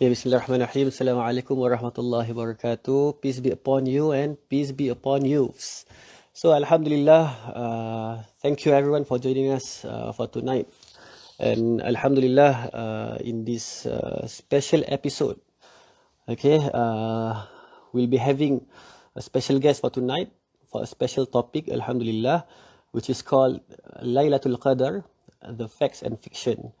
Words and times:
Okay, 0.00 0.16
Bismillahirrahmanirrahim. 0.16 0.88
Assalamualaikum 0.88 1.60
warahmatullahi 1.60 2.32
wabarakatuh. 2.32 3.20
Peace 3.20 3.36
be 3.36 3.52
upon 3.52 3.84
you 3.84 4.16
and 4.16 4.40
peace 4.48 4.72
be 4.72 4.88
upon 4.88 5.28
youths. 5.28 5.84
So, 6.32 6.56
Alhamdulillah, 6.56 7.24
uh, 7.52 8.12
thank 8.40 8.64
you 8.64 8.72
everyone 8.72 9.04
for 9.04 9.20
joining 9.20 9.52
us 9.52 9.84
uh, 9.84 10.08
for 10.16 10.24
tonight. 10.24 10.72
And 11.36 11.84
Alhamdulillah, 11.84 12.72
uh, 12.72 13.16
in 13.20 13.44
this 13.44 13.84
uh, 13.84 14.24
special 14.24 14.80
episode, 14.88 15.36
okay, 16.24 16.56
uh, 16.72 17.44
we'll 17.92 18.08
be 18.08 18.16
having 18.16 18.64
a 19.12 19.20
special 19.20 19.60
guest 19.60 19.84
for 19.84 19.92
tonight 19.92 20.32
for 20.64 20.80
a 20.80 20.88
special 20.88 21.28
topic, 21.28 21.68
Alhamdulillah, 21.68 22.48
which 22.96 23.12
is 23.12 23.20
called 23.20 23.60
Laylatul 24.00 24.56
Qadr, 24.56 25.04
the 25.44 25.68
facts 25.68 26.00
and 26.00 26.16
fiction. 26.16 26.72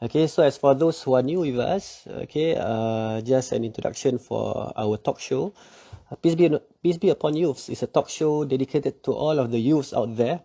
Okay, 0.00 0.32
so 0.32 0.40
as 0.40 0.56
for 0.56 0.72
those 0.72 1.02
who 1.04 1.12
are 1.12 1.20
new 1.20 1.44
with 1.44 1.60
us, 1.60 2.08
okay, 2.24 2.56
uh, 2.56 3.20
just 3.20 3.52
an 3.52 3.68
introduction 3.68 4.16
for 4.16 4.72
our 4.72 4.96
talk 4.96 5.20
show. 5.20 5.52
Uh, 6.10 6.16
Peace 6.16 6.34
be, 6.34 6.48
Peace 6.82 6.96
be 6.96 7.10
upon 7.10 7.36
youths 7.36 7.68
is 7.68 7.82
a 7.82 7.86
talk 7.86 8.08
show 8.08 8.48
dedicated 8.48 9.04
to 9.04 9.12
all 9.12 9.38
of 9.38 9.52
the 9.52 9.60
youths 9.60 9.92
out 9.92 10.16
there. 10.16 10.40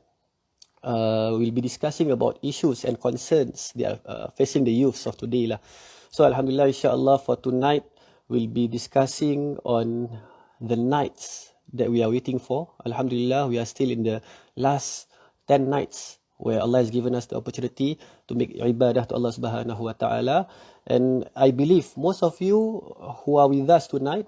Uh, 0.83 1.39
we'll 1.39 1.55
be 1.55 1.61
discussing 1.61 2.11
about 2.11 2.37
issues 2.43 2.83
and 2.83 2.99
concerns 2.99 3.71
that 3.77 4.01
are 4.05 4.27
uh, 4.27 4.27
facing 4.35 4.65
the 4.65 4.73
youths 4.75 5.07
of 5.07 5.15
today 5.15 5.47
lah. 5.47 5.63
So 6.11 6.25
Alhamdulillah, 6.25 6.75
inshallah, 6.75 7.19
for 7.19 7.37
tonight 7.39 7.87
we'll 8.27 8.51
be 8.51 8.67
discussing 8.67 9.55
on 9.63 10.19
the 10.59 10.75
nights 10.75 11.55
that 11.71 11.89
we 11.89 12.03
are 12.03 12.11
waiting 12.11 12.39
for. 12.39 12.75
Alhamdulillah, 12.85 13.47
we 13.47 13.57
are 13.57 13.65
still 13.65 13.89
in 13.89 14.03
the 14.03 14.21
last 14.59 15.07
ten 15.47 15.69
nights 15.69 16.19
where 16.37 16.59
Allah 16.59 16.79
has 16.79 16.91
given 16.91 17.15
us 17.15 17.25
the 17.27 17.37
opportunity 17.37 17.99
to 18.27 18.35
make 18.35 18.55
ibadah 18.55 19.07
to 19.09 19.15
Allah 19.15 19.31
Subhanahu 19.31 19.79
wa 19.79 19.93
taala. 19.93 20.47
And 20.85 21.29
I 21.35 21.51
believe 21.51 21.95
most 21.95 22.23
of 22.23 22.39
you 22.41 22.81
who 23.23 23.37
are 23.37 23.47
with 23.47 23.69
us 23.69 23.87
tonight 23.87 24.27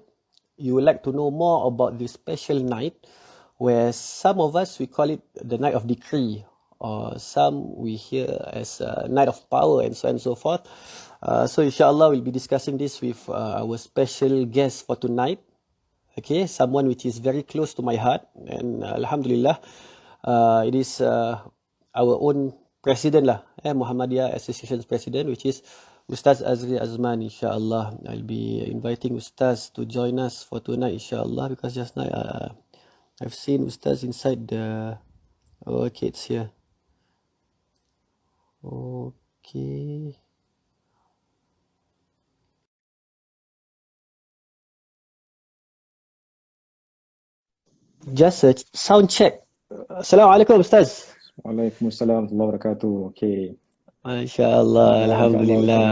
you 0.58 0.74
would 0.74 0.84
like 0.84 1.02
to 1.06 1.12
know 1.14 1.30
more 1.30 1.66
about 1.66 1.98
this 1.98 2.12
special 2.18 2.58
night 2.58 2.94
where 3.56 3.92
some 3.94 4.40
of 4.40 4.54
us 4.56 4.78
we 4.78 4.86
call 4.86 5.08
it 5.08 5.22
the 5.34 5.56
night 5.56 5.74
of 5.74 5.86
decree 5.86 6.44
or 6.78 7.18
some 7.18 7.74
we 7.78 7.94
hear 7.94 8.26
as 8.52 8.80
a 8.80 9.06
night 9.08 9.26
of 9.26 9.38
power 9.50 9.82
and 9.82 9.96
so 9.96 10.08
on 10.08 10.14
and 10.14 10.20
so 10.20 10.34
forth. 10.34 10.62
Uh, 11.22 11.46
so 11.46 11.62
inshallah 11.62 12.10
we'll 12.10 12.20
be 12.20 12.30
discussing 12.30 12.76
this 12.76 13.00
with 13.00 13.28
uh, 13.28 13.62
our 13.62 13.78
special 13.78 14.44
guest 14.44 14.86
for 14.86 14.96
tonight. 14.96 15.40
Okay 16.18 16.46
someone 16.46 16.86
which 16.86 17.06
is 17.06 17.18
very 17.18 17.42
close 17.42 17.74
to 17.74 17.82
my 17.82 17.94
heart 17.94 18.26
and 18.46 18.82
uh, 18.82 18.98
alhamdulillah 18.98 19.60
uh, 20.24 20.64
it 20.66 20.74
is 20.74 21.00
uh, 21.00 21.38
our 21.98 22.14
own 22.22 22.54
president 22.78 23.26
lah, 23.26 23.42
eh, 23.66 23.74
Muhammadiyah 23.74 24.30
Association's 24.38 24.86
president, 24.86 25.26
which 25.26 25.42
is 25.42 25.66
Ustaz 26.06 26.40
Azri 26.40 26.78
Azman, 26.78 27.26
insyaAllah. 27.26 27.98
I'll 28.08 28.22
be 28.22 28.62
inviting 28.64 29.18
Ustaz 29.18 29.74
to 29.74 29.84
join 29.84 30.22
us 30.22 30.46
for 30.46 30.62
tonight, 30.62 30.94
insyaAllah, 30.94 31.50
because 31.50 31.74
just 31.74 31.98
now 31.98 32.06
uh, 32.06 32.48
I've 33.20 33.34
seen 33.34 33.66
Ustaz 33.66 34.04
inside 34.06 34.46
the... 34.46 34.96
Oh, 35.66 35.84
okay, 35.90 36.06
it's 36.06 36.24
here. 36.24 36.50
Okay. 38.64 40.16
Just 48.14 48.44
a 48.44 48.56
sound 48.72 49.10
check. 49.10 49.44
Assalamualaikum, 49.92 50.64
Ustaz. 50.64 51.17
Waalaikumsalam 51.44 52.30
warahmatullahi 52.30 52.48
wabarakatuh. 52.50 52.92
Okay. 53.14 53.54
MashaAllah, 54.06 55.10
Alhamdulillah. 55.10 55.84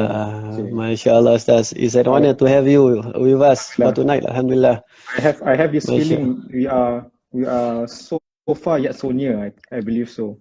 MashaAllah, 0.73 1.37
Ustaz. 1.37 1.75
It's 1.77 1.95
an 1.95 2.07
honor 2.07 2.35
to 2.35 2.45
have 2.47 2.67
you 2.67 3.03
with 3.15 3.43
us 3.43 3.71
for 3.75 3.93
tonight, 3.93 4.25
Alhamdulillah. 4.25 4.83
I 5.17 5.21
have 5.21 5.39
I 5.43 5.55
have 5.55 5.71
this 5.71 5.87
feeling 5.87 6.47
we 6.49 6.67
are 6.67 7.05
we 7.31 7.45
are 7.45 7.87
so 7.87 8.19
far 8.55 8.79
yet 8.79 8.97
so 8.97 9.11
near. 9.11 9.39
I, 9.39 9.51
I 9.75 9.81
believe 9.83 10.09
so. 10.09 10.41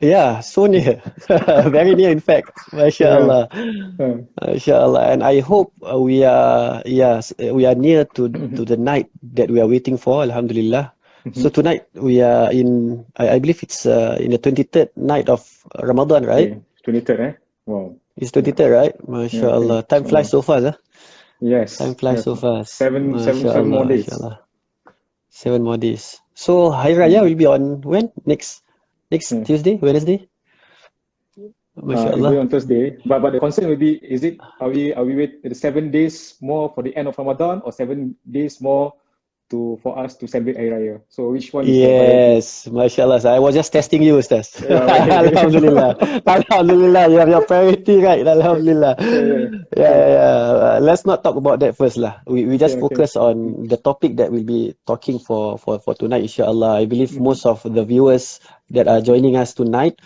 Yeah, 0.00 0.40
so 0.40 0.64
near. 0.66 1.02
Very 1.68 1.94
near, 1.94 2.10
in 2.10 2.20
fact. 2.20 2.56
MashaAllah. 2.72 3.52
MashaAllah. 4.40 5.12
And 5.12 5.22
I 5.22 5.40
hope 5.40 5.74
we 5.80 6.24
are, 6.24 6.82
yes, 6.86 7.34
we 7.38 7.66
are 7.66 7.74
near 7.74 8.04
to, 8.16 8.28
mm-hmm. 8.28 8.56
to 8.56 8.64
the 8.64 8.78
night 8.78 9.10
that 9.34 9.50
we 9.50 9.60
are 9.60 9.68
waiting 9.68 9.98
for, 9.98 10.22
Alhamdulillah. 10.22 10.92
So 11.32 11.48
tonight 11.52 11.84
we 11.94 12.22
are 12.24 12.48
in, 12.52 13.04
I, 13.16 13.36
I 13.36 13.38
believe 13.38 13.62
it's 13.62 13.84
uh, 13.84 14.16
in 14.20 14.30
the 14.32 14.38
23rd 14.38 14.96
night 14.96 15.28
of 15.28 15.44
Ramadan, 15.76 16.24
right? 16.24 16.52
okay. 16.52 17.00
23rd, 17.00 17.20
eh? 17.20 17.32
Wow. 17.66 17.96
It's 18.16 18.32
23rd, 18.32 18.72
right? 18.72 18.94
MashaAllah. 19.04 19.86
Time 19.88 20.04
flies 20.04 20.30
so 20.30 20.40
fast, 20.40 20.64
huh? 20.64 20.76
Yes. 21.40 21.76
Time 21.78 21.94
flies 21.94 22.20
yes. 22.20 22.24
so 22.24 22.36
fast. 22.36 22.72
Seven- 22.74 23.18
seven- 23.20 23.48
seven 23.48 23.68
more 23.68 23.84
days. 23.84 24.08
Seven 25.28 25.62
more 25.62 25.76
days. 25.76 26.20
So 26.34 26.70
Hari 26.72 26.94
Raya 26.94 27.22
will 27.22 27.36
be 27.36 27.46
on 27.46 27.80
when? 27.84 28.10
Next 28.24 28.64
next 29.12 29.30
Hmm. 29.30 29.44
Tuesday? 29.44 29.76
Wednesday? 29.76 30.26
Uh, 31.80 32.12
it 32.12 32.20
will 32.20 32.32
be 32.32 32.40
on 32.40 32.48
Thursday. 32.48 32.96
But 33.06 33.22
but 33.22 33.32
the 33.32 33.40
concern 33.40 33.68
will 33.68 33.78
be 33.80 34.00
is 34.02 34.24
it 34.24 34.40
are 34.60 34.68
we 34.68 34.92
are 34.92 35.04
we 35.04 35.14
wait 35.16 35.40
the 35.44 35.54
seven 35.54 35.90
days 35.92 36.36
more 36.40 36.72
for 36.74 36.82
the 36.82 36.92
end 36.96 37.08
of 37.08 37.16
Ramadan 37.16 37.62
or 37.64 37.72
seven 37.72 38.16
days 38.28 38.60
more 38.60 38.92
to 39.50 39.78
for 39.82 39.98
us 39.98 40.16
to 40.18 40.26
celebrate 40.26 40.56
Hari 40.56 40.70
Raya? 40.70 40.96
So 41.08 41.30
which 41.30 41.52
one 41.52 41.68
is? 41.68 41.78
Yes, 41.78 42.66
mashallah. 42.72 43.20
I 43.28 43.38
was 43.38 43.54
just 43.54 43.72
testing 43.72 44.00
you, 44.02 44.16
Ustaz. 44.16 44.56
Yeah, 44.64 44.86
okay. 44.88 45.12
Alhamdulillah. 45.28 45.96
Alhamdulillah. 46.26 47.04
You 47.10 47.18
have 47.20 47.28
your 47.28 47.44
priority 47.44 48.00
right. 48.00 48.24
Alhamdulillah. 48.26 48.96
yeah. 48.98 49.46
Yeah, 49.76 49.92
yeah, 49.94 50.08
yeah. 50.16 50.36
Uh, 50.56 50.78
let's 50.80 51.04
not 51.04 51.22
talk 51.22 51.36
about 51.36 51.60
that 51.60 51.76
first 51.76 51.96
lah. 52.00 52.20
We 52.26 52.46
we 52.48 52.56
just 52.56 52.78
Okay, 52.78 52.86
okay. 52.86 52.96
focus 52.96 53.14
on 53.16 53.68
the 53.68 53.76
topic 53.76 54.16
that 54.16 54.32
we'll 54.32 54.46
be 54.48 54.74
talking 54.86 55.18
for 55.20 55.58
for 55.60 55.78
for 55.78 55.94
tonight, 55.94 56.24
inshallah. 56.24 56.80
I 56.80 56.86
believe 56.86 57.12
Mm-hmm. 57.12 57.24
most 57.24 57.44
of 57.44 57.60
the 57.62 57.84
viewers 57.84 58.40
that 58.70 58.88
are 58.88 59.00
joining 59.04 59.36
us 59.36 59.52
tonight, 59.54 60.00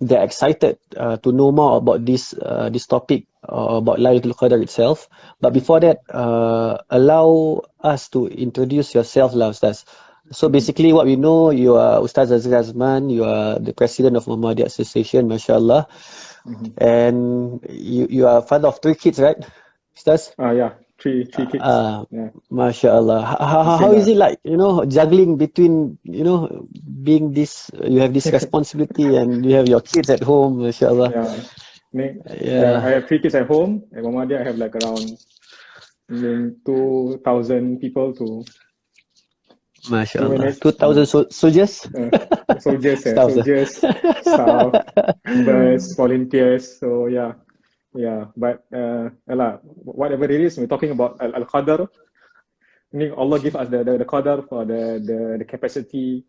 they're 0.00 0.24
excited 0.24 0.78
uh, 0.96 1.16
to 1.22 1.32
know 1.32 1.52
more 1.52 1.78
about 1.78 2.04
this 2.04 2.34
uh, 2.42 2.68
this 2.68 2.86
topic 2.86 3.26
uh, 3.48 3.78
about 3.80 3.98
Laylatul 3.98 4.34
Qadr 4.34 4.62
itself. 4.62 5.08
But 5.40 5.52
before 5.52 5.80
that, 5.80 5.98
uh, 6.10 6.78
allow 6.90 7.62
us 7.80 8.08
to 8.10 8.26
introduce 8.28 8.94
yourself, 8.94 9.34
lah, 9.34 9.50
Ustaz. 9.50 9.84
So 10.30 10.48
basically, 10.48 10.92
what 10.92 11.06
we 11.06 11.16
know, 11.16 11.50
you 11.50 11.76
are 11.76 12.00
Ustaz 12.00 12.34
Azri 12.34 12.52
Azman, 12.58 13.10
you 13.10 13.24
are 13.24 13.58
the 13.58 13.72
president 13.72 14.16
of 14.16 14.26
Muhammadiyah 14.26 14.66
Association, 14.66 15.28
mashallah, 15.28 15.86
Mm-hmm. 16.46 16.78
and 16.78 17.18
you 17.68 18.06
you 18.08 18.26
are 18.26 18.38
father 18.42 18.68
of 18.70 18.78
three 18.78 18.94
kids, 18.94 19.18
right, 19.18 19.34
Ustaz? 19.98 20.30
Ah 20.38 20.54
yeah. 20.54 20.78
Three 20.98 21.24
three 21.26 21.46
kids. 21.46 21.64
Ah, 21.64 22.06
yeah. 22.10 22.30
mashallah. 22.50 23.20
How, 23.22 23.62
how, 23.66 23.76
how 23.76 23.92
is 23.92 24.08
it 24.08 24.16
like, 24.16 24.38
you 24.44 24.56
know, 24.56 24.84
juggling 24.86 25.36
between, 25.36 25.98
you 26.04 26.24
know, 26.24 26.66
being 27.02 27.32
this, 27.34 27.70
you 27.84 28.00
have 28.00 28.14
this 28.14 28.26
responsibility 28.38 29.04
and 29.16 29.44
you 29.44 29.54
have 29.56 29.68
your 29.68 29.80
kids 29.82 30.08
at 30.08 30.22
home, 30.22 30.62
mashallah. 30.62 31.10
Yeah. 31.10 31.34
Yeah. 31.96 32.12
yeah. 32.40 32.76
I 32.84 32.88
have 33.00 33.08
three 33.08 33.18
kids 33.18 33.34
at 33.34 33.46
home. 33.46 33.84
At 33.96 34.04
Muhammadiyah, 34.04 34.40
I 34.40 34.44
have 34.44 34.58
like 34.58 34.74
around 34.76 35.16
mm, 36.10 36.54
2,000 36.64 37.80
people 37.80 38.12
to 38.14 38.44
Mashallah. 39.90 40.28
minutes. 40.28 40.58
2000 40.60 41.06
so- 41.06 41.28
soldiers? 41.30 41.86
uh, 41.94 42.10
soldiers, 42.58 43.00
Staff, 43.00 43.30
soldiers, 43.32 43.70
staff, 43.78 44.72
members, 45.24 45.94
volunteers. 45.94 46.78
So 46.78 47.06
yeah, 47.06 47.32
yeah. 47.94 48.26
But 48.36 48.66
uh, 48.74 49.10
yalah, 49.30 49.60
whatever 49.62 50.24
it 50.26 50.40
is, 50.40 50.58
we're 50.58 50.66
talking 50.66 50.90
about 50.90 51.16
al. 51.20 51.46
I 52.92 52.96
mean, 52.96 53.12
Allah 53.12 53.38
give 53.40 53.56
us 53.56 53.68
the 53.68 53.84
the, 53.84 53.98
the 53.98 54.04
qadar 54.04 54.46
for 54.48 54.64
the 54.64 54.98
the 55.02 55.18
the 55.38 55.44
capacity 55.46 56.24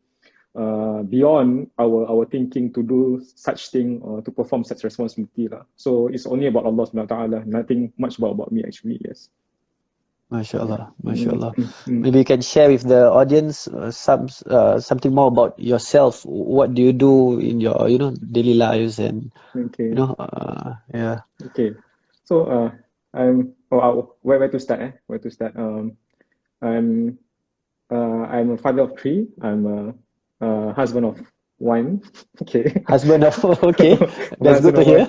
uh, 0.56 1.04
beyond 1.04 1.70
our 1.80 2.08
our 2.08 2.26
thinking 2.26 2.72
to 2.74 2.84
do 2.84 3.20
such 3.36 3.70
thing 3.72 4.00
or 4.02 4.22
to 4.22 4.32
perform 4.32 4.64
such 4.64 4.84
responsibility 4.84 5.48
lah. 5.48 5.66
So 5.76 6.08
it's 6.08 6.26
only 6.26 6.48
about 6.48 6.66
Allah 6.66 6.88
Subhanahu 6.88 7.10
Wa 7.10 7.16
Taala. 7.16 7.40
Nothing 7.46 7.92
much 7.98 8.18
about 8.18 8.38
about 8.38 8.52
me 8.52 8.64
actually. 8.64 9.02
Yes. 9.04 9.30
Mashallah, 10.28 10.92
mashallah. 11.08 11.56
Mm. 11.88 12.04
Maybe 12.04 12.20
you 12.20 12.28
can 12.28 12.44
share 12.44 12.68
with 12.68 12.84
the 12.84 13.08
audience 13.08 13.72
uh, 13.72 13.88
some 13.88 14.28
uh, 14.52 14.76
something 14.76 15.16
more 15.16 15.32
about 15.32 15.56
yourself. 15.56 16.28
What 16.28 16.76
do 16.76 16.84
you 16.84 16.92
do 16.92 17.40
in 17.40 17.64
your, 17.64 17.88
you 17.88 17.96
know, 17.96 18.12
daily 18.36 18.54
lives 18.54 19.00
and, 19.00 19.32
Okay. 19.56 19.88
you 19.88 19.96
know, 19.96 20.20
uh, 20.20 20.76
yeah. 20.92 21.24
Okay. 21.48 21.72
So 22.28 22.44
uh 22.44 22.76
I'm 23.16 23.56
oh 23.72 23.80
uh, 23.80 23.94
where 24.20 24.36
where 24.44 24.52
to 24.52 24.60
start 24.60 24.84
eh? 24.84 24.92
Where 25.08 25.20
to 25.20 25.32
start? 25.32 25.56
Um 25.56 25.96
I'm 26.60 27.16
uh 27.88 28.28
I'm 28.28 28.52
a 28.52 28.60
father 28.60 28.84
of 28.84 29.00
three. 29.00 29.32
I'm 29.40 29.64
a, 29.64 29.96
uh 30.42 30.74
husband 30.74 31.06
of 31.06 31.20
one. 31.58 32.02
Okay. 32.42 32.84
Husband 32.88 33.24
of, 33.24 33.34
okay, 33.74 33.98
that's 34.40 34.62
good 34.62 34.76
to 34.76 34.84
hear. 34.84 35.06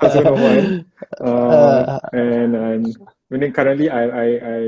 husband 0.00 0.26
of 0.28 0.40
one. 0.40 0.86
Uh, 1.20 1.98
and 2.12 2.56
I'm 2.56 2.84
meaning 3.28 3.52
currently 3.52 3.90
I 3.90 4.04
I 4.08 4.28
I 4.40 4.62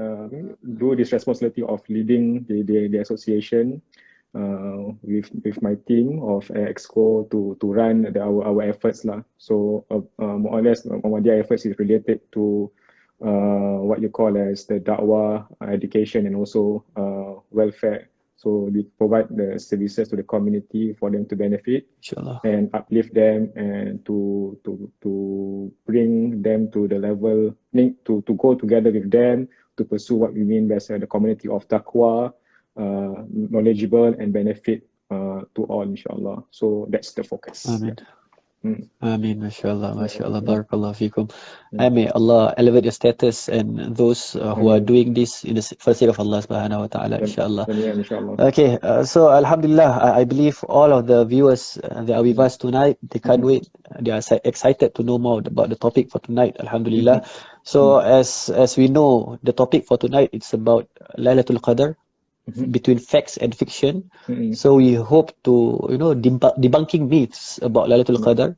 um, 0.00 0.56
do 0.64 0.96
this 0.96 1.12
responsibility 1.12 1.60
of 1.62 1.84
leading 1.90 2.44
the 2.48 2.62
the, 2.62 2.88
the 2.88 2.98
association 3.04 3.82
uh, 4.34 4.96
with 5.02 5.28
with 5.44 5.60
my 5.60 5.76
team 5.86 6.22
of 6.24 6.48
Exco 6.48 7.28
to 7.30 7.56
to 7.60 7.66
run 7.72 8.08
the, 8.08 8.20
our 8.20 8.48
our 8.48 8.62
efforts 8.62 9.04
lah. 9.04 9.20
So 9.36 9.84
uh, 9.90 10.00
uh, 10.16 10.36
more 10.40 10.58
or 10.58 10.62
less 10.62 10.86
uh, 10.86 10.96
Muhammadiyah 11.04 11.44
efforts 11.44 11.66
is 11.66 11.76
related 11.78 12.20
to 12.32 12.70
uh, 13.20 13.78
what 13.84 14.00
you 14.00 14.08
call 14.08 14.36
as 14.36 14.66
the 14.66 14.80
da'wah, 14.80 15.46
education, 15.68 16.26
and 16.26 16.36
also 16.36 16.84
uh, 16.96 17.40
welfare. 17.50 18.08
So 18.36 18.68
we 18.72 18.82
provide 18.98 19.28
the 19.30 19.58
services 19.58 20.08
to 20.08 20.16
the 20.16 20.22
community 20.22 20.92
for 20.92 21.10
them 21.10 21.24
to 21.26 21.36
benefit 21.36 21.86
Inshallah. 21.98 22.40
and 22.44 22.68
uplift 22.74 23.14
them 23.14 23.52
and 23.56 24.04
to 24.06 24.58
to 24.64 24.90
to 25.02 25.72
bring 25.86 26.42
them 26.42 26.70
to 26.72 26.88
the 26.88 26.98
level 26.98 27.54
to 27.72 28.22
to 28.26 28.32
go 28.34 28.54
together 28.54 28.90
with 28.90 29.10
them 29.10 29.48
to 29.76 29.84
pursue 29.84 30.16
what 30.16 30.34
we 30.34 30.42
mean 30.44 30.68
by 30.68 30.76
uh, 30.76 30.98
the 30.98 31.06
community 31.06 31.48
of 31.48 31.66
taqwa, 31.68 32.32
uh, 32.76 33.22
knowledgeable 33.30 34.14
and 34.18 34.32
benefit 34.32 34.86
uh, 35.10 35.42
to 35.54 35.64
all 35.64 35.82
inshallah. 35.82 36.44
So 36.50 36.86
that's 36.90 37.12
the 37.12 37.24
focus. 37.24 37.66
Amen. 37.68 37.96
Mm. 38.64 38.88
Ameen, 39.04 39.40
mashallah, 39.44 39.92
mashallah, 39.94 40.40
Mm. 40.40 40.48
barakallah 40.48 40.92
fikum. 40.96 41.28
Mm. 41.74 41.92
May 41.92 42.08
Allah 42.08 42.54
elevate 42.56 42.84
your 42.88 42.96
status 42.96 43.48
and 43.52 43.94
those 43.94 44.36
uh, 44.40 44.54
who 44.56 44.70
are 44.72 44.80
doing 44.80 45.12
this 45.12 45.44
in 45.44 45.56
the 45.56 45.62
for 45.78 45.90
the 45.92 45.98
sake 46.00 46.08
of 46.08 46.18
Allah 46.18 46.40
subhanahu 46.40 46.80
wa 46.80 46.88
ta'ala, 46.88 47.16
inshallah. 47.20 47.66
Okay, 48.48 48.78
uh, 48.80 49.04
so 49.04 49.28
Alhamdulillah, 49.28 49.90
I, 50.00 50.20
I 50.20 50.24
believe 50.24 50.64
all 50.64 50.92
of 50.96 51.06
the 51.06 51.26
viewers 51.26 51.76
uh, 51.84 52.02
that 52.08 52.16
are 52.16 52.22
with 52.24 52.38
us 52.40 52.56
tonight, 52.56 52.96
they 53.04 53.20
can't 53.20 53.42
Mhm. 53.44 53.52
wait. 53.52 53.68
They 54.00 54.12
are 54.16 54.22
excited 54.44 54.94
to 54.96 55.02
know 55.04 55.18
more 55.18 55.44
about 55.44 55.68
the 55.68 55.76
topic 55.76 56.08
for 56.10 56.24
tonight, 56.24 56.56
Alhamdulillah. 56.58 57.20
So 57.64 57.98
as 58.00 58.48
as 58.48 58.76
we 58.80 58.88
know, 58.88 59.36
the 59.44 59.52
topic 59.52 59.84
for 59.84 59.98
tonight 60.00 60.30
it's 60.32 60.56
about 60.56 60.88
Laylatul 61.20 61.60
Qadr 61.60 61.96
Mhm. 62.48 62.72
between 62.72 62.98
facts 62.98 63.36
and 63.38 63.54
fiction. 63.54 64.10
Mhm. 64.28 64.54
So 64.56 64.74
we 64.76 64.94
hope 64.94 65.32
to, 65.44 65.54
you 65.90 65.98
know, 65.98 66.14
debunk 66.14 66.56
debunking 66.60 67.08
myths 67.08 67.58
about 67.62 67.88
Laylatul 67.88 68.18
Mm. 68.18 68.24
Qadr. 68.24 68.56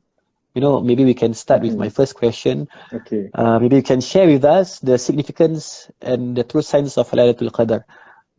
You 0.55 0.62
know, 0.62 0.81
maybe 0.81 1.05
we 1.05 1.15
can 1.15 1.35
start 1.35 1.62
with 1.62 1.77
my 1.77 1.88
first 1.88 2.15
question. 2.17 2.67
Okay. 2.93 3.31
Uh, 3.35 3.59
maybe 3.59 3.77
you 3.77 3.83
can 3.83 4.00
share 4.00 4.27
with 4.27 4.44
us 4.44 4.81
the 4.81 4.99
significance 4.99 5.91
and 6.00 6.35
the 6.37 6.43
true 6.44 6.62
signs 6.62 6.97
of 6.99 7.11
Laylatul 7.11 7.50
Qadr. 7.50 7.85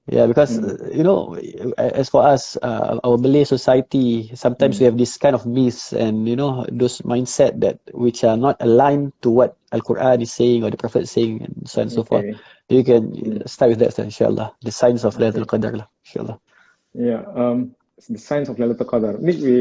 Yeah, 0.07 0.24
because 0.25 0.56
Mm. 0.56 0.95
you 0.95 1.04
know, 1.04 1.36
as 1.77 2.07
for 2.07 2.24
us, 2.24 2.56
uh, 2.63 2.95
our 3.04 3.18
Malay 3.19 3.44
society, 3.44 4.31
sometimes 4.36 4.80
we 4.80 4.88
have 4.88 4.95
this 4.98 5.18
kind 5.19 5.36
of 5.36 5.44
myths 5.45 5.92
and 5.92 6.24
you 6.30 6.36
know 6.39 6.63
those 6.71 7.04
mindset 7.04 7.59
that 7.59 7.80
which 7.92 8.24
are 8.24 8.38
not 8.39 8.56
aligned 8.63 9.12
to 9.21 9.30
what 9.30 9.57
Al 9.75 9.81
Quran 9.83 10.24
is 10.24 10.31
saying 10.31 10.63
or 10.63 10.71
the 10.71 10.77
Prophet 10.80 11.04
is 11.04 11.12
saying, 11.12 11.44
and 11.44 11.68
so 11.68 11.81
on 11.83 11.92
and 11.92 11.92
so 11.92 12.04
forth. 12.07 12.24
Okay. 12.24 12.39
You 12.71 12.83
can 12.88 13.12
Mm. 13.12 13.50
start 13.51 13.75
with 13.75 13.80
that, 13.83 14.00
inshallah. 14.00 14.56
The 14.63 14.71
signs 14.71 15.04
of 15.04 15.19
Okay. 15.19 15.27
Laylatul 15.27 15.45
Qadr, 15.51 15.75
lah, 15.75 15.88
inshallah. 16.07 16.39
Yeah, 16.95 17.21
um, 17.36 17.75
the 18.07 18.18
signs 18.18 18.48
of 18.48 18.56
Lailatul 18.57 18.88
Qadar. 18.88 19.19
Ni 19.19 19.36
we 19.44 19.54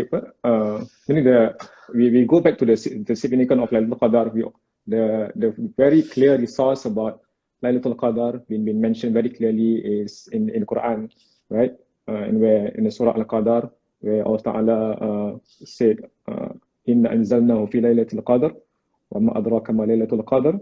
uh, 0.46 0.78
ni 1.10 1.20
the 1.26 1.58
we, 1.90 2.10
we 2.10 2.24
go 2.24 2.38
back 2.40 2.56
to 2.58 2.64
the 2.64 2.78
the 3.02 3.16
significance 3.18 3.62
of 3.66 3.70
Lailatul 3.74 3.98
Qadar. 3.98 4.30
We, 4.32 4.46
the 4.86 5.34
the 5.34 5.50
very 5.76 6.02
clear 6.06 6.38
resource 6.38 6.86
about 6.86 7.25
Lailatul 7.65 7.95
Qadar 7.95 8.47
been 8.47 8.65
been 8.65 8.81
mentioned 8.81 9.13
very 9.13 9.29
clearly 9.29 9.77
is 9.77 10.27
in 10.31 10.49
in 10.49 10.65
Quran, 10.65 11.09
right? 11.49 11.73
Uh, 12.09 12.23
in 12.29 12.39
where 12.39 12.67
in 12.77 12.83
the 12.85 12.91
Surah 12.91 13.13
Al 13.15 13.25
Qadar 13.25 13.71
where 13.99 14.25
Allah 14.25 14.41
Taala 14.41 14.79
uh, 15.07 15.31
said, 15.45 15.97
uh, 16.27 16.49
"Inna 16.85 17.09
anzalnahu 17.09 17.71
fi 17.71 17.81
Lailatul 17.81 18.23
Qadar, 18.23 18.51
wa 19.11 19.19
ma 19.19 19.31
adraka 19.33 19.73
ma 19.73 19.85
Lailatul 19.85 20.25
Qadar, 20.25 20.59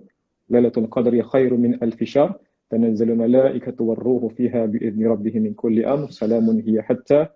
Lailatul 0.51 0.89
Qadri 0.89 1.23
khairu 1.23 1.57
min 1.57 1.79
alfi 1.81 2.05
shahr." 2.05 2.35
تنزل 2.69 3.11
الملائكة 3.11 3.83
والروح 3.83 4.33
فيها 4.33 4.65
بإذن 4.65 5.07
ربهم 5.07 5.41
من 5.41 5.53
كل 5.53 5.85
أمر 5.85 6.09
سلام 6.09 6.49
هي 6.67 6.81
حتى 6.81 7.27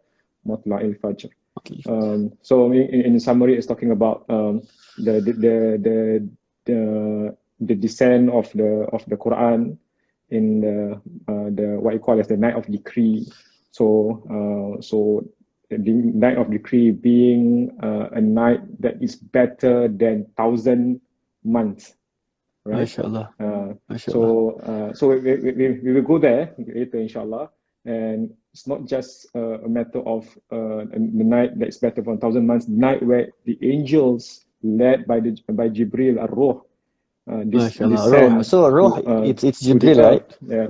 مطلع 0.45 0.81
الفجر. 0.81 1.30
Okay. 1.59 1.81
Um, 1.89 2.33
so 2.41 2.71
in, 2.71 3.01
in 3.01 3.19
summary, 3.19 3.57
it's 3.57 3.65
talking 3.65 3.91
about 3.91 4.25
um, 4.30 4.62
the, 4.97 5.21
the 5.21 5.33
the 5.33 5.56
the 5.81 6.30
the 6.65 6.80
the 7.60 7.75
descent 7.75 8.31
of 8.31 8.50
the 8.52 8.87
of 8.93 9.05
the 9.06 9.16
Quran 9.16 9.76
in 10.31 10.60
the 10.60 11.00
uh, 11.28 11.50
the 11.50 11.78
what 11.81 11.94
you 11.94 12.00
call 12.00 12.20
as 12.20 12.28
the 12.28 12.37
night 12.37 12.55
of 12.55 12.66
decree. 12.70 13.26
So 13.70 14.22
uh, 14.28 14.82
so 14.82 15.25
the 15.70 15.93
night 15.93 16.38
of 16.38 16.50
decree 16.50 16.90
being 16.90 17.76
uh, 17.82 18.08
a 18.12 18.20
night 18.20 18.60
that 18.81 19.02
is 19.02 19.16
better 19.16 19.88
than 19.88 20.26
thousand 20.37 21.00
months, 21.44 21.94
right? 22.64 22.81
Inshallah. 22.81 23.34
Uh, 23.38 23.99
so, 23.99 24.58
uh, 24.60 24.94
so 24.94 25.08
we, 25.08 25.19
we, 25.19 25.52
we, 25.52 25.93
will 25.93 26.02
go 26.02 26.19
there 26.19 26.55
later, 26.58 26.99
inshallah. 26.99 27.50
And 27.84 28.34
it's 28.52 28.66
not 28.66 28.87
just 28.87 29.28
uh, 29.34 29.60
a 29.60 29.69
matter 29.69 30.00
of 30.00 30.26
uh, 30.50 30.84
the 30.90 31.25
night 31.25 31.58
that 31.58 31.69
is 31.69 31.78
better 31.78 32.02
for 32.02 32.14
a 32.14 32.19
thousand 32.19 32.46
months, 32.46 32.69
night 32.69 33.02
where 33.02 33.28
the 33.44 33.58
angels 33.62 34.44
led 34.62 35.06
by 35.06 35.20
the 35.20 35.38
by 35.52 35.69
Jibril 35.69 36.20
ar 36.20 36.28
Uh, 37.28 37.44
this 37.44 37.76
MashaAllah. 37.76 38.10
Ruh. 38.10 38.42
So 38.42 38.69
Ruh, 38.69 39.04
uh, 39.04 39.22
it's 39.22 39.44
it's 39.44 39.60
Jibril, 39.62 40.00
right? 40.00 40.25
Yeah, 40.40 40.69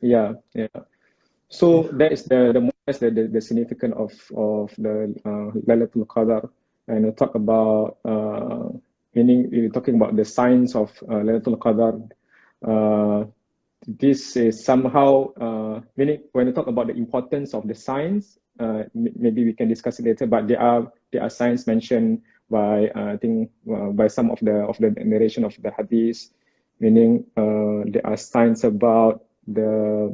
yeah, 0.00 0.32
yeah. 0.54 0.78
So 1.48 1.90
that 1.98 2.12
is 2.12 2.22
the 2.24 2.54
the 2.54 2.70
that's 2.86 2.98
the, 2.98 3.10
the, 3.10 3.26
the 3.26 3.40
significance 3.40 3.94
of 3.98 4.12
of 4.38 4.70
the 4.78 5.14
uh, 5.26 5.50
Lailatul 5.66 6.06
Qadar, 6.06 6.48
and 6.86 7.04
we'll 7.04 7.12
talk 7.18 7.34
about 7.34 7.98
uh, 8.04 8.70
meaning 9.14 9.50
we're 9.50 9.68
talking 9.68 9.96
about 9.96 10.14
the 10.14 10.24
signs 10.24 10.74
of 10.74 10.90
uh, 11.10 11.26
Lailatul 11.26 11.58
Qadar. 11.58 11.98
Uh, 12.62 13.26
this 13.86 14.36
is 14.36 14.64
somehow 14.64 15.34
uh, 15.34 15.80
meaning 15.96 16.22
when 16.32 16.46
we 16.46 16.52
talk 16.52 16.68
about 16.68 16.86
the 16.86 16.94
importance 16.94 17.52
of 17.52 17.66
the 17.66 17.74
signs, 17.74 18.38
uh, 18.60 18.84
maybe 18.94 19.44
we 19.44 19.52
can 19.52 19.68
discuss 19.68 19.98
it 19.98 20.06
later. 20.06 20.26
But 20.26 20.46
there 20.46 20.60
are 20.60 20.86
there 21.10 21.22
are 21.22 21.30
signs 21.30 21.66
mentioned 21.66 22.22
by 22.52 22.92
uh, 22.92 23.14
I 23.14 23.16
think 23.16 23.50
uh, 23.64 23.96
by 23.96 24.06
some 24.12 24.30
of 24.30 24.38
the 24.44 24.68
of 24.68 24.76
the 24.76 24.92
narration 25.00 25.44
of 25.44 25.56
the 25.64 25.72
hadith, 25.72 26.28
meaning 26.78 27.24
uh, 27.40 27.88
there 27.88 28.04
are 28.04 28.16
signs 28.20 28.64
about 28.64 29.24
the 29.48 30.12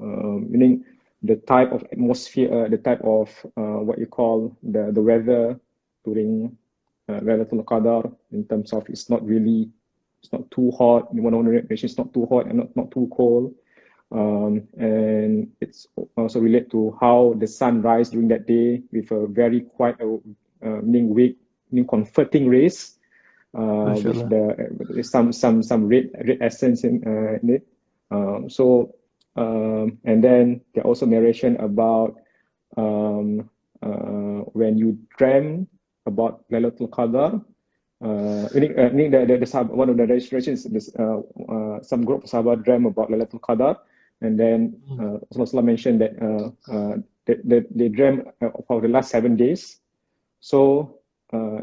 meaning 0.00 0.84
the 1.22 1.36
type 1.46 1.72
of 1.72 1.84
atmosphere, 1.92 2.68
the 2.68 2.78
type 2.80 3.00
of 3.04 3.28
what 3.54 4.00
you 4.00 4.06
call 4.06 4.56
the 4.64 4.90
the 4.96 5.00
weather 5.00 5.60
during 6.04 6.56
uh, 7.08 7.20
Qadar 7.20 8.14
in 8.32 8.44
terms 8.46 8.72
of 8.72 8.88
it's 8.88 9.10
not 9.10 9.24
really 9.24 9.70
it's 10.22 10.32
not 10.32 10.50
too 10.50 10.70
hot. 10.72 11.12
One 11.14 11.34
of 11.34 11.44
the 11.44 11.50
narration 11.50 11.86
is 11.86 11.98
not 11.98 12.12
too 12.14 12.26
hot 12.26 12.46
and 12.46 12.58
not, 12.58 12.76
not 12.76 12.90
too 12.90 13.10
cold. 13.14 13.54
Um, 14.10 14.62
and 14.78 15.50
it's 15.60 15.86
also 16.16 16.40
relate 16.40 16.70
to 16.70 16.96
how 17.00 17.34
the 17.38 17.46
sun 17.46 17.82
rise 17.82 18.10
during 18.10 18.28
that 18.28 18.46
day 18.46 18.82
with 18.92 19.10
a 19.10 19.26
very 19.26 19.62
quite 19.62 20.00
a 20.00 20.18
uh, 20.64 20.80
meaning 20.82 21.10
weak, 21.10 21.36
meaning 21.70 21.86
comforting 21.86 22.48
rays. 22.48 22.98
Uh, 23.54 23.94
with 24.02 24.28
the 24.34 24.98
some 25.06 25.30
some 25.30 25.62
some 25.62 25.86
red 25.86 26.10
red 26.26 26.38
essence 26.42 26.82
in, 26.82 26.98
uh, 27.06 27.38
in 27.38 27.54
it. 27.54 27.62
Um, 28.10 28.50
so 28.50 28.96
um, 29.36 29.98
and 30.02 30.22
then 30.22 30.60
there 30.74 30.82
also 30.82 31.06
narration 31.06 31.54
about 31.62 32.18
um, 32.76 33.48
uh, 33.78 34.42
when 34.58 34.76
you 34.76 34.98
dream 35.18 35.68
about 36.06 36.42
Lailatul 36.50 36.90
Qadar. 36.90 37.44
Uh, 38.02 38.50
ini, 38.58 38.74
uh, 38.76 38.90
ini 38.90 39.06
the, 39.06 39.24
the, 39.24 39.38
the 39.38 39.46
sahab, 39.46 39.70
one 39.70 39.88
of 39.88 39.96
the 39.96 40.06
this, 40.06 40.90
uh, 40.98 41.22
uh, 41.48 41.80
some 41.80 42.04
group 42.04 42.24
of 42.24 42.30
Sahabat 42.30 42.64
dream 42.64 42.86
about 42.86 43.08
Lailatul 43.08 43.40
Qadar, 43.40 43.78
and 44.20 44.38
then 44.38 44.74
uh, 44.98 45.22
Rasulullah 45.32 45.64
mentioned 45.64 46.00
that 46.00 46.12
uh, 46.20 46.50
uh, 46.74 46.96
they, 47.24 47.36
they, 47.44 47.62
they 47.70 47.88
dream 47.88 48.24
uh, 48.42 48.50
for 48.66 48.80
the 48.80 48.88
last 48.88 49.10
seven 49.10 49.36
days. 49.36 49.78
So 50.40 50.98
uh, 51.32 51.62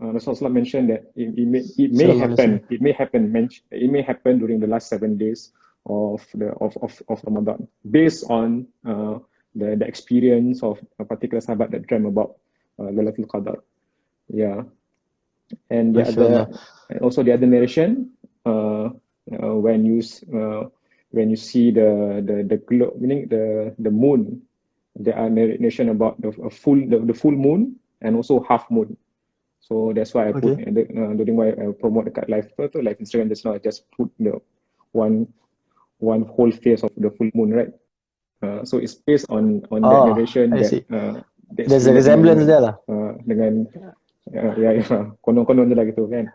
Rasulullah 0.00 0.52
mentioned 0.52 0.90
that 0.90 1.10
it, 1.16 1.34
it 1.36 1.46
may, 1.46 1.62
it 1.78 1.92
may 1.92 2.16
happen, 2.16 2.62
it 2.70 2.80
may 2.80 2.92
happen, 2.92 3.34
it 3.70 3.90
may 3.90 4.02
happen 4.02 4.38
during 4.38 4.60
the 4.60 4.66
last 4.66 4.88
seven 4.88 5.18
days 5.18 5.50
of 5.86 6.24
the 6.34 6.50
of, 6.62 6.76
of, 6.82 7.02
of 7.08 7.20
Ramadan, 7.24 7.66
based 7.90 8.24
on 8.30 8.66
uh, 8.86 9.18
the, 9.54 9.74
the 9.74 9.86
experience 9.86 10.62
of 10.62 10.78
a 10.98 11.04
particular 11.04 11.40
Sahabat 11.40 11.72
that 11.72 11.86
dream 11.86 12.06
about 12.06 12.36
uh, 12.78 12.84
Lailatul 12.84 13.26
Qadar. 13.26 13.58
Yeah. 14.28 14.62
And 15.68 15.94
the 15.94 16.04
Mashallah. 16.04 16.26
other, 16.26 16.58
and 16.90 17.00
also 17.00 17.22
the 17.22 17.32
other 17.32 17.46
narration, 17.46 18.10
uh, 18.46 18.84
uh, 18.86 19.54
when 19.58 19.84
you 19.84 20.00
uh, 20.32 20.70
when 21.10 21.28
you 21.28 21.36
see 21.36 21.70
the 21.70 22.22
the 22.24 22.46
the 22.46 22.56
glow, 22.56 22.94
meaning 22.98 23.28
the 23.28 23.74
the 23.78 23.90
moon, 23.90 24.42
there 24.96 25.18
are 25.18 25.28
narration 25.28 25.90
about 25.90 26.20
the 26.22 26.28
a 26.40 26.48
full 26.48 26.80
the, 26.88 27.00
the 27.04 27.12
full 27.12 27.32
moon 27.32 27.76
and 28.02 28.18
also 28.18 28.42
half 28.44 28.66
moon. 28.70 28.96
So 29.62 29.94
that's 29.94 30.12
why 30.12 30.28
I 30.28 30.32
put 30.34 30.58
Okay. 30.58 30.66
uh, 30.66 30.72
the- 30.74 30.90
uh, 30.90 31.12
during 31.14 31.38
why 31.38 31.54
I 31.54 31.70
promote 31.78 32.10
dekat 32.10 32.26
live 32.26 32.50
apa 32.58 32.66
tu 32.74 32.82
live 32.82 32.98
Instagram 32.98 33.30
just 33.30 33.46
now 33.46 33.54
I 33.54 33.62
just 33.62 33.86
put 33.94 34.10
the 34.18 34.36
one 34.90 35.30
one 36.02 36.26
whole 36.26 36.50
face 36.50 36.82
of 36.82 36.90
the 36.98 37.14
full 37.14 37.30
moon, 37.32 37.54
right? 37.54 37.70
Uh, 38.42 38.66
so 38.66 38.82
it's 38.82 38.98
based 38.98 39.30
on 39.30 39.62
on 39.70 39.86
that 39.86 40.02
Oh, 40.02 40.06
narration 40.10 40.50
I 40.50 40.66
that 40.66 40.82
uh, 40.90 41.22
There's 41.52 41.86
a 41.86 41.94
resemblance 41.94 42.42
there 42.48 42.58
lah. 42.64 42.74
uh, 42.90 43.14
dengan 43.22 43.68
uh, 44.34 44.54
ya 44.58 44.82
ya 44.82 44.86
konon-konon 45.22 45.68
je 45.70 45.76
lah 45.78 45.84
gitu 45.86 46.08
kan. 46.10 46.26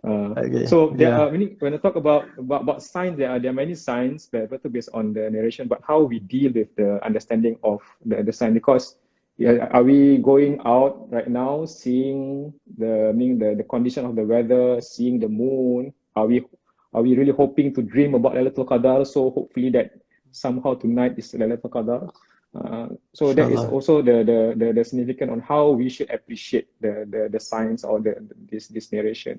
Uh, 0.00 0.32
Okay. 0.40 0.64
so 0.64 0.94
there 0.96 1.12
Yeah. 1.12 1.26
are 1.26 1.28
many 1.28 1.60
when 1.60 1.76
I 1.76 1.78
talk 1.82 2.00
about 2.00 2.32
about, 2.40 2.64
about 2.64 2.78
signs 2.80 3.20
there 3.20 3.28
are 3.28 3.36
there 3.42 3.52
are 3.52 3.60
many 3.60 3.76
signs 3.76 4.32
that 4.32 4.48
are 4.48 4.72
based 4.72 4.88
on 4.96 5.12
the 5.12 5.28
narration 5.28 5.68
but 5.68 5.84
how 5.84 6.00
we 6.00 6.22
deal 6.22 6.48
with 6.54 6.72
the 6.80 6.96
understanding 7.04 7.60
of 7.60 7.82
the, 8.08 8.24
the 8.24 8.32
sign 8.32 8.56
because 8.56 8.96
yeah, 9.40 9.72
are 9.72 9.82
we 9.82 10.20
going 10.20 10.60
out 10.68 11.08
right 11.08 11.28
now 11.28 11.64
seeing 11.64 12.52
the 12.76 13.10
meaning 13.16 13.40
the, 13.40 13.56
the 13.56 13.64
condition 13.64 14.04
of 14.04 14.14
the 14.14 14.22
weather 14.22 14.80
seeing 14.84 15.16
the 15.18 15.28
moon 15.28 15.92
are 16.14 16.28
we 16.28 16.44
Are 16.90 17.06
we 17.06 17.14
really 17.14 17.30
hoping 17.30 17.70
to 17.78 17.86
dream 17.86 18.18
about 18.18 18.34
Lailatul 18.34 18.66
Qadar? 18.66 19.06
So 19.06 19.30
hopefully 19.30 19.70
that 19.78 19.94
somehow 20.34 20.74
tonight 20.74 21.14
is 21.22 21.30
Lailatul 21.38 21.70
Qadar. 21.70 22.10
Uh, 22.50 22.90
so 23.14 23.30
that 23.30 23.46
is 23.46 23.62
also 23.70 24.02
the, 24.02 24.26
the 24.26 24.38
the 24.58 24.66
the 24.74 24.82
significant 24.82 25.30
on 25.30 25.38
how 25.38 25.70
we 25.70 25.86
should 25.86 26.10
appreciate 26.10 26.66
the 26.82 27.06
the 27.06 27.30
the 27.30 27.38
signs 27.38 27.86
or 27.86 28.02
the 28.02 28.18
this 28.50 28.66
this 28.74 28.90
narration. 28.90 29.38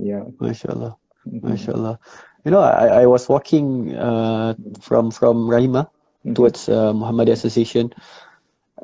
Yeah. 0.00 0.24
MashaAllah. 0.40 0.96
MashaAllah. 1.44 2.00
You 2.48 2.50
know, 2.56 2.64
I, 2.64 3.04
I 3.04 3.04
was 3.04 3.28
walking 3.28 3.92
uh, 3.92 4.56
from 4.80 5.12
from 5.12 5.44
Rahima 5.52 5.84
Mhm. 6.24 6.34
towards 6.34 6.64
uh, 6.72 6.96
Muhammadiyah 6.96 7.36
Association, 7.36 7.92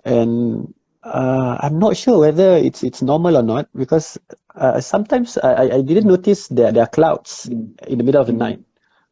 and 0.05 0.73
uh, 1.03 1.59
I'm 1.61 1.79
not 1.79 1.97
sure 1.97 2.19
whether 2.21 2.57
it's 2.57 2.83
it's 2.83 3.03
normal 3.03 3.37
or 3.37 3.43
not 3.43 3.69
because 3.75 4.19
uh, 4.57 4.81
sometimes 4.81 5.37
I, 5.39 5.71
I- 5.79 5.83
didn't 5.83 6.07
notice 6.07 6.49
that 6.49 6.75
there 6.75 6.85
are 6.85 6.89
clouds 6.89 7.49
Mm. 7.51 7.75
in 7.89 7.99
the 7.99 8.05
middle 8.05 8.21
of 8.21 8.27
the 8.29 8.33
Mhm. 8.33 8.39
night. 8.39 8.61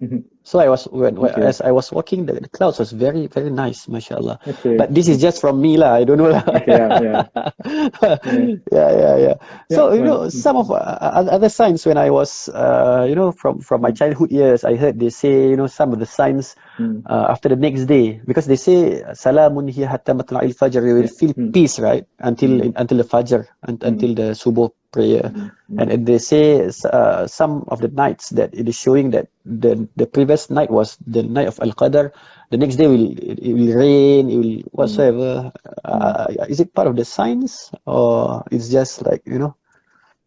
Mhm. 0.03 0.25
So 0.45 0.59
I 0.59 0.69
was 0.69 0.85
when, 0.91 1.15
when 1.17 1.31
Okay. 1.31 1.47
as 1.47 1.61
I 1.61 1.71
was 1.71 1.93
walking, 1.93 2.27
the, 2.27 2.35
the 2.35 2.49
clouds 2.51 2.79
was 2.79 2.91
very 2.93 3.27
very 3.29 3.51
nice, 3.51 3.87
mashallah. 3.89 4.39
Okay. 4.47 4.77
But 4.77 4.91
this 4.95 5.07
is 5.07 5.21
just 5.23 5.41
from 5.41 5.61
me 5.63 5.77
lah. 5.79 5.95
I 5.95 6.05
don't 6.05 6.19
know 6.19 6.31
lah. 6.35 6.43
Okay, 6.43 6.75
yeah, 6.75 6.91
yeah. 6.99 7.21
yeah, 8.75 8.91
yeah, 8.91 9.17
yeah. 9.17 9.37
So 9.71 9.93
Yeah, 9.93 9.99
you 9.99 10.03
know, 10.05 10.29
some 10.29 10.57
of 10.57 10.71
uh, 10.71 10.99
other 11.31 11.49
signs 11.49 11.87
when 11.87 11.97
I 11.97 12.11
was, 12.11 12.49
uh, 12.51 13.07
you 13.09 13.15
know, 13.15 13.31
from 13.31 13.61
from 13.63 13.81
my 13.87 13.93
childhood 13.93 14.33
years, 14.35 14.65
I 14.65 14.75
heard 14.75 14.99
they 14.99 15.11
say, 15.15 15.49
you 15.51 15.57
know, 15.57 15.69
some 15.71 15.93
of 15.93 15.99
the 16.03 16.07
signs 16.11 16.57
Mm. 16.81 17.05
uh, 17.05 17.29
after 17.29 17.53
the 17.53 17.57
next 17.61 17.85
day 17.85 18.17
because 18.25 18.49
they 18.49 18.57
say 18.57 19.05
salamun 19.13 19.69
hiya 19.69 19.93
hatta 19.93 20.17
matla'il 20.17 20.57
fajr 20.57 20.81
you 20.81 20.97
will 20.97 21.13
feel 21.21 21.37
Mm. 21.37 21.53
peace 21.53 21.77
right 21.77 22.09
until 22.25 22.65
until 22.81 22.97
the 22.97 23.05
fajr 23.05 23.45
un- 23.69 23.77
Mm. 23.77 23.89
until 23.93 24.13
the 24.17 24.29
subuh 24.33 24.73
prayer 24.89 25.29
Mm. 25.29 25.53
and, 25.77 25.89
and 25.93 26.03
they 26.09 26.17
say 26.17 26.65
uh, 26.89 27.29
some 27.29 27.69
of 27.69 27.85
the 27.85 27.93
nights 27.93 28.33
that 28.33 28.57
it 28.57 28.65
is 28.65 28.73
showing 28.73 29.13
that 29.13 29.29
the 29.45 29.85
the 30.01 30.09
previous 30.09 30.32
night 30.37 30.71
was 30.71 30.97
the 31.07 31.23
night 31.23 31.49
of 31.49 31.59
Al 31.61 31.73
Qadr. 31.73 32.11
the 32.53 32.59
next 32.61 32.77
day 32.77 32.87
will 32.87 33.17
it, 33.17 33.41
will 33.41 33.73
rain 33.73 34.29
it 34.29 34.37
will 34.37 34.57
whatsoever. 34.77 35.51
Uh, 35.85 36.27
is 36.49 36.61
it 36.61 36.73
part 36.75 36.87
of 36.87 36.97
the 36.97 37.05
signs 37.05 37.73
or 37.87 38.45
it's 38.53 38.69
just 38.69 39.05
like 39.09 39.23
you 39.25 39.39
know 39.39 39.57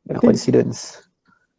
I 0.09 0.13
a 0.13 0.13
think- 0.13 0.21
coincidence? 0.21 1.01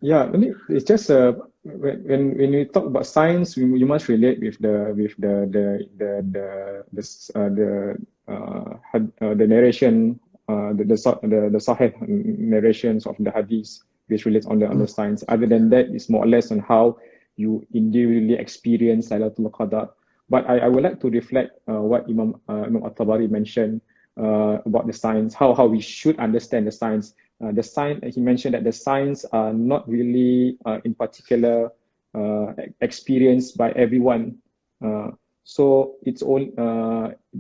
Yeah, 0.02 0.28
it's 0.68 0.84
just 0.84 1.10
uh, 1.10 1.32
when 1.64 2.04
when 2.04 2.22
when 2.36 2.52
you 2.52 2.64
talk 2.68 2.84
about 2.84 3.06
science, 3.06 3.56
we, 3.56 3.64
you 3.80 3.86
must 3.86 4.08
relate 4.12 4.38
with 4.44 4.58
the 4.60 4.92
with 4.92 5.16
the 5.16 5.48
the 5.48 5.66
the 5.96 6.10
the 6.30 6.46
the 6.92 7.02
uh, 7.32 7.48
the 7.48 7.96
uh, 8.28 8.76
had, 8.84 9.10
uh, 9.24 9.32
the 9.34 9.46
narration, 9.46 10.20
uh, 10.52 10.76
the 10.76 10.84
the 10.84 10.96
the, 11.24 11.40
the 11.48 11.58
sahih 11.58 11.96
narrations 12.06 13.06
of 13.06 13.16
the 13.18 13.30
hadith, 13.32 13.80
which 14.12 14.26
relates 14.26 14.44
on 14.46 14.58
the 14.60 14.68
on 14.68 14.78
the 14.78 14.86
science. 14.86 15.24
Other 15.28 15.46
than 15.46 15.70
that, 15.70 15.88
it's 15.88 16.10
more 16.10 16.24
or 16.24 16.28
less 16.28 16.52
on 16.52 16.60
how 16.60 16.98
you 17.36 17.66
individually 17.72 18.34
experience 18.34 19.10
Lailatul 19.10 19.50
Qadar. 19.50 19.90
But 20.28 20.48
I, 20.50 20.58
I 20.58 20.68
would 20.68 20.82
like 20.82 21.00
to 21.00 21.10
reflect 21.10 21.60
uh, 21.68 21.80
what 21.80 22.08
Imam 22.08 22.40
uh, 22.48 22.66
Imam 22.66 22.84
At-Tabari 22.84 23.30
mentioned 23.30 23.80
uh, 24.18 24.58
about 24.66 24.86
the 24.86 24.92
science, 24.92 25.34
how 25.34 25.54
how 25.54 25.66
we 25.66 25.80
should 25.80 26.18
understand 26.18 26.66
the 26.66 26.72
science. 26.72 27.14
Uh, 27.38 27.52
the 27.52 27.62
sign 27.62 28.00
he 28.02 28.20
mentioned 28.20 28.54
that 28.54 28.64
the 28.64 28.72
signs 28.72 29.24
are 29.26 29.52
not 29.52 29.86
really 29.88 30.56
uh, 30.64 30.80
in 30.84 30.94
particular 30.94 31.70
uh, 32.14 32.52
experienced 32.80 33.56
by 33.58 33.70
everyone. 33.72 34.38
Uh, 34.82 35.10
so 35.44 35.94
it's 36.02 36.22
all 36.22 36.40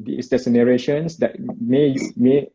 it's 0.06 0.28
just 0.28 0.46
narrations 0.46 1.16
that 1.16 1.34
may 1.58 1.96
may 2.14 2.46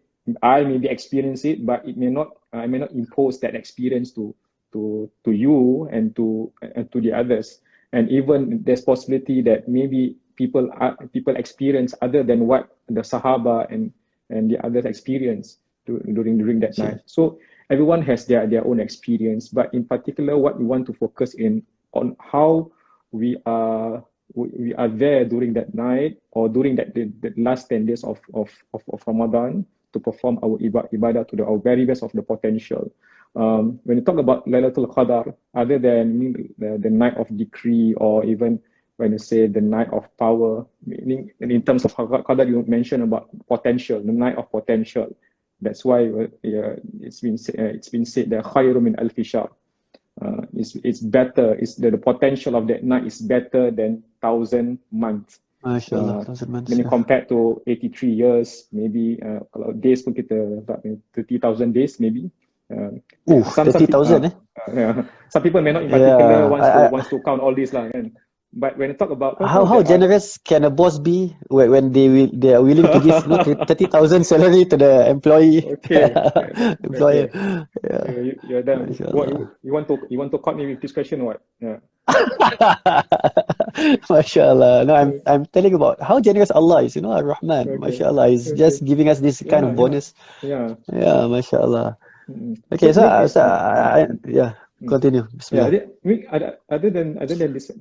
I 0.42 0.64
maybe 0.64 0.88
experience 0.88 1.44
it, 1.44 1.66
but 1.66 1.84
it 1.84 1.98
may 1.98 2.08
not 2.08 2.38
I 2.54 2.68
may 2.68 2.78
not 2.78 2.92
impose 2.92 3.40
that 3.42 3.56
experience 3.56 4.12
to 4.14 4.36
to 4.74 5.10
to 5.26 5.32
you 5.32 5.88
and 5.92 6.16
to 6.16 6.52
uh, 6.64 6.84
to 6.92 7.02
the 7.02 7.14
others. 7.14 7.62
And 7.94 8.10
even 8.10 8.64
there's 8.64 8.82
possibility 8.82 9.42
that 9.44 9.68
maybe 9.68 10.16
people 10.36 10.70
are, 10.80 10.96
people 11.12 11.36
experience 11.36 11.94
other 12.02 12.24
than 12.24 12.48
what 12.48 12.78
the 12.88 13.02
Sahaba 13.02 13.68
and 13.72 13.92
and 14.30 14.50
the 14.50 14.58
others 14.66 14.86
experience 14.86 15.60
to, 15.86 16.00
during 16.00 16.38
during 16.38 16.60
that 16.62 16.76
Sure. 16.76 16.96
night. 16.96 17.00
So 17.06 17.40
everyone 17.70 18.02
has 18.04 18.26
their 18.26 18.48
their 18.48 18.66
own 18.66 18.80
experience, 18.80 19.50
but 19.50 19.74
in 19.74 19.84
particular, 19.86 20.38
what 20.38 20.58
we 20.58 20.66
want 20.66 20.88
to 20.88 20.94
focus 20.94 21.34
in 21.36 21.64
on 21.94 22.16
how 22.20 22.72
we 23.12 23.36
are 23.46 24.04
we, 24.34 24.74
are 24.76 24.88
there 24.88 25.26
during 25.26 25.54
that 25.54 25.74
night 25.76 26.18
or 26.32 26.48
during 26.48 26.76
that 26.76 26.94
the, 26.96 27.12
the 27.22 27.34
last 27.38 27.68
10 27.68 27.86
days 27.86 28.04
of, 28.04 28.20
of, 28.34 28.50
of, 28.74 28.82
of 28.94 29.04
Ramadan 29.06 29.66
to 29.94 30.00
perform 30.00 30.40
our 30.44 30.58
iba- 30.60 30.88
ibadah 30.94 31.28
to 31.28 31.36
the 31.36 31.44
our 31.46 31.58
very 31.58 31.86
best 31.86 32.04
of 32.04 32.12
the 32.14 32.22
potential. 32.22 32.92
Um, 33.36 33.80
when 33.84 33.98
you 33.98 34.04
talk 34.04 34.18
about 34.18 34.46
Lailatul 34.46 34.94
Qadar, 34.94 35.34
other 35.56 35.80
than 35.80 36.34
the, 36.58 36.78
the 36.78 36.90
night 36.90 37.16
of 37.18 37.28
decree 37.38 37.94
or 37.96 38.26
even 38.26 38.60
when 38.98 39.14
you 39.14 39.18
say 39.18 39.48
the 39.48 39.62
night 39.62 39.90
of 39.92 40.06
power, 40.18 40.66
meaning 40.86 41.32
in 41.40 41.62
terms 41.64 41.86
of 41.86 41.96
Qadar, 41.96 42.48
you 42.48 42.64
mentioned 42.68 43.04
about 43.04 43.30
potential, 43.48 44.02
the 44.04 44.12
night 44.12 44.38
of 44.38 44.52
potential. 44.52 45.16
That's 45.62 45.86
why 45.86 46.08
uh, 46.10 46.28
yeah, 46.44 46.76
it's 47.00 47.22
been 47.22 47.36
uh, 47.36 47.72
it's 47.78 47.90
been 47.90 48.06
said 48.06 48.30
that 48.32 48.44
khairu 48.44 48.82
min 48.82 48.96
alfi 48.96 49.24
shahr. 49.24 49.50
Uh, 50.22 50.42
it's 50.54 50.76
it's 50.84 51.00
better. 51.00 51.54
It's 51.56 51.76
the, 51.76 51.92
the 51.92 51.98
potential 51.98 52.56
of 52.56 52.68
that 52.68 52.84
night 52.84 53.06
is 53.06 53.22
better 53.22 53.72
than 53.72 54.04
thousand 54.22 54.80
months. 54.92 55.40
Uh, 55.64 55.80
thousand 56.24 56.50
months 56.50 56.70
When 56.70 56.80
you 56.80 56.86
yeah. 56.86 56.90
compared 56.90 57.30
to 57.30 57.62
83 57.68 58.10
years, 58.10 58.66
maybe 58.74 59.22
uh, 59.22 59.46
kalau 59.54 59.78
days 59.78 60.02
pun 60.02 60.18
kita 60.18 60.66
30,000 61.14 61.72
days 61.72 62.02
maybe. 62.02 62.30
Uh, 62.72 62.96
Ooh, 63.30 63.44
some- 63.52 63.68
some 63.68 63.84
30,000 63.84 64.24
peop- 64.24 64.32
eh 64.32 64.34
yeah. 64.72 65.04
Some 65.28 65.44
people 65.44 65.60
may 65.62 65.74
not 65.76 65.84
in 65.84 65.92
Yeah, 65.92 66.16
particular 66.16 66.48
wants 66.48 66.68
to 66.68 66.72
I- 66.72 66.88
I- 66.88 66.92
wants 66.92 67.08
to 67.12 67.18
count 67.28 67.42
all 67.44 67.52
this 67.56 67.74
lah 67.76 67.92
kan. 67.92 68.16
But 68.52 68.76
when 68.76 68.92
you 68.92 68.98
talk 69.00 69.16
about 69.16 69.40
How 69.40 69.64
how 69.64 69.80
that 69.80 69.88
are- 69.88 69.92
generous 69.96 70.36
can 70.36 70.68
a 70.68 70.72
boss 70.72 71.00
be 71.00 71.32
when, 71.48 71.72
when 71.72 71.86
they 71.96 72.12
will 72.12 72.28
they 72.36 72.52
are 72.52 72.60
willing 72.60 72.84
to 72.84 73.00
give 73.00 73.16
you 73.24 73.32
know, 73.32 73.40
thirty 73.68 73.88
thousand 73.88 74.28
salary 74.28 74.68
to 74.68 74.76
the 74.76 75.08
employee 75.08 75.72
Okay. 75.80 76.12
employer? 76.88 77.32
Okay. 77.32 77.64
Yeah. 77.80 78.04
You, 78.12 78.34
you're 78.52 78.66
done. 78.68 78.92
What 79.16 79.32
you, 79.32 79.48
you 79.64 79.72
want 79.72 79.88
to 79.88 79.96
you 80.12 80.20
want 80.20 80.36
to 80.36 80.40
cut 80.44 80.60
me 80.60 80.68
with 80.68 80.84
this 80.84 80.92
question 80.92 81.24
or 81.24 81.36
what? 81.36 81.40
Yeah. 81.64 81.80
Mashallah. 84.12 84.84
No, 84.84 84.96
I'm 85.00 85.24
I'm 85.24 85.44
telling 85.56 85.72
about 85.74 86.02
how 86.04 86.20
generous 86.20 86.52
Allah 86.52 86.84
is. 86.84 86.92
You 86.96 87.02
know, 87.08 87.16
Ar-Rahman. 87.16 87.70
Okay. 87.70 87.78
Mashallah. 87.80 88.28
He's 88.36 88.52
Okay. 88.52 88.60
just 88.60 88.84
giving 88.84 89.08
us 89.08 89.24
this 89.24 89.40
kind 89.48 89.64
Yeah, 89.64 89.64
of 89.64 89.72
yeah. 89.72 89.80
bonus. 89.80 90.06
Yeah. 90.44 90.68
Yeah, 90.92 91.24
Mashallah. 91.32 91.96
Mm. 92.30 92.62
Okay, 92.72 92.94
so, 92.94 93.02
Nick, 93.02 93.30
so 93.30 93.42
I, 93.42 94.08
yeah, 94.28 94.54
continue. 94.88 95.28
Yeah, 95.52 95.70
Bismillah. 95.70 95.72
other, 96.32 96.58
other 96.70 96.90
than 96.90 97.18
other 97.22 97.36
than 97.36 97.54
this, 97.54 97.72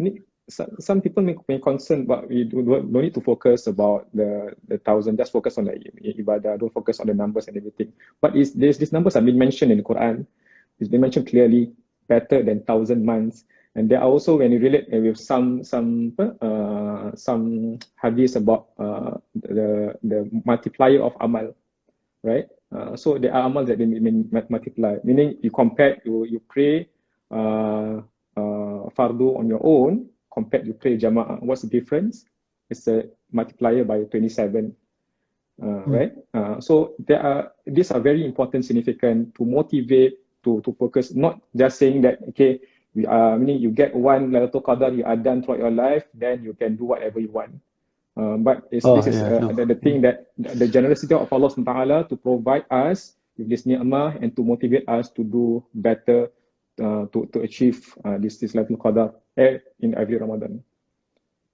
some, 0.51 0.77
some 0.79 1.01
people 1.01 1.23
may, 1.23 1.37
may 1.49 1.59
concern, 1.59 2.05
but 2.05 2.29
we 2.29 2.45
do, 2.45 2.63
don't, 2.63 2.93
don't 2.93 3.03
need 3.03 3.15
to 3.15 3.21
focus 3.21 3.67
about 3.67 4.09
the 4.13 4.53
the 4.69 4.79
thousand. 4.79 5.17
Just 5.17 5.33
focus 5.33 5.57
on 5.59 5.65
the 5.65 5.79
ibadah. 6.03 6.59
Don't 6.59 6.73
focus 6.73 7.01
on 7.01 7.07
the 7.07 7.15
numbers 7.15 7.49
and 7.49 7.57
everything. 7.57 7.93
But 8.21 8.37
is 8.37 8.53
there's 8.53 8.79
these 8.79 8.93
numbers 8.93 9.15
have 9.15 9.25
been 9.25 9.39
mentioned 9.39 9.73
in 9.73 9.79
the 9.79 9.85
Quran. 9.85 10.27
It's 10.79 10.89
been 10.89 11.01
mentioned 11.01 11.29
clearly, 11.29 11.73
better 12.09 12.43
than 12.43 12.63
thousand 12.65 13.05
months. 13.05 13.45
And 13.77 13.89
there 13.89 14.01
are 14.01 14.11
also 14.11 14.39
when 14.39 14.51
you 14.51 14.59
relate 14.59 14.91
uh, 14.93 14.99
with 14.99 15.19
some 15.19 15.63
some 15.63 16.13
uh, 16.19 17.15
some 17.15 17.79
hadiths 18.03 18.35
about 18.35 18.75
uh, 18.79 19.15
the 19.35 19.95
the 20.03 20.29
multiplier 20.45 21.03
of 21.03 21.15
amal, 21.21 21.55
right? 22.25 22.51
Uh, 22.71 22.95
so 22.95 23.19
there 23.19 23.35
are 23.35 23.47
amal 23.47 23.65
that 23.65 23.79
they 23.79 23.87
multiply, 23.87 24.97
meaning 25.03 25.37
you 25.43 25.51
compare, 25.51 25.99
you 26.05 26.25
you 26.25 26.39
pray 26.47 26.87
uh, 27.31 27.99
uh, 28.39 28.87
fardu 28.95 29.35
on 29.39 29.49
your 29.51 29.61
own, 29.63 30.07
compared 30.33 30.67
you 30.67 30.75
pray 30.75 30.97
jama'ah. 30.97 31.43
What's 31.43 31.63
the 31.63 31.69
difference? 31.69 32.27
It's 32.71 32.87
a 32.87 33.11
multiplier 33.33 33.83
by 33.83 34.07
27, 34.07 34.71
uh, 35.63 35.67
right? 35.91 36.13
Uh, 36.33 36.61
so 36.61 36.95
there 37.03 37.19
are 37.19 37.53
these 37.67 37.91
are 37.91 37.99
very 37.99 38.25
important, 38.25 38.65
significant 38.65 39.35
to 39.35 39.43
motivate 39.45 40.23
to 40.47 40.63
to 40.63 40.71
focus, 40.79 41.11
not 41.11 41.43
just 41.51 41.79
saying 41.79 42.07
that 42.07 42.23
okay, 42.31 42.63
we 42.95 43.03
are 43.07 43.35
meaning 43.35 43.59
you 43.59 43.75
get 43.75 43.91
one 43.95 44.31
Lailatul 44.31 44.63
Qadar, 44.63 44.95
you 44.95 45.03
are 45.03 45.19
done 45.19 45.43
throughout 45.43 45.59
your 45.59 45.75
life, 45.75 46.07
then 46.15 46.47
you 46.47 46.55
can 46.55 46.77
do 46.77 46.85
whatever 46.85 47.19
you 47.19 47.35
want. 47.35 47.59
Uh, 48.19 48.37
but 48.37 48.67
it's, 48.71 48.85
Oh, 48.85 48.97
this 48.97 49.07
is 49.07 49.17
yeah, 49.23 49.37
uh, 49.37 49.39
no. 49.39 49.53
the, 49.55 49.67
the 49.67 49.79
thing 49.79 50.03
that 50.03 50.27
the 50.37 50.67
generosity 50.67 51.15
of 51.15 51.31
Allah 51.33 51.51
ta'ala 51.55 52.09
to 52.11 52.17
provide 52.17 52.67
us 52.71 53.15
with 53.39 53.49
this 53.49 53.65
ni'mah 53.65 54.19
and 54.21 54.35
to 54.37 54.43
motivate 54.43 54.89
us 54.89 55.11
to 55.15 55.23
do 55.25 55.65
better 55.75 56.29
uh, 56.83 57.07
to, 57.13 57.29
to 57.33 57.41
achieve 57.41 57.81
uh, 58.05 58.19
this 58.19 58.39
this 58.39 58.53
Lailatul 58.53 58.79
Qadar 58.83 59.15
eh, 59.37 59.59
in 59.81 59.95
every 59.95 60.17
Ramadan. 60.19 60.61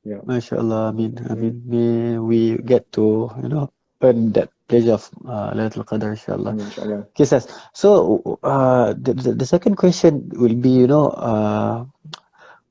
Yeah. 0.06 0.22
MashaAllah. 0.22 0.90
I 0.90 0.92
mean, 0.94 1.12
I 1.28 1.34
mean, 1.34 1.62
may 1.66 2.18
we 2.18 2.56
get 2.62 2.90
to, 2.94 3.30
you 3.42 3.50
know, 3.50 3.72
earn 4.02 4.30
that 4.38 4.50
pleasure 4.68 4.94
of 4.94 5.10
uh, 5.26 5.50
Laylatul 5.50 5.84
Qadr, 5.84 6.14
inshallah. 6.14 6.54
Inshallah. 6.54 7.10
Okay, 7.10 7.24
Sas. 7.26 7.50
So, 7.74 8.38
uh, 8.42 8.94
the, 8.94 9.14
the, 9.14 9.32
the 9.34 9.46
second 9.46 9.76
question 9.76 10.30
will 10.34 10.54
be, 10.54 10.70
you 10.70 10.86
know, 10.86 11.10
uh, 11.10 11.84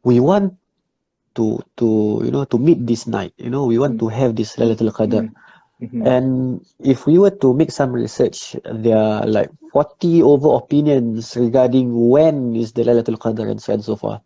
we 0.03 0.19
want 0.19 0.55
to, 1.35 1.59
to, 1.77 2.21
you 2.25 2.31
know, 2.31 2.45
to 2.45 2.57
meet 2.57 2.85
this 2.85 3.07
night, 3.07 3.33
you 3.37 3.49
know, 3.49 3.65
we 3.65 3.77
want 3.77 3.99
to 3.99 4.07
have 4.07 4.35
this 4.35 4.55
Laylatul 4.55 4.91
Qadr. 4.91 5.29
Mhm. 5.81 6.07
And 6.07 6.61
if 6.79 7.05
we 7.05 7.19
were 7.19 7.31
to 7.43 7.53
make 7.53 7.71
some 7.71 7.91
research, 7.91 8.55
there 8.63 8.97
are 8.97 9.25
like 9.27 9.49
40 9.71 10.23
over 10.23 10.55
opinions 10.55 11.35
regarding 11.35 11.91
when 12.09 12.55
is 12.55 12.71
the 12.71 12.83
Laylatul 12.83 13.17
Qadr 13.19 13.49
and 13.51 13.61
so 13.61 13.73
on 13.73 13.75
and 13.79 13.85
so 13.85 13.95
forth. 13.95 14.21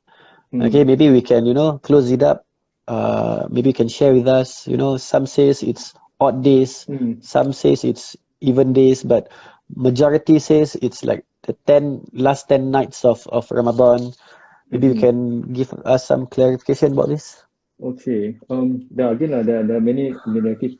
Mm. 0.53 0.65
Okay, 0.67 0.83
maybe 0.83 1.09
we 1.09 1.21
can, 1.21 1.45
you 1.45 1.53
know, 1.53 1.79
close 1.79 2.11
it 2.11 2.21
up. 2.23 2.45
Uh, 2.87 3.47
maybe 3.49 3.69
you 3.69 3.73
can 3.73 3.87
share 3.87 4.13
with 4.13 4.27
us, 4.27 4.67
you 4.67 4.77
know, 4.77 4.97
some 4.97 5.25
says 5.25 5.61
it's 5.63 5.93
odd 6.19 6.43
days, 6.43 6.85
Mm. 6.89 7.23
some 7.23 7.53
says 7.53 7.83
it's 7.83 8.15
even 8.41 8.73
days, 8.73 9.03
but 9.03 9.29
majority 9.75 10.39
says 10.39 10.75
it's 10.81 11.03
like 11.03 11.23
the 11.43 11.53
10 11.65 12.01
last 12.13 12.47
10 12.49 12.71
nights 12.71 13.05
of, 13.05 13.25
of 13.27 13.49
Ramadan. 13.51 14.13
Maybe 14.69 14.93
you 14.93 14.97
Mhm. 14.97 15.01
can 15.01 15.17
give 15.53 15.73
us 15.85 16.05
some 16.05 16.29
clarification 16.29 16.93
about 16.93 17.09
this. 17.09 17.41
Okay. 17.79 18.35
Um. 18.51 18.91
There 18.91 19.07
again, 19.07 19.31
uh, 19.33 19.41
there, 19.41 19.63
there 19.63 19.79
are 19.79 19.81
many 19.81 20.11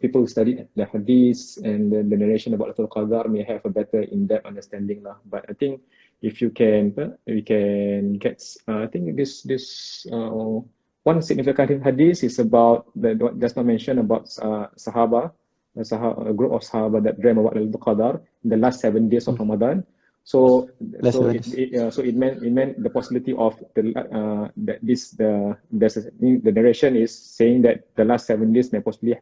people 0.03 0.21
who 0.21 0.27
study 0.27 0.67
the 0.75 0.83
hadith 0.83 1.55
and 1.63 1.87
the, 1.87 2.03
the 2.03 2.17
narration 2.19 2.53
about 2.53 2.75
Al 2.75 2.91
Qadar 2.91 3.31
may 3.31 3.41
have 3.47 3.63
a 3.63 3.71
better 3.71 4.03
in-depth 4.03 4.43
understanding 4.45 4.99
lah. 5.07 5.15
But 5.23 5.47
I 5.47 5.55
think 5.55 5.79
if 6.19 6.43
you 6.43 6.51
can, 6.51 6.91
uh, 6.99 7.15
we 7.23 7.39
can 7.41 8.19
get. 8.19 8.43
Uh, 8.67 8.83
I 8.83 8.87
think 8.91 9.15
this 9.15 9.47
this 9.47 10.03
uh, 10.11 10.59
one 11.07 11.23
significant 11.23 11.79
hadith 11.87 12.19
is 12.19 12.35
about 12.37 12.91
the 12.99 13.15
what 13.15 13.39
just 13.39 13.55
now 13.55 13.63
mentioned 13.63 14.03
about 14.03 14.27
uh, 14.43 14.67
Sahaba, 14.75 15.31
a, 15.79 15.87
Sahaba, 15.87 16.29
a 16.29 16.33
group 16.35 16.51
of 16.51 16.67
Sahaba 16.67 16.99
that 17.07 17.15
dream 17.23 17.39
about 17.39 17.55
Al 17.55 17.71
Qadar 17.79 18.19
in 18.43 18.51
the 18.51 18.59
last 18.59 18.83
seven 18.83 19.07
days 19.07 19.31
of 19.31 19.39
Ramadan. 19.39 19.87
So 20.29 20.69
so 21.09 21.25
it, 21.25 21.41
it 21.57 21.69
uh, 21.73 21.89
so 21.89 22.05
it 22.05 22.13
meant 22.13 22.45
it 22.45 22.53
meant 22.53 22.77
the 22.85 22.93
possibility 22.93 23.33
of 23.33 23.57
the 23.73 23.97
uh 23.97 24.45
that 24.61 24.77
this 24.85 25.17
the 25.17 25.57
there's 25.73 25.97
a, 25.97 26.05
the 26.21 26.53
narration 26.53 26.93
is 26.93 27.09
saying 27.09 27.65
that 27.65 27.89
the 27.97 28.05
last 28.05 28.29
seven 28.29 28.53
days 28.53 28.69
may 28.69 28.77
possibly 28.77 29.17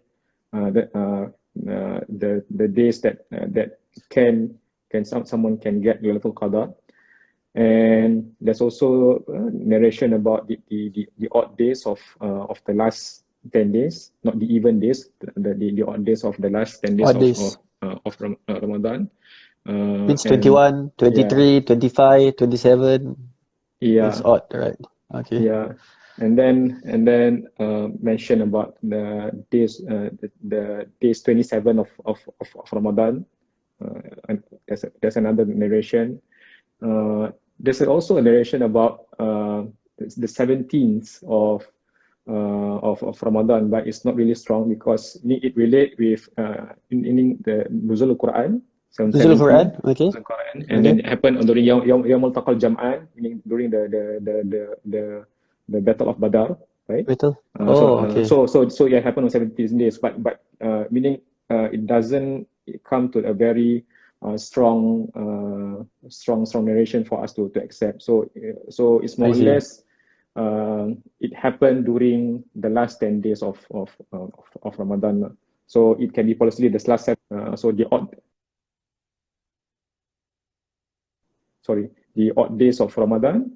uh 0.52 0.68
the 0.68 0.84
uh, 0.92 1.32
uh 1.64 2.00
the 2.12 2.44
the 2.52 2.68
days 2.68 3.00
that 3.00 3.24
uh, 3.32 3.48
that 3.56 3.80
can 4.12 4.60
can 4.92 5.08
some 5.08 5.24
someone 5.24 5.56
can 5.56 5.80
get 5.80 6.04
Lailatul 6.04 6.36
Qadar 6.36 6.76
and 7.56 8.36
there's 8.44 8.60
also 8.60 9.24
uh, 9.32 9.48
narration 9.56 10.12
about 10.12 10.52
the, 10.52 10.60
the 10.68 10.92
the 10.92 11.08
the 11.24 11.28
odd 11.32 11.56
days 11.56 11.88
of 11.88 12.04
uh, 12.20 12.52
of 12.52 12.60
the 12.68 12.76
last 12.76 13.24
10 13.56 13.72
days 13.72 14.12
not 14.28 14.36
the 14.44 14.48
even 14.52 14.84
days 14.84 15.08
the 15.24 15.32
the, 15.56 15.72
the 15.72 15.88
odd 15.88 16.04
days 16.04 16.28
of 16.28 16.36
the 16.44 16.52
last 16.52 16.84
10 16.84 17.00
days 17.00 17.08
Odd 17.08 17.16
of 17.16 17.22
days. 17.24 17.40
of, 17.40 17.56
uh, 17.80 17.96
of 18.04 18.14
Ram- 18.20 18.38
uh, 18.52 18.60
Ramadan 18.60 19.08
uh, 19.68 20.16
and 20.26 20.26
21, 20.26 20.92
23, 20.98 21.62
25, 21.62 22.36
27. 22.38 23.16
yeah 23.82 24.10
It's 24.10 24.22
odd, 24.24 24.44
right? 24.54 24.80
Okay. 25.14 25.46
Yeah, 25.46 25.74
and 26.20 26.38
then 26.38 26.82
and 26.86 27.08
then 27.08 27.48
uh, 27.60 27.88
mention 28.02 28.42
about 28.42 28.78
the 28.84 29.32
days 29.52 29.82
uh, 29.90 30.10
the, 30.22 30.32
the 30.48 30.64
days 31.02 31.22
twenty 31.22 31.44
seven 31.44 31.80
of, 31.80 31.90
of 32.06 32.20
of 32.40 32.68
Ramadan. 32.72 33.26
Uh, 33.84 34.02
and 34.30 34.44
there's 34.68 34.84
a, 34.84 34.92
there's 35.02 35.18
another 35.18 35.46
narration. 35.46 36.22
Uh, 36.82 37.30
there's 37.60 37.82
also 37.82 38.18
a 38.18 38.22
narration 38.22 38.64
about 38.64 39.08
uh, 39.20 39.64
the 40.00 40.28
seventeenth 40.28 41.24
of 41.28 41.66
uh, 42.30 42.78
of 42.82 43.04
of 43.04 43.22
Ramadan, 43.22 43.70
but 43.70 43.88
it's 43.88 44.06
not 44.06 44.16
really 44.16 44.36
strong 44.36 44.70
because 44.70 45.18
it 45.24 45.44
it 45.44 45.56
relate 45.58 45.96
with 46.00 46.28
uh, 46.38 46.74
in, 46.92 47.06
in 47.06 47.38
the 47.44 47.66
Nuzul 47.70 48.16
Quran. 48.18 48.62
Nuzul 48.96 49.38
17 49.38 49.38
Quran, 49.38 49.68
okay. 49.86 50.10
Nuzul 50.10 50.26
Quran, 50.26 50.56
and 50.70 50.80
then 50.86 51.00
it 51.00 51.06
happened 51.06 51.38
during 51.46 51.66
Yom 51.66 51.86
Yom 51.86 52.22
Taqal 52.34 52.58
Jam'an, 52.58 53.06
meaning 53.16 53.42
during 53.46 53.70
the 53.70 53.86
the 53.92 54.04
the 54.24 54.36
the 54.48 54.62
the, 54.90 55.04
the 55.70 55.80
Battle 55.82 56.10
of 56.10 56.18
Badar, 56.18 56.58
right? 56.90 57.06
Betul. 57.06 57.38
Uh, 57.60 57.74
so, 57.76 57.84
Oh, 57.86 57.98
uh, 58.00 58.08
okay. 58.10 58.24
so 58.26 58.46
so 58.50 58.66
so 58.70 58.86
it 58.90 59.04
happened 59.04 59.26
on 59.26 59.32
17 59.32 59.78
days, 59.78 59.98
but 60.02 60.18
but 60.24 60.42
uh, 60.62 60.86
meaning 60.90 61.22
uh, 61.54 61.70
it 61.70 61.86
doesn't 61.86 62.48
come 62.84 63.12
to 63.14 63.20
a 63.28 63.34
very 63.34 63.86
uh, 64.26 64.38
strong 64.38 65.06
uh, 65.14 65.84
strong 66.10 66.46
strong 66.46 66.66
narration 66.66 67.06
for 67.06 67.22
us 67.22 67.34
to 67.38 67.50
to 67.54 67.62
accept. 67.62 68.02
So 68.02 68.26
uh, 68.34 68.72
so 68.74 69.00
it's 69.06 69.18
more 69.18 69.30
or 69.30 69.38
less 69.38 69.84
uh, 70.36 70.90
it 71.20 71.34
happened 71.38 71.86
during 71.86 72.44
the 72.56 72.70
last 72.70 72.98
10 73.00 73.22
days 73.22 73.44
of 73.44 73.62
of 73.70 73.94
uh, 74.14 74.26
of, 74.26 74.48
of 74.64 74.80
Ramadan. 74.80 75.38
So 75.68 75.94
it 76.00 76.14
can 76.14 76.26
be 76.26 76.34
possibly 76.34 76.70
the 76.70 76.82
last 76.88 77.10
uh, 77.10 77.56
so 77.56 77.72
the 77.72 77.86
odd 77.92 78.16
sorry 81.68 81.92
the 82.16 82.32
odd 82.40 82.56
days 82.58 82.80
of 82.80 82.96
Ramadan 82.96 83.52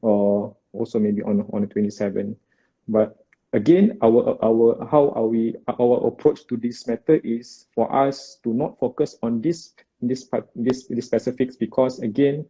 or 0.00 0.54
also 0.72 1.02
maybe 1.02 1.22
on 1.26 1.42
on 1.50 1.66
the 1.66 1.66
27 1.66 2.38
but 2.86 3.26
again 3.52 3.98
our 4.06 4.38
our 4.38 4.78
how 4.86 5.10
are 5.18 5.26
we 5.26 5.58
our 5.66 6.06
approach 6.06 6.46
to 6.46 6.56
this 6.56 6.86
matter 6.86 7.18
is 7.26 7.66
for 7.74 7.90
us 7.90 8.38
to 8.46 8.54
not 8.54 8.78
focus 8.78 9.18
on 9.26 9.42
this 9.42 9.74
this 9.98 10.30
this 10.54 10.86
this 10.86 11.06
specifics 11.10 11.58
because 11.58 11.98
again 12.00 12.46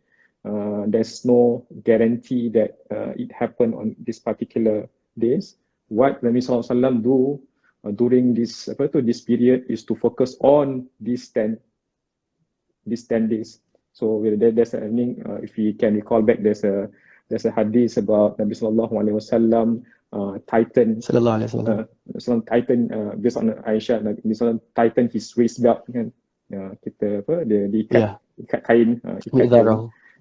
uh, 0.47 0.85
there's 0.87 1.25
no 1.25 1.67
guarantee 1.83 2.49
that 2.51 2.79
uh, 2.95 3.11
it 3.19 3.33
happened 3.33 3.75
on 3.75 3.97
this 3.99 4.21
particular 4.21 4.87
days. 5.19 5.57
What 5.89 6.23
Nabi 6.23 6.39
Sallallahu 6.39 7.03
do 7.03 7.43
uh, 7.83 7.91
during 7.91 8.31
this 8.35 8.71
this 9.03 9.21
period 9.23 9.67
is 9.69 9.83
to 9.91 9.97
focus 9.97 10.37
on 10.41 10.87
these 11.01 11.29
10 11.35 11.59
these 12.87 13.07
10 13.11 13.29
days 13.29 13.59
so 13.97 14.21
with 14.21 14.37
there, 14.37 14.53
there's 14.53 14.77
a 14.77 14.85
I 14.85 14.93
mean, 14.93 15.25
uh, 15.25 15.41
if 15.41 15.57
you 15.57 15.73
can 15.73 15.97
recall 15.97 16.21
back 16.21 16.45
there's 16.45 16.69
a 16.69 16.93
there's 17.33 17.49
a 17.49 17.53
hadith 17.57 17.97
about 17.97 18.37
Nabi 18.37 18.53
Sallallahu 18.53 18.93
Alaihi 18.93 19.17
Wasallam 19.17 19.81
uh, 20.13 20.37
tighten 20.45 21.01
Sallallahu 21.01 21.37
Alaihi 21.41 21.49
Wasallam. 21.49 21.81
uh, 21.81 21.85
Sallam 22.21 22.43
tighten 22.45 22.81
uh, 22.93 23.13
based 23.17 23.41
on 23.41 23.57
Aisyah 23.65 24.05
Nabi 24.05 24.21
Sallam 24.37 24.61
tighten 24.77 25.09
his 25.09 25.33
waist 25.33 25.65
belt 25.65 25.81
kan 25.89 26.13
uh, 26.53 26.77
kita 26.85 27.25
apa 27.25 27.49
dia 27.49 27.73
diikat 27.73 27.97
Yeah. 28.05 28.15
ikat 28.37 28.61
kain 28.69 28.89
uh, 29.09 29.17
ikat 29.25 29.33
kain. 29.33 29.49
Mi'zarah. 29.49 29.79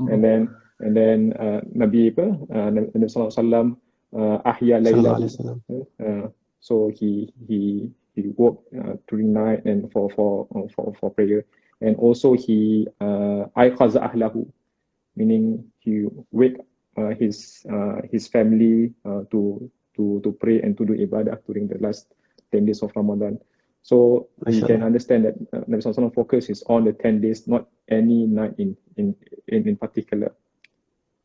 and 0.08 0.20
then 0.24 0.42
and 0.80 0.94
then 0.96 1.20
uh, 1.36 1.60
Nabi 1.76 2.16
apa 2.16 2.32
uh, 2.56 2.70
Nabi 2.72 2.96
Sallallahu 3.12 3.28
Alaihi 3.28 3.40
Wasallam 3.44 3.68
uh, 4.16 4.38
ahya 4.48 4.76
Sallallahu 4.80 4.88
layla 4.88 5.10
Alaihi 5.20 5.32
Wasallam. 5.36 5.58
uh, 6.00 6.26
so 6.64 6.88
he 6.96 7.28
he 7.44 7.92
he 8.16 8.32
worked 8.40 8.64
uh, 8.72 8.96
during 9.12 9.36
night 9.36 9.68
and 9.68 9.92
for 9.92 10.08
for 10.16 10.48
uh, 10.56 10.64
for 10.72 10.96
for 10.96 11.12
prayer 11.12 11.44
and 11.82 11.96
also 11.98 12.34
he 12.34 12.88
uh 13.02 13.46
ahlahu 13.56 14.48
meaning 15.16 15.64
he 15.80 16.06
wake 16.32 16.58
uh, 16.98 17.12
his 17.16 17.66
uh, 17.72 18.02
his 18.12 18.28
family 18.28 18.92
uh, 19.06 19.24
to 19.32 19.60
to 19.96 20.20
to 20.24 20.32
pray 20.40 20.62
and 20.62 20.78
to 20.78 20.86
do 20.86 20.94
ibadah 20.96 21.40
during 21.48 21.68
the 21.68 21.80
last 21.80 22.12
10 22.52 22.66
days 22.66 22.84
of 22.84 22.92
Ramadan 22.96 23.40
so 23.82 24.28
we 24.46 24.62
can 24.64 24.84
understand 24.84 25.26
that 25.26 25.36
uh, 25.56 25.64
Nabi 25.68 25.84
Sallallahu 25.84 26.16
focus 26.16 26.50
is 26.50 26.64
on 26.68 26.84
the 26.86 26.94
10 26.94 27.22
days 27.22 27.48
not 27.48 27.68
any 27.90 28.28
night 28.28 28.56
in 28.60 28.76
in 28.98 29.16
in, 29.48 29.68
in 29.68 29.76
particular 29.76 30.32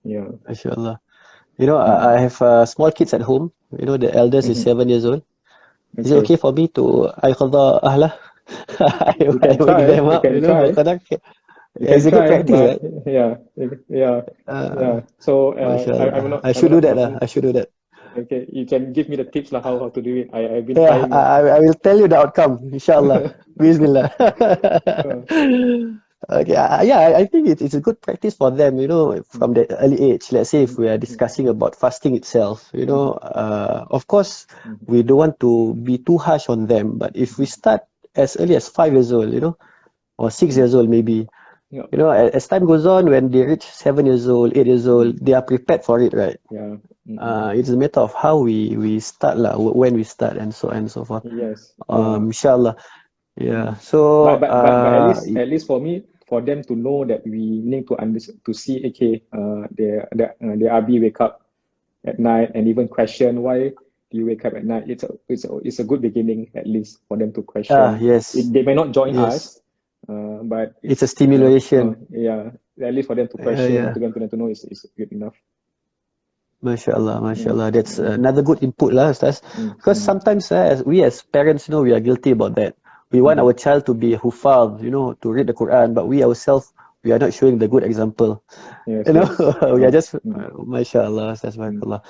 yeah 0.04 0.26
Masya 0.48 0.76
Allah. 0.76 1.00
You 1.58 1.66
know, 1.66 1.76
I, 1.76 2.14
I 2.14 2.18
have 2.20 2.40
uh, 2.42 2.64
small 2.66 2.90
kids 2.90 3.12
at 3.14 3.20
home. 3.22 3.52
You 3.78 3.86
know, 3.86 3.96
the 3.96 4.12
eldest 4.14 4.48
is 4.48 4.58
Mhm. 4.58 4.62
seven 4.62 4.88
years 4.88 5.04
old. 5.04 5.22
Is 6.02 6.10
it 6.10 6.16
okay 6.24 6.36
for 6.36 6.52
me 6.52 6.68
to 6.78 7.10
ayqadha 7.22 7.80
ahlah? 7.82 8.12
I 8.80 9.14
You 9.28 9.38
can 9.40 9.58
wake 9.64 9.84
them 9.86 10.06
you 10.10 10.16
up, 10.16 10.30
you 10.30 10.40
know, 10.40 10.56
try. 10.56 10.74
kadang-kadang 10.74 11.00
Yeah, 11.78 11.94
it's 11.96 12.06
a 12.06 12.12
good 12.12 12.26
practice, 12.26 12.60
right? 12.62 12.80
yeah 13.06 13.36
yeah 13.88 14.20
Uh, 14.46 14.76
yeah 14.78 15.00
so 15.18 15.52
uh, 15.54 15.86
I, 15.96 16.10
I'm 16.18 16.30
not 16.30 16.42
I 16.42 16.52
should 16.52 16.70
I'm 16.70 16.72
do 16.72 16.80
that 16.80 16.96
lah. 16.96 17.18
I 17.20 17.26
should 17.26 17.42
do 17.42 17.52
that. 17.52 17.70
okay 18.16 18.46
you 18.52 18.66
can 18.66 18.92
give 18.92 19.08
me 19.08 19.16
the 19.16 19.24
tips 19.24 19.52
lah 19.52 19.62
how, 19.62 19.78
how 19.78 19.88
to 19.90 20.02
do 20.02 20.16
it 20.16 20.30
I, 20.32 20.56
I've 20.56 20.66
been 20.66 20.80
Yeah, 20.80 20.90
trying 20.90 21.10
I, 21.10 21.38
I 21.38 21.56
I 21.56 21.60
will 21.60 21.74
tell 21.74 21.98
you 21.98 22.06
the 22.08 22.16
outcome, 22.18 22.58
inshallah. 22.72 23.22
Bismillah. 23.58 24.10
Okay, 26.30 26.54
uh, 26.54 26.82
yeah, 26.82 26.98
I, 27.00 27.18
I 27.20 27.24
think 27.26 27.48
it, 27.48 27.62
it's 27.62 27.74
a 27.74 27.80
good 27.80 28.00
practice 28.00 28.34
for 28.36 28.50
them, 28.50 28.78
you 28.78 28.86
know, 28.86 29.22
from 29.30 29.54
the 29.54 29.64
early 29.82 30.12
age. 30.12 30.30
Let's 30.30 30.50
say 30.50 30.62
if 30.64 30.76
we 30.78 30.86
are 30.88 30.98
discussing 30.98 31.48
about 31.48 31.74
fasting 31.74 32.14
itself, 32.14 32.70
you 32.74 32.86
know, 32.86 33.14
uh, 33.24 33.86
of 33.90 34.06
course, 34.06 34.46
we 34.86 35.02
don't 35.02 35.16
want 35.18 35.40
to 35.40 35.74
be 35.82 35.98
too 35.98 36.18
harsh 36.18 36.48
on 36.48 36.66
them, 36.66 36.98
but 36.98 37.16
if 37.16 37.38
we 37.38 37.46
start 37.46 37.82
as 38.16 38.37
early 38.37 38.57
as 38.57 38.68
five 38.68 38.92
years 38.92 39.12
old, 39.12 39.33
you 39.33 39.40
know, 39.40 39.57
or 40.18 40.31
six 40.31 40.57
years 40.57 40.75
old 40.75 40.88
maybe, 40.88 41.27
Yeah. 41.70 41.87
you 41.90 41.99
know, 41.99 42.11
as, 42.11 42.31
as 42.33 42.49
time 42.49 42.66
goes 42.66 42.87
on, 42.87 43.09
when 43.11 43.31
they 43.31 43.42
reach 43.44 43.64
seven 43.64 44.07
years 44.07 44.29
old, 44.29 44.57
eight 44.57 44.66
years 44.66 44.87
old, 44.88 45.18
they 45.25 45.33
are 45.33 45.42
prepared 45.42 45.85
for 45.85 46.01
it, 46.01 46.12
right? 46.14 46.38
yeah 46.51 46.77
Mm, 47.09 47.20
Uh, 47.20 47.53
it's 47.55 47.68
a 47.70 47.77
matter 47.77 48.01
of 48.01 48.14
how 48.14 48.38
we, 48.38 48.77
we 48.77 48.99
start, 49.01 49.37
lah, 49.38 49.55
wh- 49.57 49.77
when 49.77 49.94
we 49.94 50.05
start, 50.05 50.37
and 50.37 50.55
so 50.55 50.70
on 50.70 50.77
and 50.77 50.90
so 50.90 51.05
forth. 51.05 51.25
yes 51.25 51.75
Um, 51.88 52.27
inshallah. 52.27 52.77
Yeah. 53.37 53.75
So, 53.77 54.01
but, 54.23 54.40
but, 54.40 54.61
but, 54.61 54.83
but 54.83 54.92
at 54.92 55.03
uh, 55.03 55.05
least 55.05 55.37
at 55.37 55.49
least 55.49 55.66
for 55.66 55.81
me 55.81 56.05
for 56.27 56.40
them 56.40 56.62
to 56.62 56.75
know 56.77 57.05
that 57.05 57.23
we 57.27 57.61
need 57.64 57.87
to 57.88 57.99
under, 58.01 58.18
to 58.20 58.53
see 58.55 58.83
okay 58.87 59.23
uh 59.33 59.66
their 59.73 60.09
their 60.12 60.35
uh, 60.42 60.57
their 60.57 60.73
Abi 60.73 61.01
wake 61.01 61.20
up 61.20 61.42
at 62.07 62.18
night 62.18 62.51
and 62.55 62.68
even 62.68 62.88
question 62.88 63.42
why 63.42 63.73
you 64.11 64.27
wake 64.27 64.44
up 64.44 64.55
at 64.55 64.64
night 64.64 64.85
it's 64.88 65.03
a, 65.05 65.11
it's 65.29 65.44
a, 65.44 65.57
it's 65.64 65.79
a 65.79 65.85
good 65.85 66.03
beginning 66.03 66.51
at 66.55 66.66
least 66.66 66.99
for 67.09 67.16
them 67.16 67.33
to 67.33 67.42
question 67.42 67.77
ah, 67.77 67.96
yes, 67.99 68.35
it, 68.35 68.53
they 68.53 68.62
may 68.62 68.75
not 68.75 68.92
join 68.92 69.14
Yes. 69.14 69.35
us 69.35 69.61
uh, 70.09 70.42
but 70.44 70.75
it's 70.83 71.03
a 71.03 71.07
stimulation. 71.07 71.94
uh, 71.94 71.94
yeah 72.11 72.51
at 72.83 72.94
least 72.94 73.07
for 73.09 73.14
them 73.14 73.29
to 73.29 73.37
Yeah, 73.38 73.44
question 73.44 73.75
yeah. 73.75 73.92
to 73.92 74.01
them 74.01 74.12
to 74.12 74.18
them 74.20 74.29
to 74.31 74.37
know 74.37 74.49
is, 74.49 74.64
is 74.64 74.87
good 74.96 75.12
enough 75.12 75.35
MashaAllah, 76.62 77.23
MashaAllah. 77.25 77.73
That's 77.73 77.99
another 77.99 78.42
good 78.42 78.62
input, 78.62 78.92
lah, 78.92 79.11
Ustaz. 79.16 79.40
Mm, 79.57 79.77
Because 79.77 79.99
mm. 79.99 80.05
sometimes, 80.05 80.53
uh, 80.53 80.61
as 80.61 80.85
we 80.85 81.03
as 81.03 81.23
parents, 81.23 81.68
you 81.68 81.73
know, 81.73 81.81
we 81.83 81.92
are 81.92 82.01
guilty 82.01 82.33
about 82.33 82.55
that. 82.57 82.77
We 83.11 83.20
want 83.23 83.40
our 83.40 83.53
child 83.55 83.87
to 83.87 83.94
be 83.94 84.12
hufaz, 84.16 84.83
you 84.83 84.90
know, 84.90 85.14
to 85.25 85.33
read 85.33 85.46
the 85.49 85.55
Quran, 85.57 85.94
but 85.94 86.07
we 86.07 86.23
ourselves, 86.23 86.73
we 87.03 87.12
are 87.12 87.18
not 87.18 87.33
showing 87.33 87.59
the 87.59 87.66
good 87.68 87.83
example. 87.83 88.44
yes, 88.87 89.07
You 89.07 89.14
know, 89.14 89.25
yes. 89.25 89.73
we 89.73 89.85
are 89.88 89.90
just, 89.90 90.12
Mm. 90.20 90.37
uh, 90.37 90.51
MashaAllah, 90.68 91.33
Ustaz, 91.33 91.57
MashaAllah. 91.57 92.03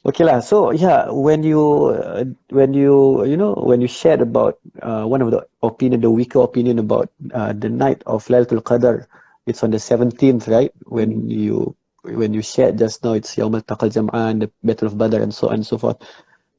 Okay 0.00 0.24
lah. 0.24 0.40
So 0.40 0.72
yeah, 0.72 1.12
when 1.12 1.44
you 1.44 1.92
uh, 1.92 2.24
when 2.48 2.72
you 2.72 3.20
you 3.28 3.36
know 3.36 3.52
when 3.52 3.84
you 3.84 3.88
shared 3.88 4.24
about 4.24 4.56
uh, 4.80 5.04
one 5.04 5.20
of 5.20 5.28
the 5.28 5.44
opinion, 5.60 6.00
the 6.00 6.08
weaker 6.10 6.40
opinion 6.40 6.80
about 6.80 7.12
uh, 7.36 7.52
the 7.52 7.68
night 7.68 8.00
of 8.08 8.24
Laylatul 8.32 8.64
Qadr, 8.64 9.04
it's 9.44 9.60
on 9.60 9.70
the 9.70 9.78
seventeenth, 9.78 10.48
right? 10.48 10.72
When 10.88 11.28
you 11.28 11.76
when 12.00 12.32
you 12.32 12.40
shared 12.40 12.80
just 12.80 13.04
now, 13.04 13.12
it's 13.12 13.36
Yawm 13.36 13.52
al-Taqal 13.60 13.92
Jam'an, 13.92 14.40
the 14.40 14.50
Battle 14.64 14.88
of 14.88 14.96
Badr, 14.96 15.20
and 15.20 15.34
so 15.36 15.48
on 15.52 15.60
and 15.60 15.66
so 15.68 15.76
forth. 15.76 16.00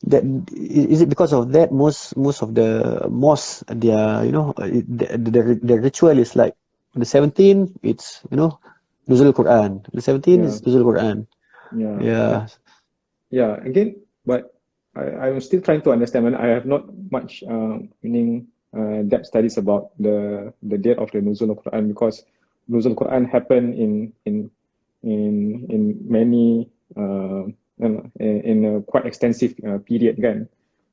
That 0.05 0.21
is 0.53 1.01
it 1.01 1.09
because 1.09 1.33
of 1.33 1.51
that 1.57 1.73
most 1.73 2.13
most 2.17 2.45
of 2.45 2.53
the 2.53 3.05
mosques, 3.09 3.65
their 3.69 4.21
you 4.21 4.31
know 4.31 4.53
the, 4.57 5.17
the 5.17 5.57
the 5.61 5.77
ritual 5.81 6.17
is 6.17 6.35
like 6.37 6.53
the 6.93 7.05
seventeenth, 7.05 7.73
it's 7.81 8.21
you 8.29 8.37
know 8.37 8.61
Nuzul 9.09 9.33
Quran. 9.33 9.81
The 9.93 10.01
seventeenth 10.01 10.45
is 10.45 10.61
Nuzul 10.61 10.85
Quran. 10.85 11.25
Yeah. 11.73 11.97
Yeah. 12.01 12.47
Yeah, 13.31 13.55
again, 13.63 13.95
but 14.27 14.51
I, 14.93 15.31
I'm 15.31 15.39
still 15.39 15.63
trying 15.63 15.81
to 15.87 15.91
understand. 15.95 16.27
And 16.27 16.35
I 16.35 16.51
have 16.51 16.67
not 16.67 16.85
much 17.09 17.43
uh, 17.47 17.79
meaning 18.03 18.51
uh, 18.75 19.07
depth 19.07 19.31
studies 19.31 19.55
about 19.57 19.95
the 19.97 20.51
the 20.61 20.77
date 20.77 20.99
of 20.99 21.09
the 21.15 21.23
Nuzul 21.23 21.55
Quran 21.55 21.87
because 21.95 22.27
Nuzul 22.67 22.95
Quran 22.99 23.23
happened 23.23 23.73
in 23.79 24.11
in 24.27 24.51
in 25.03 25.65
in 25.71 25.81
many 26.03 26.67
uh, 26.99 27.47
in, 27.79 28.11
in 28.19 28.57
a 28.67 28.73
quite 28.83 29.07
extensive 29.07 29.55
uh, 29.63 29.79
period 29.79 30.19
kan. 30.19 30.45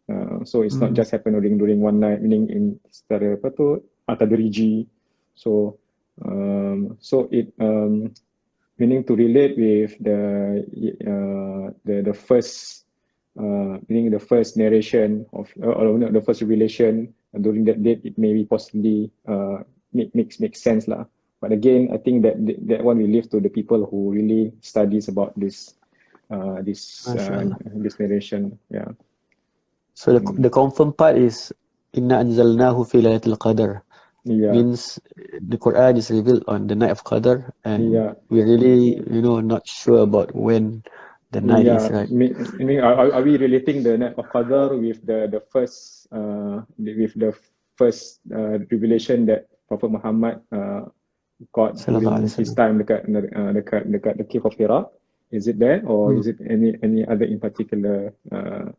Uh, 0.09 0.41
so 0.47 0.63
it's 0.65 0.81
not 0.81 0.95
Mm. 0.95 0.97
just 0.97 1.11
happen 1.13 1.37
during 1.37 1.59
during 1.61 1.83
one 1.85 2.01
night, 2.01 2.23
meaning 2.25 2.49
in 2.49 2.65
secara 2.89 3.37
apa 3.37 3.53
tu 3.53 3.83
atadriji. 4.09 4.89
So 5.37 5.77
um, 6.25 6.97
so 7.03 7.29
it 7.29 7.53
um, 7.61 8.15
meaning 8.79 9.05
to 9.05 9.15
relate 9.15 9.59
with 9.59 9.99
the 9.99 10.19
uh, 11.03 11.67
the 11.85 12.03
the 12.03 12.15
first 12.15 12.87
uh, 13.39 13.79
meaning 13.91 14.11
the 14.11 14.19
first 14.19 14.57
narration 14.57 15.27
of 15.33 15.51
uh, 15.63 15.83
no, 15.83 16.11
the 16.11 16.23
first 16.23 16.41
revelation 16.41 17.13
during 17.41 17.65
that 17.65 17.83
date 17.83 18.01
it 18.05 18.17
may 18.19 18.33
be 18.33 18.45
possibly 18.45 19.11
uh, 19.27 19.63
make 19.93 20.15
makes 20.15 20.41
makes 20.41 20.63
sense 20.63 20.89
lah. 20.89 21.05
But 21.39 21.53
again, 21.55 21.95
I 21.95 21.99
think 22.03 22.27
that 22.27 22.35
that 22.67 22.83
one 22.83 22.99
we 22.99 23.07
leave 23.07 23.31
to 23.31 23.39
the 23.39 23.51
people 23.51 23.87
who 23.87 24.11
really 24.11 24.51
studies 24.59 25.07
about 25.07 25.39
this 25.39 25.75
uh, 26.31 26.63
this 26.63 27.07
uh, 27.07 27.55
this 27.79 27.99
narration. 27.99 28.59
Yeah. 28.71 28.91
So 29.95 30.19
the, 30.19 30.23
the 30.39 30.51
confirmed 30.51 30.99
part 30.99 31.19
is 31.19 31.51
Inna 31.95 32.23
anzalnahu 32.23 32.87
fi 32.87 33.03
laylatul 33.03 33.39
qadr 33.39 33.83
Yeah. 34.29 34.53
means 34.53 35.01
the 35.41 35.59
Quran 35.59 35.97
is 35.97 36.11
revealed 36.11 36.45
on 36.49 36.67
the 36.69 36.77
night 36.77 36.91
of 36.93 37.05
Qadr 37.05 37.53
and 37.65 37.83
Yeah. 37.93 38.13
we're 38.29 38.47
really 38.47 39.01
you 39.11 39.23
know 39.23 39.41
not 39.41 39.67
sure 39.67 40.03
about 40.05 40.35
when 40.35 40.83
the 41.33 41.41
night 41.41 41.69
is 41.69 41.89
Yeah, 41.89 41.89
right. 41.91 42.11
me- 42.11 42.35
I 42.61 42.65
mean, 42.65 42.81
are, 42.81 43.13
are- 43.13 43.23
we 43.23 43.37
relating 43.37 43.83
the 43.83 43.97
night 43.99 44.15
of 44.19 44.29
Qadr 44.33 44.77
with 44.81 45.01
the 45.07 45.29
the 45.31 45.41
first 45.53 46.09
uh 46.13 46.63
with 46.79 47.15
the 47.17 47.33
first 47.77 48.21
uh, 48.33 48.59
revelation 48.73 49.27
that 49.27 49.47
Prophet 49.69 49.91
Muhammad 49.91 50.41
uh 50.53 50.89
got 51.55 51.79
during 51.87 52.27
his 52.37 52.53
time 52.55 52.79
dekat 52.83 53.07
uh, 53.09 53.53
dekat 53.55 53.87
dekat 53.89 54.15
the 54.19 54.27
cave 54.27 54.45
of 54.45 54.55
Hira? 54.59 54.89
Is 55.31 55.47
it 55.47 55.59
there 55.61 55.85
or 55.87 56.13
Hmm. 56.13 56.19
is 56.19 56.27
it 56.27 56.41
any 56.43 56.75
any 56.83 57.05
other 57.07 57.25
in 57.29 57.39
particular 57.39 58.13
uh, 58.33 58.73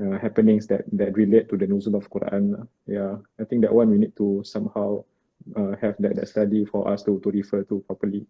uh, 0.00 0.18
happenings 0.18 0.66
that 0.68 0.84
that 0.92 1.14
relate 1.16 1.48
to 1.50 1.56
the 1.56 1.66
nuzul 1.66 1.94
of 1.94 2.08
Quran? 2.10 2.66
Yeah, 2.86 3.18
I 3.38 3.44
think 3.44 3.62
that 3.62 3.74
one 3.74 3.90
we 3.90 3.98
need 3.98 4.16
to 4.16 4.42
somehow 4.44 5.04
uh, 5.56 5.76
have 5.80 5.96
that, 6.00 6.16
that 6.16 6.28
study 6.28 6.64
for 6.64 6.88
us 6.88 7.02
to 7.04 7.20
to 7.20 7.28
refer 7.30 7.62
to 7.68 7.84
properly. 7.86 8.26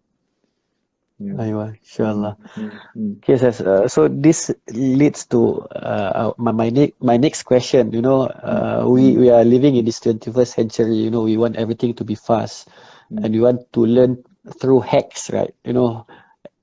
Yeah. 1.21 1.37
Aywa, 1.37 1.77
inshallah. 1.77 2.37
Mm, 2.57 2.81
mm, 2.97 3.15
Okay, 3.21 3.37
yes, 3.37 3.61
uh, 3.61 3.87
so 3.89 4.09
this 4.09 4.51
leads 4.73 5.27
to 5.29 5.61
uh, 5.77 6.33
my 6.39 6.51
my, 6.53 6.71
ne- 6.71 6.95
my 7.01 7.17
next 7.17 7.45
question. 7.45 7.93
You 7.93 8.01
know, 8.01 8.25
uh, 8.41 8.85
we 8.89 9.17
we 9.17 9.29
are 9.29 9.45
living 9.45 9.77
in 9.77 9.85
this 9.85 10.01
21st 10.01 10.55
century. 10.57 10.97
You 10.97 11.11
know, 11.11 11.23
we 11.23 11.37
want 11.37 11.57
everything 11.57 11.93
to 12.01 12.05
be 12.05 12.17
fast, 12.17 12.69
mm. 13.13 13.21
and 13.25 13.35
we 13.35 13.41
want 13.41 13.69
to 13.77 13.85
learn 13.85 14.25
through 14.61 14.81
hacks, 14.81 15.29
right? 15.31 15.53
You 15.65 15.75
know, 15.77 16.07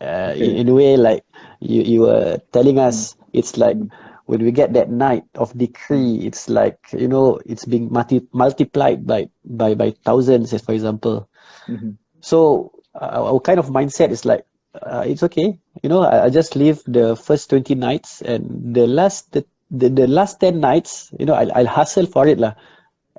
uh, 0.01 0.33
Okay. 0.33 0.57
in, 0.57 0.65
in 0.65 0.69
a 0.69 0.73
way 0.73 0.97
like 0.97 1.23
you 1.61 1.81
you 1.85 2.01
were 2.09 2.41
telling 2.51 2.79
us, 2.81 3.15
it's 3.33 3.57
like 3.57 3.77
Mm. 3.77 3.89
When 4.27 4.43
we 4.43 4.51
get 4.51 4.73
that 4.73 4.89
night 4.91 5.25
of 5.35 5.57
decree, 5.57 6.19
it's 6.27 6.49
like 6.49 6.79
you 6.93 7.07
know, 7.07 7.39
it's 7.45 7.65
being 7.65 7.91
multi- 7.91 8.27
multiplied 8.33 9.07
by 9.07 9.29
by 9.45 9.75
by 9.75 9.91
thousands, 10.05 10.53
as 10.53 10.61
for 10.63 10.73
example. 10.73 11.27
Mhm. 11.67 11.97
So 12.21 12.71
uh, 12.95 13.33
our 13.33 13.39
kind 13.39 13.59
of 13.59 13.67
mindset 13.69 14.11
is 14.11 14.25
like, 14.25 14.45
uh, 14.81 15.03
it's 15.07 15.23
okay. 15.23 15.59
You 15.83 15.89
know, 15.89 16.01
I, 16.03 16.25
I 16.25 16.29
just 16.29 16.55
live 16.55 16.83
the 16.87 17.15
first 17.15 17.49
20 17.49 17.75
nights 17.75 18.21
and 18.21 18.73
the 18.75 18.87
last 18.87 19.31
the, 19.33 19.45
the, 19.71 19.89
the 19.89 20.07
last 20.07 20.39
10 20.39 20.59
nights, 20.59 21.11
you 21.19 21.25
know, 21.25 21.33
I'll, 21.35 21.51
I'll 21.55 21.67
hustle 21.67 22.05
for 22.07 22.27
it 22.27 22.39
lah. 22.39 22.53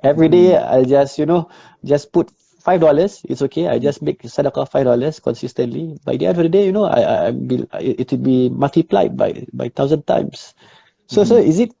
Every 0.03 0.29
day 0.29 0.55
I'll 0.57 0.85
just, 0.85 1.19
you 1.19 1.25
know, 1.25 1.49
just 1.83 2.11
put 2.13 2.31
five 2.61 2.79
dollars. 2.81 3.21
It's 3.29 3.41
okay. 3.43 3.67
I 3.67 3.79
just 3.79 4.01
make 4.01 4.21
sadaqah 4.23 4.69
five 4.69 4.85
dollars 4.85 5.19
consistently. 5.19 5.97
By 6.05 6.17
the 6.17 6.27
end 6.27 6.37
of 6.37 6.43
the 6.43 6.49
day, 6.49 6.65
you 6.65 6.71
know, 6.71 6.85
I, 6.85 7.01
I, 7.01 7.27
I 7.27 7.31
be, 7.31 7.65
it 7.79 8.11
will 8.11 8.19
be 8.23 8.49
multiplied 8.49 9.17
by 9.17 9.45
by 9.53 9.69
thousand 9.69 10.07
times. 10.07 10.53
So 11.09 11.23
so 11.25 11.35
is 11.37 11.59
it 11.59 11.73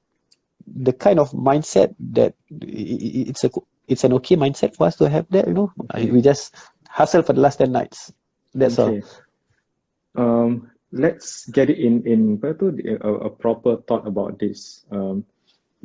the 0.65 0.93
kind 0.93 1.19
of 1.19 1.31
mindset 1.31 1.93
that 2.13 2.33
it's 2.49 3.43
a 3.45 3.49
it's 3.87 4.03
an 4.03 4.13
okay 4.13 4.35
mindset 4.35 4.75
for 4.75 4.87
us 4.87 4.95
to 4.97 5.09
have 5.09 5.25
that, 5.29 5.47
you 5.47 5.53
know? 5.53 5.71
I- 5.91 6.09
We 6.09 6.21
just 6.21 6.53
hustle 6.89 7.21
for 7.21 7.33
the 7.33 7.41
last 7.41 7.57
10 7.57 7.71
nights. 7.71 8.13
That's 8.53 8.77
all. 8.79 8.89
Okay. 8.89 9.01
Um, 10.17 10.69
let's 10.91 11.45
get 11.49 11.69
it 11.69 11.77
in 11.77 12.01
in 12.05 12.37
apa 12.41 12.53
tu, 12.57 12.73
the- 12.73 12.97
a, 13.01 13.29
a 13.29 13.29
proper 13.29 13.77
thought 13.85 14.05
about 14.09 14.37
this. 14.41 14.85
Um, 14.89 15.25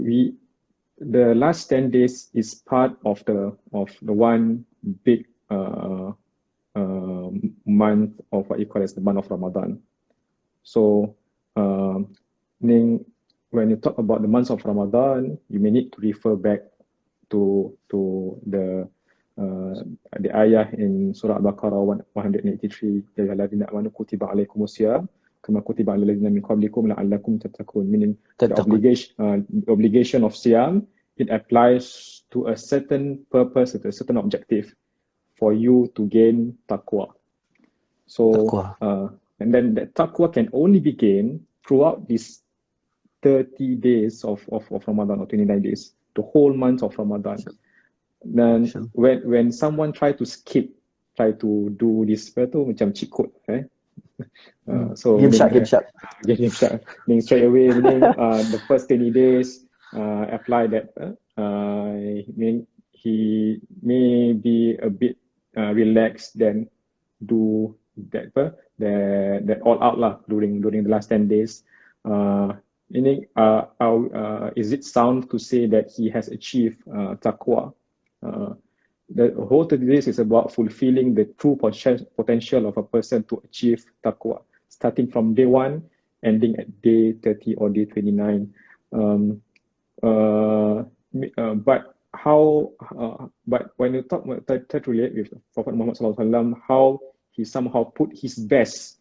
we 0.00 0.32
the 0.98 1.34
last 1.36 1.68
10 1.68 1.90
days 1.92 2.32
is 2.32 2.54
part 2.64 2.96
of 3.04 3.20
the 3.28 3.52
of 3.76 3.92
the 4.00 4.12
one 4.12 4.64
big 5.04 5.28
uh, 5.52 6.12
uh, 6.76 7.28
month 7.68 8.16
of 8.32 8.48
what 8.48 8.58
you 8.58 8.66
call 8.66 8.82
as 8.82 8.94
the 8.96 9.04
month 9.04 9.18
of 9.20 9.28
Ramadan. 9.30 9.80
So 10.64 11.12
um, 11.56 12.16
meaning 12.60 13.04
when 13.54 13.70
you 13.70 13.78
talk 13.78 13.96
about 13.98 14.20
the 14.20 14.28
months 14.28 14.50
of 14.50 14.58
Ramadan, 14.66 15.38
you 15.48 15.62
may 15.62 15.70
need 15.70 15.94
to 15.94 16.02
refer 16.02 16.34
back 16.34 16.66
to 17.30 17.70
to 17.88 18.34
the 18.50 18.90
uh, 19.38 19.74
the 20.18 20.30
ayah 20.34 20.66
in 20.74 21.14
Surah 21.14 21.38
Al-Baqarah 21.38 21.78
183 21.78 23.14
ya 23.14 23.24
ayyuhallazina 23.24 23.70
amanu 23.70 23.90
kutiba 23.94 24.30
alaikumus 24.30 24.74
siyam 24.74 25.06
kama 25.42 25.62
kutiba 25.62 25.94
alal 25.94 26.10
ladzina 26.10 26.30
min 26.30 26.42
qablikum 26.42 26.90
la'allakum 26.90 27.38
tattaqun 27.38 27.86
meaning 27.86 28.18
the 28.38 28.50
obligation 28.58 29.14
uh, 29.22 29.38
obligation 29.70 30.22
of 30.26 30.34
siyam 30.34 30.86
it 31.18 31.30
applies 31.30 32.22
to 32.30 32.46
a 32.50 32.56
certain 32.56 33.22
purpose 33.30 33.74
to 33.78 33.88
a 33.88 33.94
certain 33.94 34.18
objective 34.18 34.74
for 35.38 35.52
you 35.52 35.90
to 35.94 36.06
gain 36.10 36.54
taqwa 36.70 37.10
so 38.06 38.30
Taqwa. 38.34 38.62
uh, 38.82 39.06
and 39.42 39.50
then 39.50 39.74
that 39.74 39.94
taqwa 39.94 40.30
can 40.30 40.46
only 40.54 40.78
be 40.78 40.94
gained 40.94 41.42
throughout 41.66 42.06
these 42.06 42.43
30 43.24 43.80
days 43.80 44.22
of, 44.22 44.44
of, 44.52 44.68
of 44.70 44.84
Ramadan 44.86 45.20
or 45.20 45.26
29 45.26 45.62
days, 45.62 45.94
the 46.14 46.22
whole 46.22 46.52
month 46.52 46.84
of 46.84 46.92
Ramadan. 46.98 47.40
Then 48.24 48.66
Sure. 48.68 48.84
when 48.92 49.20
when 49.28 49.52
someone 49.52 49.92
try 49.92 50.12
to 50.12 50.24
skip, 50.24 50.68
try 51.16 51.32
to 51.32 51.70
do 51.76 52.04
this 52.04 52.32
apa 52.32 52.48
tu 52.48 52.64
macam 52.68 52.92
cheat 52.92 53.08
code, 53.12 53.32
eh? 53.48 53.64
Uh, 54.64 54.94
so 54.94 55.18
Game 55.18 55.32
shark, 55.32 55.52
game 55.52 55.66
uh, 55.66 55.68
shark. 55.68 55.86
Get 56.24 56.40
shot. 56.52 56.80
Meaning 57.06 57.20
straight 57.20 57.44
away, 57.44 57.68
meaning 57.68 58.00
uh, 58.00 58.40
the 58.48 58.62
first 58.64 58.88
20 58.88 59.10
days, 59.10 59.66
uh, 59.92 60.24
apply 60.32 60.70
that. 60.72 60.94
Uh, 60.96 61.12
uh, 61.36 61.92
mean 62.32 62.66
he 62.94 63.60
may 63.82 64.32
be 64.32 64.78
a 64.80 64.88
bit 64.88 65.18
uh, 65.58 65.74
relaxed, 65.74 66.38
then 66.38 66.70
do 67.26 67.74
that 68.14 68.32
uh, 68.38 68.54
that 68.78 69.44
that 69.44 69.58
all 69.62 69.76
out 69.82 69.98
lah 69.98 70.18
during 70.30 70.64
during 70.64 70.82
the 70.86 70.90
last 70.90 71.12
10 71.12 71.28
days. 71.28 71.62
Uh, 72.06 72.54
meaning, 72.94 73.26
uh, 73.36 73.64
uh, 73.80 74.50
is 74.54 74.72
it 74.72 74.84
sound 74.84 75.28
to 75.30 75.38
say 75.38 75.66
that 75.66 75.90
he 75.90 76.08
has 76.08 76.28
achieved 76.28 76.80
uh, 76.88 77.16
taqwa? 77.16 77.74
Uh, 78.24 78.54
the 79.10 79.34
whole 79.48 79.64
30 79.64 79.84
days 79.86 80.06
is 80.06 80.20
about 80.20 80.52
fulfilling 80.52 81.12
the 81.12 81.24
true 81.36 81.56
poten- 81.60 82.06
potential 82.16 82.66
of 82.66 82.76
a 82.76 82.82
person 82.84 83.24
to 83.24 83.42
achieve 83.44 83.84
taqwa, 84.04 84.42
starting 84.68 85.08
from 85.10 85.34
day 85.34 85.44
one, 85.44 85.82
ending 86.22 86.54
at 86.56 86.80
day 86.82 87.12
30 87.12 87.56
or 87.56 87.68
day 87.68 87.84
29. 87.84 88.54
Um, 88.92 89.42
uh, 90.02 90.84
uh, 91.36 91.54
but 91.54 91.96
how, 92.14 92.70
uh, 92.96 93.26
but 93.48 93.72
when 93.76 93.94
you 93.94 94.02
talk, 94.02 94.24
try, 94.46 94.58
try 94.58 94.80
relate 94.86 95.14
with 95.16 95.32
Prophet 95.52 95.74
Muhammad 95.74 96.56
how 96.68 97.00
he 97.32 97.44
somehow 97.44 97.82
put 97.82 98.16
his 98.16 98.36
best 98.36 99.00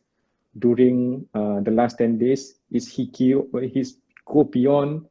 during 0.60 1.26
uh, 1.34 1.60
the 1.62 1.72
last 1.72 1.98
10 1.98 2.18
days 2.18 2.60
is 2.72 2.88
he 2.88 3.08
go, 3.08 3.48
he's 3.60 3.98
go 4.26 4.44
beyond 4.44 5.06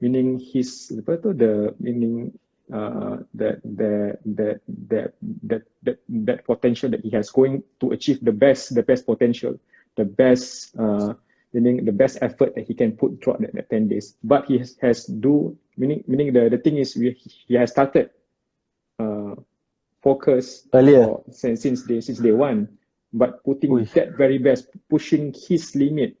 meaning 0.00 0.38
his 0.38 0.92
apa 0.94 1.18
tu 1.18 1.34
the 1.34 1.74
meaning 1.82 2.30
uh, 2.70 3.18
that 3.34 3.58
that 3.64 4.22
that 4.24 4.62
that 4.88 5.12
that 5.42 5.62
that 5.82 5.98
that 6.08 6.38
potential 6.46 6.88
that 6.88 7.02
he 7.02 7.10
has 7.10 7.28
going 7.30 7.62
to 7.80 7.90
achieve 7.92 8.22
the 8.22 8.32
best 8.32 8.74
the 8.74 8.82
best 8.82 9.04
potential 9.04 9.58
the 9.98 10.06
best 10.06 10.72
uh, 10.78 11.12
meaning 11.52 11.84
the 11.84 11.92
best 11.92 12.18
effort 12.22 12.54
that 12.54 12.66
he 12.66 12.74
can 12.74 12.92
put 12.92 13.18
throughout 13.22 13.40
that, 13.40 13.54
that 13.54 13.70
10 13.70 13.88
days. 13.88 14.14
But 14.22 14.46
he 14.46 14.58
has, 14.58 14.76
has 14.80 15.06
do 15.06 15.56
meaning 15.76 16.04
meaning 16.06 16.32
the, 16.32 16.48
the 16.48 16.58
thing 16.58 16.76
is 16.78 16.96
we, 16.96 17.12
he 17.18 17.54
has 17.54 17.70
started 17.70 18.10
uh 18.98 19.34
focus 20.02 20.68
Earlier. 20.72 21.18
since 21.30 21.62
since 21.62 21.82
day 21.82 22.00
since 22.00 22.18
day 22.18 22.32
one, 22.32 22.77
but 23.12 23.42
putting 23.44 23.72
Ui. 23.72 23.84
that 23.94 24.16
very 24.16 24.38
best, 24.38 24.68
pushing 24.88 25.34
his 25.48 25.74
limit 25.74 26.16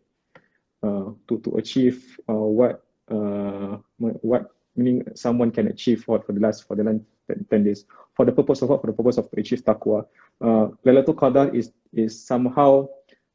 uh 0.82 1.10
to 1.26 1.38
to 1.42 1.56
achieve 1.58 2.18
uh 2.30 2.32
what 2.32 2.86
uh 3.10 3.76
what 3.98 4.54
meaning 4.76 5.02
someone 5.14 5.50
can 5.50 5.66
achieve 5.66 6.04
for 6.04 6.22
for 6.22 6.32
the 6.32 6.40
last 6.40 6.66
for 6.66 6.76
the 6.76 6.84
last 6.84 7.02
10 7.50 7.64
days. 7.64 7.84
For 8.14 8.24
the 8.24 8.32
purpose 8.32 8.62
of 8.62 8.70
what? 8.70 8.80
For 8.80 8.88
the 8.88 8.96
purpose 8.96 9.18
of 9.18 9.30
to 9.30 9.40
achieve 9.40 9.64
taqwa. 9.64 10.06
Uh 10.40 10.70
Lailatul 10.86 11.18
Qadar 11.18 11.54
is 11.54 11.72
is 11.92 12.14
somehow 12.14 12.88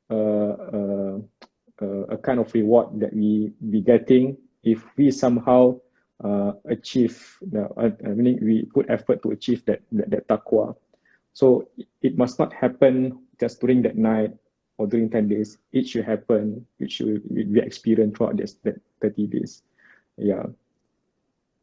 uh, 0.10 0.54
uh, 0.78 1.18
uh, 1.82 2.04
a 2.10 2.18
kind 2.18 2.40
of 2.40 2.54
reward 2.54 3.00
that 3.00 3.14
we 3.14 3.52
be 3.70 3.82
getting 3.82 4.38
if 4.64 4.84
we 4.98 5.12
somehow 5.12 5.76
uh, 6.24 6.54
achieve 6.66 7.38
uh, 7.56 7.68
uh, 7.78 7.90
meaning 8.16 8.40
we 8.42 8.64
put 8.74 8.90
effort 8.90 9.22
to 9.24 9.32
achieve 9.32 9.66
that 9.66 9.82
that, 9.92 10.10
that 10.10 10.28
taqwa. 10.28 10.76
So 11.34 11.68
it 12.02 12.18
must 12.18 12.38
not 12.38 12.54
happen 12.54 13.23
just 13.44 13.60
during 13.62 13.84
that 13.84 13.98
night 14.00 14.32
or 14.80 14.88
during 14.88 15.10
10 15.10 15.28
days 15.30 15.60
it 15.74 15.88
should 15.88 16.06
happen 16.06 16.66
it 16.80 16.92
should 16.92 17.22
be 17.56 17.60
experienced 17.60 18.18
throughout 18.18 18.38
this 18.38 18.56
that 18.64 18.80
30 19.02 19.28
days 19.28 19.64
yeah 20.18 20.48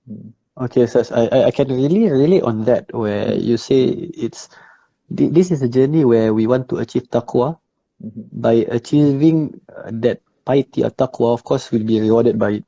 Mm. 0.09 0.33
Okay, 0.61 0.87
so 0.87 1.01
I, 1.15 1.49
I 1.49 1.53
can 1.53 1.69
really 1.73 2.11
relate 2.11 2.43
on 2.43 2.65
that 2.69 2.93
where 2.93 3.33
you 3.35 3.57
say 3.57 4.11
it's 4.13 4.49
this 5.09 5.51
is 5.51 5.63
a 5.63 5.69
journey 5.69 6.05
where 6.05 6.35
we 6.35 6.47
want 6.47 6.69
to 6.71 6.77
achieve 6.83 7.09
taqwa. 7.09 7.57
Mhm. 8.03 8.25
By 8.33 8.67
achieving 8.69 9.61
uh, 9.73 9.91
that 10.05 10.21
piety 10.45 10.85
or 10.85 10.91
taqwa, 10.91 11.33
of 11.33 11.45
course, 11.45 11.71
we'll 11.73 11.85
be 11.87 12.01
rewarded 12.01 12.39
by 12.39 12.61
it. 12.61 12.65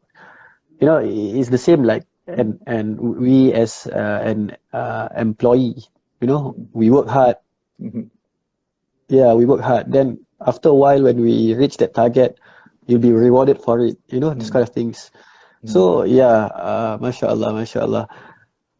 You 0.80 0.86
know, 0.88 0.98
it's 1.04 1.50
the 1.50 1.58
same 1.60 1.84
like 1.84 2.04
and 2.26 2.60
and 2.66 3.00
we 3.20 3.52
as 3.52 3.86
uh, 3.92 4.20
an 4.24 4.56
uh, 4.72 5.08
employee, 5.16 5.82
you 6.20 6.28
know, 6.28 6.56
we 6.72 6.90
work 6.90 7.08
hard. 7.08 7.36
Mhm. 7.80 8.08
Yeah, 9.08 9.34
we 9.34 9.46
work 9.46 9.60
hard. 9.60 9.90
Then 9.90 10.22
after 10.42 10.70
a 10.70 10.74
while, 10.74 11.02
when 11.02 11.20
we 11.20 11.54
reach 11.54 11.78
that 11.78 11.94
target, 11.94 12.38
you'll 12.86 13.02
be 13.02 13.12
rewarded 13.12 13.62
for 13.62 13.80
it. 13.80 13.98
You 14.08 14.20
know, 14.20 14.34
these 14.34 14.50
Mm. 14.50 14.54
kind 14.58 14.64
of 14.66 14.72
things. 14.74 15.10
So 15.64 16.02
yeah, 16.02 16.50
uh, 16.58 16.98
masya 16.98 17.30
Allah, 17.30 17.54
masya 17.54 17.86
Allah. 17.86 18.04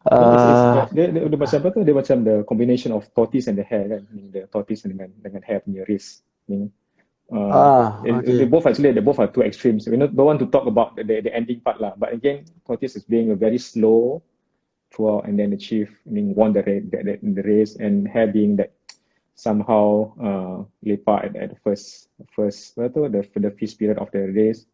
So 0.03 0.35
it's, 0.35 0.43
it's, 0.43 0.63
Uh, 0.67 0.87
dia, 0.91 1.15
dia, 1.15 1.31
dia 1.31 1.39
macam 1.39 1.59
apa 1.63 1.69
tu? 1.71 1.81
Dia 1.87 1.95
macam 1.95 2.17
the 2.27 2.43
combination 2.43 2.91
of 2.91 3.07
tortoise 3.15 3.47
and 3.47 3.55
the 3.55 3.63
hare 3.63 3.87
kan? 3.87 4.03
The 4.35 4.51
tortoise 4.51 4.83
dengan 4.83 5.15
dengan 5.23 5.47
hare 5.47 5.63
punya 5.63 5.87
race. 5.87 6.27
Meaning, 6.51 6.75
uh, 7.31 7.55
ah, 7.55 7.89
okay. 8.03 8.43
they 8.43 8.51
both 8.51 8.67
actually 8.67 8.91
they 8.91 9.05
both 9.05 9.23
are 9.23 9.31
two 9.31 9.47
extremes. 9.47 9.87
We 9.87 9.95
not, 9.95 10.11
don't 10.11 10.27
want 10.27 10.43
to 10.43 10.51
talk 10.51 10.67
about 10.67 10.99
the, 10.99 11.07
the, 11.07 11.31
the 11.31 11.31
ending 11.31 11.63
part 11.63 11.79
lah. 11.79 11.95
But 11.95 12.19
again, 12.19 12.51
tortoise 12.67 12.99
is 12.99 13.07
being 13.07 13.31
a 13.31 13.39
very 13.39 13.63
slow 13.63 14.27
throughout 14.91 15.31
and 15.31 15.39
then 15.39 15.55
achieve, 15.55 15.95
I 16.03 16.11
mean, 16.11 16.35
won 16.35 16.51
the, 16.51 16.67
the, 16.67 16.83
the, 16.83 17.15
the 17.23 17.43
race 17.47 17.79
and 17.79 18.11
hare 18.11 18.27
being 18.27 18.59
that 18.59 18.75
somehow 19.35 20.13
uh, 20.21 20.65
lepak 20.85 21.25
at, 21.25 21.37
at 21.37 21.49
the 21.51 21.59
first 21.65 22.09
first 22.31 22.79
apa 22.79 23.09
the 23.09 23.25
the 23.41 23.53
first 23.57 23.79
period 23.79 23.99
of 23.99 24.11
the 24.13 24.29
race 24.33 24.67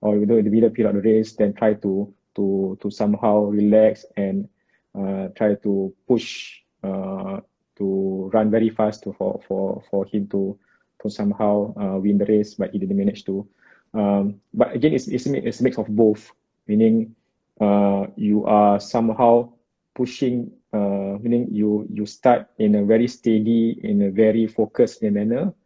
or 0.00 0.18
the 0.18 0.26
middle 0.26 0.70
period 0.70 0.96
of 0.96 1.02
the 1.02 1.04
race 1.04 1.36
then 1.36 1.52
try 1.52 1.74
to 1.74 2.12
to 2.34 2.76
to 2.80 2.90
somehow 2.90 3.44
relax 3.48 4.04
and 4.16 4.48
uh, 4.96 5.28
try 5.36 5.54
to 5.54 5.92
push 6.08 6.60
uh, 6.82 7.40
to 7.76 8.30
run 8.32 8.50
very 8.50 8.70
fast 8.70 9.02
to 9.04 9.12
for 9.12 9.40
for 9.46 9.82
for 9.90 10.04
him 10.06 10.26
to 10.28 10.58
to 11.02 11.10
somehow 11.10 11.72
uh, 11.76 11.98
win 11.98 12.18
the 12.18 12.24
race 12.26 12.54
but 12.54 12.72
he 12.72 12.78
didn't 12.78 12.96
manage 12.96 13.24
to. 13.24 13.46
Um, 13.94 14.40
but 14.52 14.72
again 14.74 14.92
it's, 14.92 15.08
it's, 15.08 15.26
it's 15.26 15.60
a 15.60 15.62
mix 15.62 15.78
of 15.78 15.88
both 15.88 16.32
meaning 16.66 17.14
uh, 17.60 18.06
you 18.16 18.44
are 18.44 18.80
somehow 18.80 19.52
pushing 19.94 20.52
uh, 20.76 21.16
meaning 21.24 21.48
you 21.48 21.88
you 21.88 22.04
start 22.04 22.52
in 22.60 22.76
a 22.76 22.84
very 22.84 23.08
steady 23.08 23.80
in 23.80 24.04
a 24.04 24.10
very 24.12 24.44
focused 24.44 25.00
manner 25.00 25.56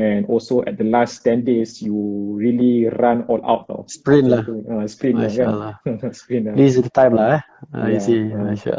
and 0.00 0.24
also 0.32 0.60
at 0.64 0.76
the 0.80 0.84
last 0.84 1.24
10 1.24 1.44
days 1.44 1.80
you 1.84 1.96
really 2.36 2.88
run 3.00 3.24
all 3.28 3.40
out 3.44 3.68
tau. 3.68 3.84
Sprint 3.88 4.28
lah. 4.32 4.44
uh, 4.48 4.84
sprint 4.88 5.16
lah 5.20 5.28
kan 5.28 5.48
sprint 6.20 6.48
lah 6.48 6.54
This 6.56 6.76
is 6.76 6.84
the 6.84 6.92
time 6.92 7.12
lah, 7.16 7.36
eh? 7.36 7.42
I 7.76 7.96
Yeah, 7.96 8.00
see. 8.00 8.20
uh. 8.32 8.44
Masya 8.48 8.74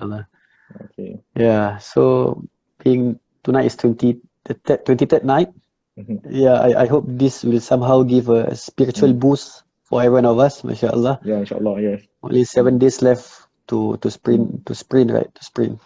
okay 0.90 1.18
Yeah. 1.38 1.78
So 1.82 2.34
being 2.82 3.18
tonight 3.42 3.66
is 3.70 3.78
twenty 3.78 4.22
the 4.46 4.54
twenty 4.86 5.06
third 5.06 5.26
night. 5.26 5.50
Mhm. 5.98 6.22
Yeah, 6.30 6.62
I, 6.62 6.86
I 6.86 6.88
hope 6.90 7.10
this 7.10 7.42
will 7.42 7.62
somehow 7.64 8.06
give 8.06 8.30
a 8.30 8.54
spiritual 8.54 9.18
Mm. 9.18 9.22
boost 9.24 9.66
for 9.90 10.04
every 10.06 10.22
one 10.22 10.30
of 10.30 10.38
us. 10.38 10.62
masyaallah 10.62 11.18
yeah 11.26 11.42
inshallah 11.42 11.82
yes 11.82 12.06
Only 12.22 12.46
seven 12.46 12.78
days 12.78 13.02
left 13.02 13.47
to 13.68 13.98
to 14.02 14.12
sprint 14.12 14.66
to 14.66 14.74
sprint 14.76 15.12
right 15.12 15.30
to 15.36 15.42
sprint. 15.44 15.80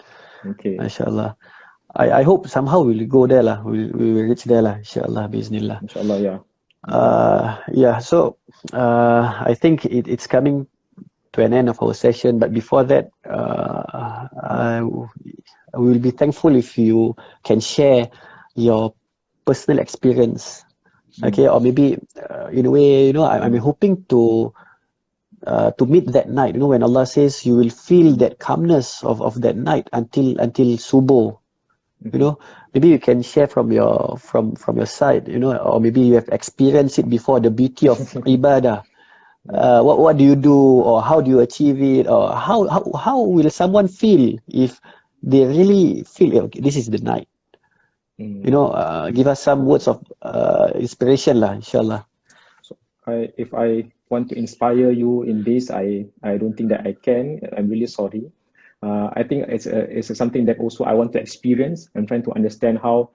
okay 0.45 0.77
Masya 0.77 1.07
Allah. 1.07 1.35
I 1.95 2.21
I 2.21 2.23
hope 2.23 2.47
somehow 2.47 2.81
we'll 2.81 3.07
go 3.07 3.27
there 3.27 3.43
lah. 3.43 3.59
We'll 3.65 3.91
we 3.91 4.13
will 4.15 4.27
reach 4.31 4.47
there 4.47 4.63
lah. 4.63 4.79
Inshallah. 4.79 5.27
Bismillah. 5.27 5.83
inshallah 5.83 6.17
yeah 6.21 6.39
Uh, 6.87 7.57
yeah, 7.71 7.99
so 7.99 8.37
uh, 8.73 9.37
I 9.45 9.53
think 9.53 9.85
it, 9.85 10.07
it's 10.07 10.25
coming 10.25 10.65
to 11.33 11.43
an 11.43 11.53
end 11.53 11.69
of 11.69 11.81
our 11.81 11.93
session. 11.93 12.39
But 12.39 12.53
before 12.53 12.83
that, 12.85 13.11
uh, 13.29 14.27
I, 14.43 14.81
will 15.73 15.99
be 15.99 16.11
thankful 16.11 16.55
if 16.55 16.77
you 16.77 17.15
can 17.43 17.59
share 17.59 18.09
your 18.55 18.93
personal 19.45 19.79
experience. 19.79 20.65
Okay, 21.23 21.47
or 21.47 21.59
maybe 21.59 21.99
uh, 22.29 22.47
in 22.47 22.65
a 22.65 22.71
way, 22.71 23.07
you 23.07 23.13
know, 23.13 23.23
I, 23.23 23.39
I'm 23.39 23.55
hoping 23.57 24.03
to 24.05 24.53
uh, 25.47 25.71
to 25.77 25.85
meet 25.85 26.07
that 26.11 26.29
night. 26.29 26.53
You 26.55 26.61
know, 26.61 26.67
when 26.67 26.83
Allah 26.83 27.05
says 27.05 27.45
you 27.45 27.55
will 27.55 27.69
feel 27.69 28.15
that 28.17 28.39
calmness 28.39 29.03
of, 29.03 29.21
of 29.21 29.41
that 29.41 29.57
night 29.57 29.89
until 29.93 30.37
until 30.39 30.77
subuh 30.77 31.37
you 32.11 32.19
know. 32.19 32.37
Maybe 32.73 32.89
you 32.89 32.99
can 32.99 33.21
share 33.21 33.47
from 33.47 33.71
your 33.71 34.17
from 34.17 34.55
from 34.55 34.77
your 34.77 34.85
side 34.87 35.27
you 35.27 35.39
know 35.39 35.55
or 35.57 35.79
maybe 35.79 36.01
you 36.01 36.15
have 36.15 36.29
experienced 36.29 36.99
it 36.99 37.09
before 37.09 37.39
the 37.39 37.49
beauty 37.51 37.87
of 37.87 37.99
ibadah. 38.27 38.83
Uh, 39.49 39.81
what 39.81 39.99
what 39.99 40.17
do 40.17 40.23
you 40.23 40.35
do 40.35 40.55
or 40.55 41.01
how 41.01 41.21
do 41.21 41.29
you 41.29 41.39
achieve 41.39 41.81
it? 41.81 42.07
Or 42.07 42.31
how 42.35 42.67
how, 42.67 42.83
how 42.97 43.21
will 43.21 43.49
someone 43.49 43.87
feel 43.87 44.37
if 44.47 44.79
they 45.23 45.45
really 45.45 46.03
feel 46.03 46.33
"Eh, 46.37 46.41
okay, 46.49 46.61
this 46.61 46.75
is 46.77 46.87
the 46.89 46.99
night 46.99 47.27
Mm. 48.19 48.45
you 48.45 48.51
know 48.51 48.67
uh, 48.69 49.09
give 49.11 49.27
us 49.27 49.41
some 49.41 49.65
words 49.65 49.87
of 49.87 50.01
uh, 50.21 50.69
inspiration 50.75 51.39
lah 51.39 51.53
inshallah. 51.57 52.05
I, 53.07 53.29
if 53.37 53.53
I 53.53 53.91
want 54.11 54.29
to 54.29 54.37
inspire 54.37 54.91
you 54.91 55.23
in 55.23 55.43
this, 55.43 55.71
I, 55.71 56.05
I 56.23 56.37
don't 56.37 56.53
think 56.55 56.69
that 56.69 56.85
I 56.85 56.93
can. 56.93 57.39
I'm 57.57 57.69
really 57.69 57.87
sorry. 57.87 58.31
Uh, 58.83 59.09
I 59.15 59.23
think 59.23 59.47
it's 59.49 59.65
a, 59.67 59.79
it's 59.89 60.15
something 60.17 60.45
that 60.45 60.59
also 60.59 60.83
I 60.85 60.93
want 60.93 61.13
to 61.13 61.19
experience. 61.21 61.89
I'm 61.95 62.05
trying 62.07 62.23
to 62.23 62.33
understand 62.33 62.79
how 62.79 63.11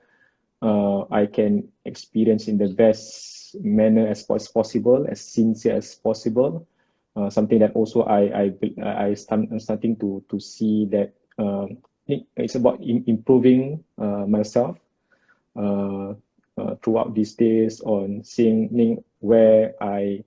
uh, 0.62 1.02
I 1.10 1.26
can 1.26 1.68
experience 1.84 2.48
in 2.48 2.58
the 2.58 2.68
best 2.68 3.56
manner 3.62 4.06
as 4.06 4.22
pos- 4.22 4.48
possible, 4.48 5.06
as 5.08 5.20
sincere 5.20 5.76
as 5.76 5.94
possible. 5.94 6.66
Uh, 7.16 7.30
something 7.30 7.58
that 7.60 7.72
also 7.74 8.02
I 8.02 8.20
I 8.30 8.52
I 8.84 9.14
start, 9.14 9.40
I'm 9.50 9.60
starting 9.60 9.96
to 9.98 10.22
to 10.28 10.40
see 10.40 10.86
that 10.92 11.12
um, 11.38 11.78
it- 12.06 12.26
it's 12.36 12.54
about 12.56 12.80
im- 12.82 13.04
improving 13.06 13.84
uh, 13.98 14.26
myself 14.26 14.78
uh, 15.56 16.14
uh, 16.58 16.74
throughout 16.82 17.14
these 17.14 17.34
days 17.34 17.80
on 17.82 18.22
seeing 18.24 19.02
where 19.20 19.74
I 19.82 20.24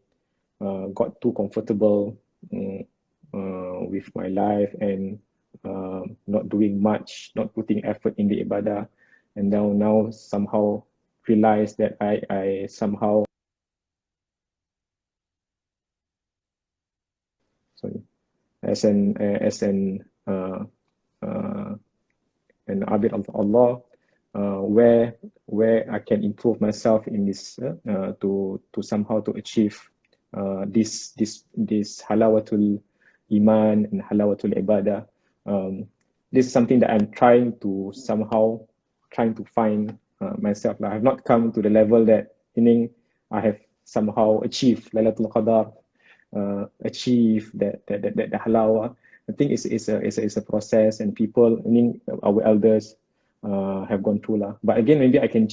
uh, 0.61 0.87
got 0.93 1.19
too 1.21 1.33
comfortable 1.33 2.17
mm, 2.53 2.85
uh, 3.33 3.85
with 3.87 4.09
my 4.15 4.27
life 4.27 4.73
and 4.81 5.19
um 5.65 6.15
not 6.27 6.47
doing 6.47 6.81
much, 6.81 7.31
not 7.35 7.53
putting 7.53 7.83
effort 7.83 8.13
in 8.17 8.27
the 8.27 8.43
ibadah, 8.43 8.87
and 9.35 9.49
now 9.49 9.71
now 9.73 10.09
somehow 10.11 10.81
realize 11.27 11.75
that 11.75 11.97
I 11.99 12.21
I 12.29 12.65
somehow 12.67 13.25
sorry. 17.75 18.01
As 18.63 18.83
an 18.83 19.15
uh, 19.19 19.39
as 19.41 19.61
an 19.63 20.05
uh, 20.27 20.63
uh, 21.21 21.75
an 22.67 22.79
abid 22.85 23.13
of 23.13 23.27
Allah 23.33 23.81
uh, 24.35 24.61
where 24.61 25.15
where 25.45 25.89
I 25.91 25.99
can 25.99 26.23
improve 26.23 26.61
myself 26.61 27.07
in 27.07 27.25
this 27.25 27.57
uh, 27.59 27.75
uh, 27.89 28.13
to 28.21 28.61
to 28.73 28.81
somehow 28.81 29.21
to 29.21 29.31
achieve 29.31 29.89
uh, 30.33 30.65
this 30.67 31.11
this 31.17 31.43
this 31.55 32.01
halawatul 32.01 32.81
iman 33.31 33.87
and 33.91 34.01
halawatul 34.01 34.53
ibadah. 34.57 35.05
Um, 35.45 35.87
this 36.31 36.45
is 36.45 36.53
something 36.53 36.79
that 36.79 36.91
I'm 36.91 37.09
trying 37.11 37.57
to 37.61 37.91
somehow 37.95 38.61
trying 39.11 39.33
to 39.35 39.43
find 39.45 39.97
uh, 40.21 40.33
myself. 40.37 40.77
I 40.83 40.93
have 40.93 41.03
not 41.03 41.25
come 41.25 41.51
to 41.53 41.61
the 41.61 41.69
level 41.69 42.05
that 42.05 42.35
meaning 42.55 42.89
I 43.31 43.41
have 43.41 43.57
somehow 43.85 44.39
achieved 44.41 44.91
Lailatul 44.93 45.31
Qadar, 45.33 45.73
uh, 46.35 46.65
achieve 46.85 47.51
that 47.55 47.85
that 47.87 48.01
that, 48.01 48.15
that 48.15 48.29
the 48.31 48.37
halawa. 48.37 48.95
I 49.29 49.31
think 49.33 49.51
it's, 49.51 49.65
it's 49.65 49.89
a 49.89 49.97
it's 49.97 50.17
a 50.17 50.23
it's 50.23 50.37
a 50.37 50.41
process 50.41 50.99
and 50.99 51.15
people, 51.15 51.61
meaning 51.65 52.01
our 52.23 52.41
elders, 52.41 52.95
uh, 53.43 53.85
have 53.85 54.01
gone 54.01 54.19
through 54.21 54.37
lah. 54.37 54.55
But 54.63 54.77
again, 54.77 54.99
maybe 54.99 55.19
I 55.19 55.27
can 55.27 55.47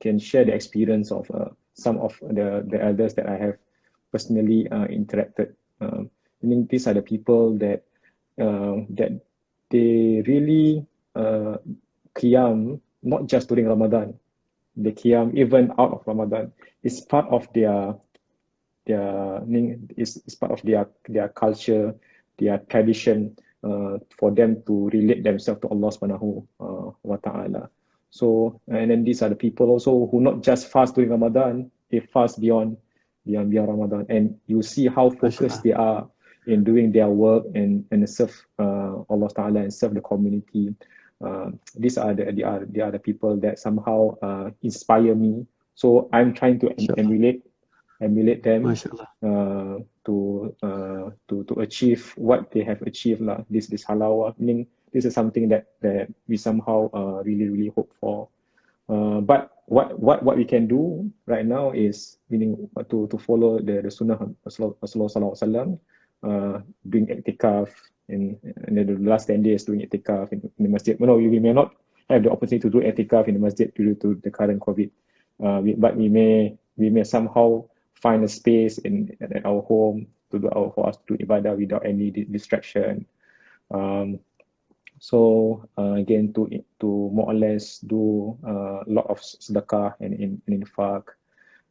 can 0.00 0.18
share 0.18 0.44
the 0.44 0.54
experience 0.54 1.10
of 1.10 1.30
uh, 1.30 1.48
some 1.74 1.98
of 1.98 2.16
the 2.20 2.64
the 2.68 2.82
elders 2.82 3.14
that 3.14 3.28
I 3.28 3.36
have 3.36 3.56
personally 4.16 4.64
uh, 4.72 4.88
interacted. 4.88 5.52
Um, 5.84 6.08
I 6.40 6.46
mean, 6.48 6.64
these 6.72 6.88
are 6.88 6.96
the 6.96 7.04
people 7.04 7.52
that 7.60 7.84
uh, 8.40 8.88
that 8.96 9.20
they 9.68 10.24
really 10.24 10.88
uh, 11.12 11.60
qiyam 12.16 12.80
not 13.04 13.28
just 13.28 13.52
during 13.52 13.68
Ramadan. 13.68 14.16
They 14.76 14.92
qiyam 14.96 15.36
even 15.36 15.72
out 15.76 15.92
of 15.92 16.00
Ramadan. 16.08 16.52
It's 16.80 17.04
part 17.04 17.28
of 17.28 17.44
their 17.52 17.92
their 18.88 19.36
I 19.36 19.44
mean, 19.44 19.84
it's, 20.00 20.16
it's 20.24 20.34
part 20.34 20.52
of 20.52 20.64
their 20.64 20.88
their 21.08 21.28
culture, 21.28 21.92
their 22.40 22.64
tradition 22.72 23.36
uh, 23.60 24.00
for 24.16 24.32
them 24.32 24.64
to 24.64 24.88
relate 24.96 25.24
themselves 25.24 25.60
to 25.60 25.68
Allah 25.68 25.92
Subhanahu 25.92 26.40
uh, 26.56 26.88
wa 27.04 27.20
Taala. 27.20 27.68
So 28.08 28.60
and 28.68 28.88
then 28.88 29.04
these 29.04 29.20
are 29.20 29.28
the 29.28 29.36
people 29.36 29.68
also 29.68 30.08
who 30.08 30.24
not 30.24 30.40
just 30.40 30.72
fast 30.72 30.96
during 30.96 31.12
Ramadan, 31.12 31.68
they 31.92 32.00
fast 32.00 32.40
beyond 32.40 32.80
beyond 33.26 33.50
beyond 33.50 33.68
Ramadan, 33.68 34.06
and 34.08 34.38
you 34.46 34.62
see 34.62 34.86
how 34.86 35.10
focused 35.10 35.62
they 35.62 35.72
are 35.74 36.06
in 36.46 36.62
doing 36.62 36.92
their 36.94 37.10
work 37.10 37.44
and 37.54 37.84
and 37.90 38.08
serve 38.08 38.32
uh, 38.58 39.02
Allah 39.10 39.28
Taala 39.34 39.66
and 39.66 39.72
serve 39.74 39.94
the 39.94 40.00
community. 40.00 40.74
Uh, 41.18 41.50
these 41.74 41.98
are 41.98 42.14
the, 42.14 42.30
the 42.30 42.44
are 42.44 42.62
the 42.64 42.80
are 42.80 42.92
the 42.94 43.02
people 43.02 43.36
that 43.42 43.58
somehow 43.58 44.14
uh, 44.22 44.50
inspire 44.62 45.14
me. 45.14 45.44
So 45.74 46.08
I'm 46.12 46.32
trying 46.32 46.60
to 46.60 46.70
em- 46.70 46.94
emulate 46.96 47.42
emulate 48.00 48.42
them 48.44 48.68
uh, 49.24 49.82
to 50.06 50.54
uh, 50.62 51.10
to 51.28 51.44
to 51.44 51.54
achieve 51.60 52.14
what 52.16 52.50
they 52.52 52.62
have 52.62 52.80
achieved 52.82 53.20
lah. 53.20 53.42
This 53.50 53.66
this 53.66 53.84
halawa 53.84 54.36
meaning 54.38 54.68
this 54.92 55.04
is 55.04 55.14
something 55.16 55.48
that 55.50 55.74
that 55.82 56.12
we 56.28 56.36
somehow 56.36 56.88
uh, 56.94 57.24
really 57.26 57.48
really 57.48 57.72
hope 57.74 57.90
for. 57.98 58.28
Uh, 58.86 59.18
but 59.18 59.55
what 59.66 59.98
what 59.98 60.22
what 60.22 60.36
we 60.36 60.44
can 60.44 60.66
do 60.66 61.10
right 61.26 61.44
now 61.44 61.70
is 61.74 62.18
meaning 62.30 62.70
to 62.90 63.06
to 63.10 63.18
follow 63.18 63.58
the 63.58 63.82
the 63.82 63.90
sunnah 63.90 64.16
Rasulullah 64.46 64.78
Sallallahu 64.86 65.34
Alaihi 65.34 65.42
Wasallam, 65.42 65.68
uh, 66.22 66.56
doing 66.88 67.06
iktikaf 67.10 67.70
in, 68.08 68.38
in 68.70 68.74
the 68.74 68.86
last 69.02 69.26
10 69.26 69.42
days 69.42 69.66
doing 69.66 69.82
iktikaf 69.82 70.30
in, 70.32 70.40
in 70.58 70.62
the 70.66 70.70
masjid. 70.70 70.98
No, 71.00 71.18
we 71.18 71.38
may 71.42 71.52
not 71.52 71.74
have 72.08 72.22
the 72.22 72.30
opportunity 72.30 72.62
to 72.62 72.70
do 72.70 72.78
iktikaf 72.78 73.26
in 73.26 73.34
the 73.34 73.42
masjid 73.42 73.74
due 73.74 73.94
to 73.98 74.14
the 74.22 74.30
current 74.30 74.62
COVID, 74.62 74.90
uh, 75.42 75.60
we, 75.60 75.74
but 75.74 75.96
we 75.96 76.08
may 76.08 76.56
we 76.78 76.90
may 76.90 77.02
somehow 77.02 77.66
find 77.98 78.22
a 78.22 78.28
space 78.28 78.78
in 78.78 79.10
at 79.20 79.44
our 79.44 79.62
home 79.62 80.06
to 80.30 80.38
do 80.38 80.48
our 80.54 80.70
for 80.70 80.88
us 80.88 80.96
to 81.08 81.16
do 81.16 81.26
ibadah 81.26 81.58
without 81.58 81.84
any 81.84 82.10
di- 82.10 82.30
distraction. 82.30 83.02
Um, 83.74 84.22
so 84.98 85.68
uh, 85.78 85.92
again 85.92 86.32
to 86.32 86.48
to 86.80 86.86
more 87.12 87.26
or 87.30 87.34
less 87.34 87.78
do 87.78 88.36
uh, 88.46 88.80
a 88.82 88.90
lot 88.90 89.06
of 89.08 89.20
sedekah 89.20 89.94
and 90.00 90.14
in, 90.14 90.40
and 90.46 90.64
infaq, 90.64 91.04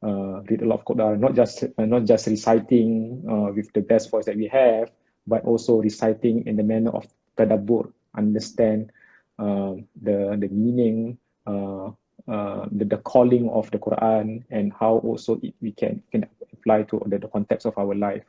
uh, 0.04 0.42
read 0.50 0.62
a 0.62 0.66
lot 0.66 0.80
of 0.80 0.86
Quran, 0.86 1.20
not 1.20 1.34
just 1.36 1.64
uh, 1.64 1.86
not 1.86 2.06
just 2.06 2.28
reciting 2.28 3.24
uh, 3.30 3.52
with 3.54 3.72
the 3.74 3.82
best 3.82 4.12
voice 4.12 4.26
that 4.26 4.38
we 4.38 4.48
have, 4.48 4.92
but 5.28 5.44
also 5.46 5.82
reciting 5.82 6.46
in 6.46 6.56
the 6.56 6.64
manner 6.64 6.92
of 6.92 7.08
tadabbur, 7.38 7.92
understand 8.16 8.92
uh, 9.40 9.74
the 10.02 10.38
the 10.40 10.50
meaning, 10.52 11.18
uh, 11.48 11.90
uh, 12.28 12.66
the, 12.72 12.86
the 12.86 12.98
calling 12.98 13.50
of 13.50 13.70
the 13.72 13.80
Quran, 13.80 14.44
and 14.52 14.74
how 14.74 14.98
also 15.02 15.40
it, 15.42 15.54
we 15.62 15.72
can 15.72 16.02
can 16.12 16.26
apply 16.54 16.84
to 16.84 17.02
the, 17.08 17.18
the 17.18 17.28
context 17.28 17.66
of 17.66 17.78
our 17.78 17.96
life. 17.96 18.24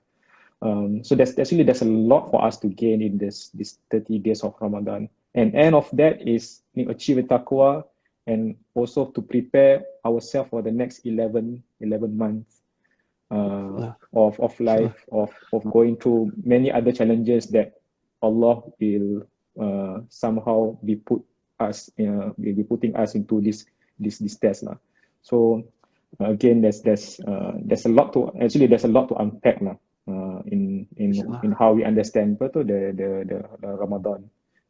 Um, 0.63 1.05
so 1.05 1.15
there's 1.15 1.39
actually 1.39 1.65
there's 1.65 1.83
a 1.83 1.91
lot 1.91 2.31
for 2.31 2.45
us 2.45 2.57
to 2.59 2.69
gain 2.69 3.03
in 3.03 3.19
this 3.19 3.51
this 3.51 3.79
30 3.91 4.19
days 4.21 4.43
of 4.43 4.55
Ramadan. 4.61 5.09
And 5.35 5.55
end 5.55 5.75
of 5.75 5.89
that 5.93 6.27
is 6.27 6.63
you 6.75 6.87
know, 6.87 6.93
achieve 6.93 7.19
taqwa 7.29 7.85
and 8.27 8.57
also 8.75 9.07
to 9.13 9.21
prepare 9.23 9.85
ourselves 10.05 10.51
for 10.51 10.63
the 10.63 10.73
next 10.73 11.05
11, 11.05 11.63
11 11.81 12.17
months 12.17 12.63
uh, 13.31 13.93
of, 14.15 14.41
of 14.41 14.59
life, 14.61 15.05
of, 15.13 15.31
of 15.53 15.63
going 15.71 15.97
through 15.97 16.33
many 16.43 16.73
other 16.73 16.91
challenges 16.91 17.47
that 17.49 17.75
Allah 18.23 18.63
will 18.81 19.27
uh, 19.61 20.01
somehow 20.09 20.79
be 20.85 20.97
put 20.97 21.23
us, 21.61 21.91
uh, 22.01 22.33
will 22.37 22.55
be 22.55 22.65
putting 22.65 22.97
us 22.97 23.15
into 23.15 23.41
this 23.41 23.67
this 23.99 24.19
this 24.19 24.37
test 24.37 24.65
lah. 24.65 24.77
So 25.23 25.65
again, 26.21 26.61
there's 26.61 26.83
there's 26.83 27.21
uh, 27.21 27.57
there's 27.65 27.87
a 27.87 27.93
lot 27.93 28.13
to 28.13 28.33
actually 28.41 28.67
there's 28.67 28.85
a 28.85 28.93
lot 28.93 29.09
to 29.09 29.17
unpack 29.17 29.61
lah. 29.61 29.77
Uh, 30.07 30.39
in 30.55 30.87
in 31.03 31.11
in 31.43 31.51
how 31.51 31.75
we 31.75 31.83
understand 31.83 32.39
betul 32.39 32.63
the 32.63 32.95
the 32.95 33.27
the, 33.27 33.39
the 33.59 33.71
Ramadan 33.75 34.23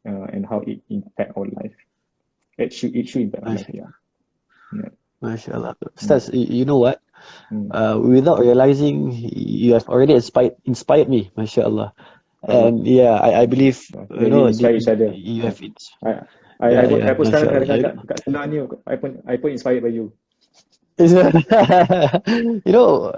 uh, 0.09 0.25
and 0.33 0.41
how 0.49 0.65
it 0.65 0.81
impact 0.89 1.37
our 1.37 1.45
life. 1.61 1.77
It 2.57 2.73
should 2.73 2.97
it 2.97 3.05
should 3.05 3.29
impact 3.29 3.45
our 3.45 3.53
life, 3.53 3.69
yeah. 3.69 3.93
MashaAllah. 5.21 5.77
Ustaz, 5.97 6.33
y- 6.33 6.49
you 6.61 6.65
know 6.65 6.77
what? 6.81 7.01
Mm. 7.53 7.69
Uh, 7.69 8.01
without 8.01 8.41
realizing, 8.41 9.13
you 9.13 9.73
have 9.77 9.85
already 9.89 10.13
inspired 10.17 10.57
inspired 10.65 11.09
me, 11.09 11.29
MashaAllah. 11.37 11.93
And 12.49 12.85
yeah, 12.85 13.17
I, 13.21 13.41
I 13.41 13.45
believe, 13.45 13.81
you 13.93 14.09
Really 14.09 14.29
know, 14.33 14.45
inspire 14.49 14.73
the- 14.73 14.81
each 14.81 14.89
other. 14.89 15.09
you 15.13 15.41
have 15.45 15.61
ins- 15.61 15.93
I 16.01 16.21
I 16.61 16.69
Yeah, 16.73 16.81
I, 16.81 16.85
pun 16.89 16.97
yeah, 16.97 17.09
I 17.09 17.13
pun 17.13 17.25
sekarang 17.29 17.45
Masya 17.45 17.53
kadang-kadang 17.61 17.93
Allah. 17.93 18.05
kat 18.09 18.17
sebelah 18.25 18.43
ni 18.49 18.57
I 18.89 18.95
pun 18.97 19.11
I 19.29 19.35
pun 19.37 19.49
inspired 19.53 19.81
by 19.85 19.93
you. 19.93 20.05
you 20.97 22.61
know, 22.65 23.13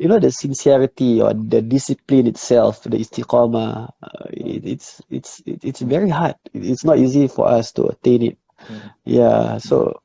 you 0.00 0.08
know 0.08 0.18
the 0.18 0.32
sincerity 0.32 1.20
or 1.20 1.34
the 1.34 1.60
discipline 1.60 2.26
itself, 2.26 2.82
the 2.84 2.96
istiqamah. 2.96 3.90
Uh, 4.02 4.24
it, 4.32 4.64
it's 4.64 5.02
it's 5.10 5.42
it, 5.44 5.62
it's 5.62 5.80
very 5.80 6.08
hard. 6.08 6.36
It's 6.54 6.84
not 6.84 6.98
easy 6.98 7.28
for 7.28 7.46
us 7.46 7.72
to 7.72 7.84
attain 7.84 8.22
it. 8.22 8.38
Mm. 8.68 8.92
Yeah, 9.04 9.58
so 9.58 10.00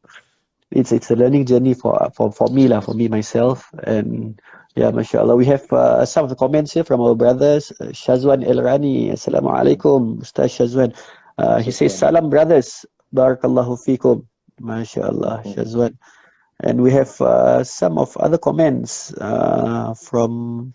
it's 0.72 0.92
it's 0.92 1.12
a 1.12 1.16
learning 1.16 1.46
journey 1.46 1.74
for 1.74 2.12
for 2.14 2.32
for 2.32 2.48
me 2.50 2.68
lah, 2.68 2.82
for 2.82 2.94
me 2.94 3.08
myself, 3.08 3.72
and 3.84 4.42
yeah, 4.76 4.92
mashallah. 4.92 5.36
We 5.36 5.46
have 5.46 5.72
uh, 5.72 6.06
some 6.06 6.24
of 6.24 6.30
the 6.30 6.36
comments 6.36 6.74
here 6.74 6.84
from 6.84 7.00
our 7.00 7.16
brothers. 7.16 7.72
Uh, 7.80 7.94
Shazwan 7.94 8.46
El 8.46 8.62
Rani, 8.62 9.12
Assalamu 9.12 9.54
alaikum, 9.54 10.20
Ustaz 10.20 10.50
Shazwan. 10.58 10.98
Uh, 11.38 11.62
he 11.62 11.72
says, 11.72 11.98
Salam 11.98 12.30
brothers, 12.30 12.86
Barakallahu 13.14 13.78
fikum, 13.86 14.26
mashallah, 14.60 15.44
Shazwan. 15.46 15.98
And 16.64 16.82
we 16.82 16.92
have 16.92 17.20
uh, 17.22 17.64
some 17.64 17.98
of 17.98 18.16
other 18.18 18.38
comments 18.38 19.14
uh, 19.20 19.94
from 19.94 20.74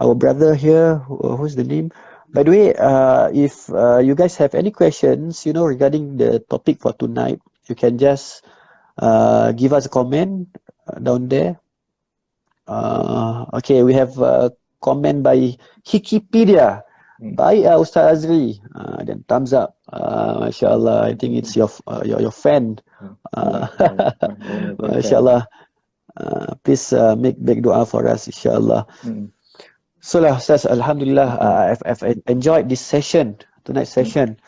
our 0.00 0.14
brother 0.14 0.54
here. 0.54 0.98
Who- 1.08 1.36
Who's 1.36 1.56
the 1.56 1.64
name? 1.64 1.90
By 2.32 2.42
the 2.44 2.50
way, 2.50 2.74
uh, 2.76 3.30
if 3.32 3.70
uh, 3.72 3.98
you 3.98 4.14
guys 4.14 4.36
have 4.36 4.54
any 4.54 4.70
questions, 4.70 5.46
you 5.46 5.52
know, 5.52 5.64
regarding 5.64 6.16
the 6.18 6.40
topic 6.50 6.80
for 6.80 6.92
tonight, 6.94 7.40
you 7.68 7.74
can 7.74 7.98
just 7.98 8.44
uh, 8.98 9.52
give 9.52 9.72
us 9.72 9.86
a 9.86 9.90
comment 9.90 10.48
uh, 10.88 10.98
down 11.00 11.28
there. 11.28 11.58
Uh, 12.66 13.46
okay, 13.54 13.82
we 13.82 13.94
have 13.94 14.18
a 14.18 14.52
comment 14.80 15.22
by 15.22 15.56
Hikipedia 15.86 16.82
Hmm. 17.18 17.34
uh, 17.38 17.80
Ustaz 17.80 18.24
Azri. 18.24 18.60
Uh, 18.74 19.04
then 19.04 19.24
thumbs 19.28 19.52
up. 19.52 19.76
Uh, 19.92 20.40
mashallah, 20.40 21.08
I 21.08 21.14
think 21.14 21.36
it's 21.36 21.56
your 21.56 21.70
uh, 21.86 22.02
your 22.04 22.20
your 22.20 22.34
fan. 22.34 22.78
Uh, 23.32 23.66
Mashallah. 24.78 25.48
Uh, 26.16 26.54
please 26.64 26.92
uh, 26.92 27.14
make 27.16 27.36
big 27.44 27.62
dua 27.62 27.84
for 27.84 28.08
us, 28.08 28.26
inshallah. 28.26 28.86
Mm. 29.04 29.28
So 30.00 30.20
lah, 30.20 30.40
Ustaz, 30.40 30.64
Alhamdulillah, 30.64 31.36
uh, 31.40 31.76
I've, 31.76 31.82
I've 31.84 32.22
enjoyed 32.26 32.68
this 32.68 32.80
session, 32.80 33.36
tonight's 33.64 33.92
session. 33.92 34.40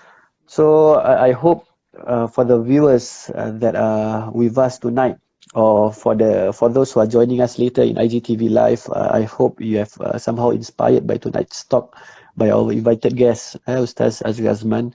So 0.46 0.94
I, 0.96 1.28
I 1.28 1.32
hope 1.32 1.68
uh, 2.06 2.26
for 2.26 2.44
the 2.44 2.62
viewers 2.62 3.30
uh, 3.34 3.52
that 3.60 3.76
are 3.76 4.30
with 4.32 4.56
us 4.56 4.78
tonight, 4.78 5.18
or 5.54 5.92
for 5.92 6.14
the 6.14 6.52
for 6.56 6.68
those 6.68 6.92
who 6.92 7.00
are 7.00 7.06
joining 7.06 7.40
us 7.40 7.58
later 7.58 7.82
in 7.82 7.96
IGTV 7.96 8.48
Live, 8.48 8.88
uh, 8.88 9.10
I 9.12 9.22
hope 9.28 9.60
you 9.60 9.78
have 9.78 9.92
uh, 10.00 10.16
somehow 10.16 10.50
inspired 10.50 11.06
by 11.06 11.18
tonight's 11.18 11.64
talk 11.64 11.96
by 12.38 12.50
our 12.50 12.70
invited 12.72 13.16
guest, 13.18 13.56
uh, 13.66 13.82
Ustaz 13.82 14.22
Azri 14.22 14.46
Azman. 14.46 14.94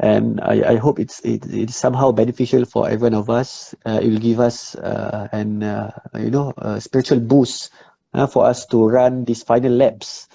And 0.00 0.40
I, 0.42 0.74
I 0.74 0.76
hope 0.76 0.98
it's 0.98 1.20
it, 1.22 1.46
it's 1.50 1.76
somehow 1.76 2.10
beneficial 2.10 2.64
for 2.64 2.88
every 2.88 3.10
one 3.10 3.14
of 3.14 3.30
us. 3.30 3.74
Uh, 3.86 4.00
it 4.02 4.10
will 4.10 4.18
give 4.18 4.40
us 4.40 4.74
uh, 4.76 5.28
an 5.32 5.62
uh, 5.62 5.90
you 6.18 6.30
know 6.30 6.52
spiritual 6.78 7.20
boost 7.20 7.70
uh, 8.14 8.26
for 8.26 8.46
us 8.46 8.66
to 8.66 8.86
run 8.88 9.24
these 9.24 9.42
final 9.42 9.70
laps. 9.72 10.28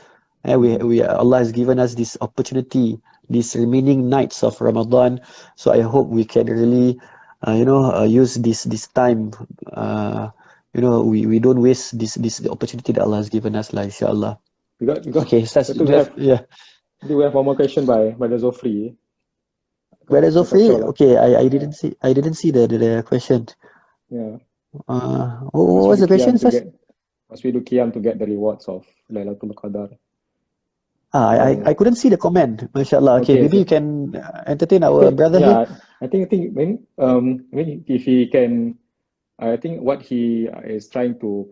We 0.45 0.77
we 0.77 1.03
Allah 1.03 1.39
has 1.39 1.51
given 1.51 1.79
us 1.79 1.95
this 1.95 2.15
opportunity, 2.21 2.99
these 3.29 3.55
remaining 3.55 4.07
nights 4.07 4.43
of 4.43 4.59
Ramadan. 4.61 5.19
So 5.55 5.71
I 5.75 5.81
hope 5.81 6.07
we 6.07 6.23
can 6.23 6.47
really 6.47 6.99
you 7.47 7.65
know 7.65 8.03
use 8.03 8.35
this 8.35 8.63
this 8.63 8.87
time. 8.87 9.31
You 10.73 10.81
know 10.81 11.01
we, 11.03 11.25
we 11.25 11.39
don't 11.39 11.59
waste 11.61 11.99
this 11.99 12.15
this 12.15 12.39
opportunity 12.47 12.93
that 12.93 13.03
Allah 13.03 13.17
has 13.17 13.29
given 13.29 13.55
us, 13.59 13.73
lah. 13.73 13.83
Inshallah. 13.91 14.39
We 14.79 14.87
got 14.87 15.05
we 15.05 15.11
got 15.11 15.23
Okay, 15.27 15.43
do 15.43 15.83
you 15.83 15.91
have, 15.91 16.11
yeah. 16.17 16.41
do 17.07 17.17
we 17.17 17.23
have 17.23 17.33
one 17.33 17.45
more 17.45 17.55
question 17.55 17.85
by 17.85 18.15
the 18.15 18.37
Zofri? 18.39 18.95
Brother 20.07 20.31
Zofri, 20.31 20.71
okay, 20.95 21.17
I, 21.17 21.41
I 21.41 21.47
didn't 21.49 21.73
see 21.73 21.93
I 22.01 22.13
didn't 22.13 22.35
see 22.35 22.51
the 22.51 22.67
the, 22.67 22.77
the 22.77 23.03
question. 23.03 23.47
Yeah. 24.09 24.37
Uh, 24.87 25.27
what, 25.51 25.65
what 25.67 25.87
was 25.89 25.99
the 25.99 26.05
we 26.07 26.15
question, 26.17 26.37
get- 26.37 26.73
Must 27.29 27.43
we 27.43 27.51
do 27.51 27.61
qiyam 27.61 27.93
to 27.93 27.99
get 27.99 28.17
the 28.17 28.25
rewards 28.25 28.65
of 28.65 28.85
Lailatul 29.11 29.53
Qadar? 29.53 29.93
Ah, 31.13 31.29
I, 31.29 31.35
I 31.37 31.51
I 31.69 31.73
couldn't 31.73 31.95
see 32.01 32.09
the 32.09 32.17
comment. 32.17 32.69
Mashallah. 32.73 33.21
Okay, 33.21 33.33
Okay, 33.33 33.41
maybe 33.43 33.57
so- 33.57 33.59
you 33.59 33.65
can 33.65 34.15
uh, 34.15 34.43
entertain 34.47 34.83
our 34.83 35.11
brother 35.11 35.39
here. 35.39 35.65
yeah, 35.69 35.75
I 36.01 36.07
think 36.07 36.25
I 36.25 36.29
think 36.29 36.55
when 36.55 36.85
um 36.97 37.45
when 37.51 37.83
if 37.85 38.05
he 38.05 38.27
can 38.27 38.77
I 39.37 39.57
think 39.57 39.81
what 39.81 40.01
he 40.01 40.47
is 40.65 40.87
trying 40.89 41.19
to 41.19 41.45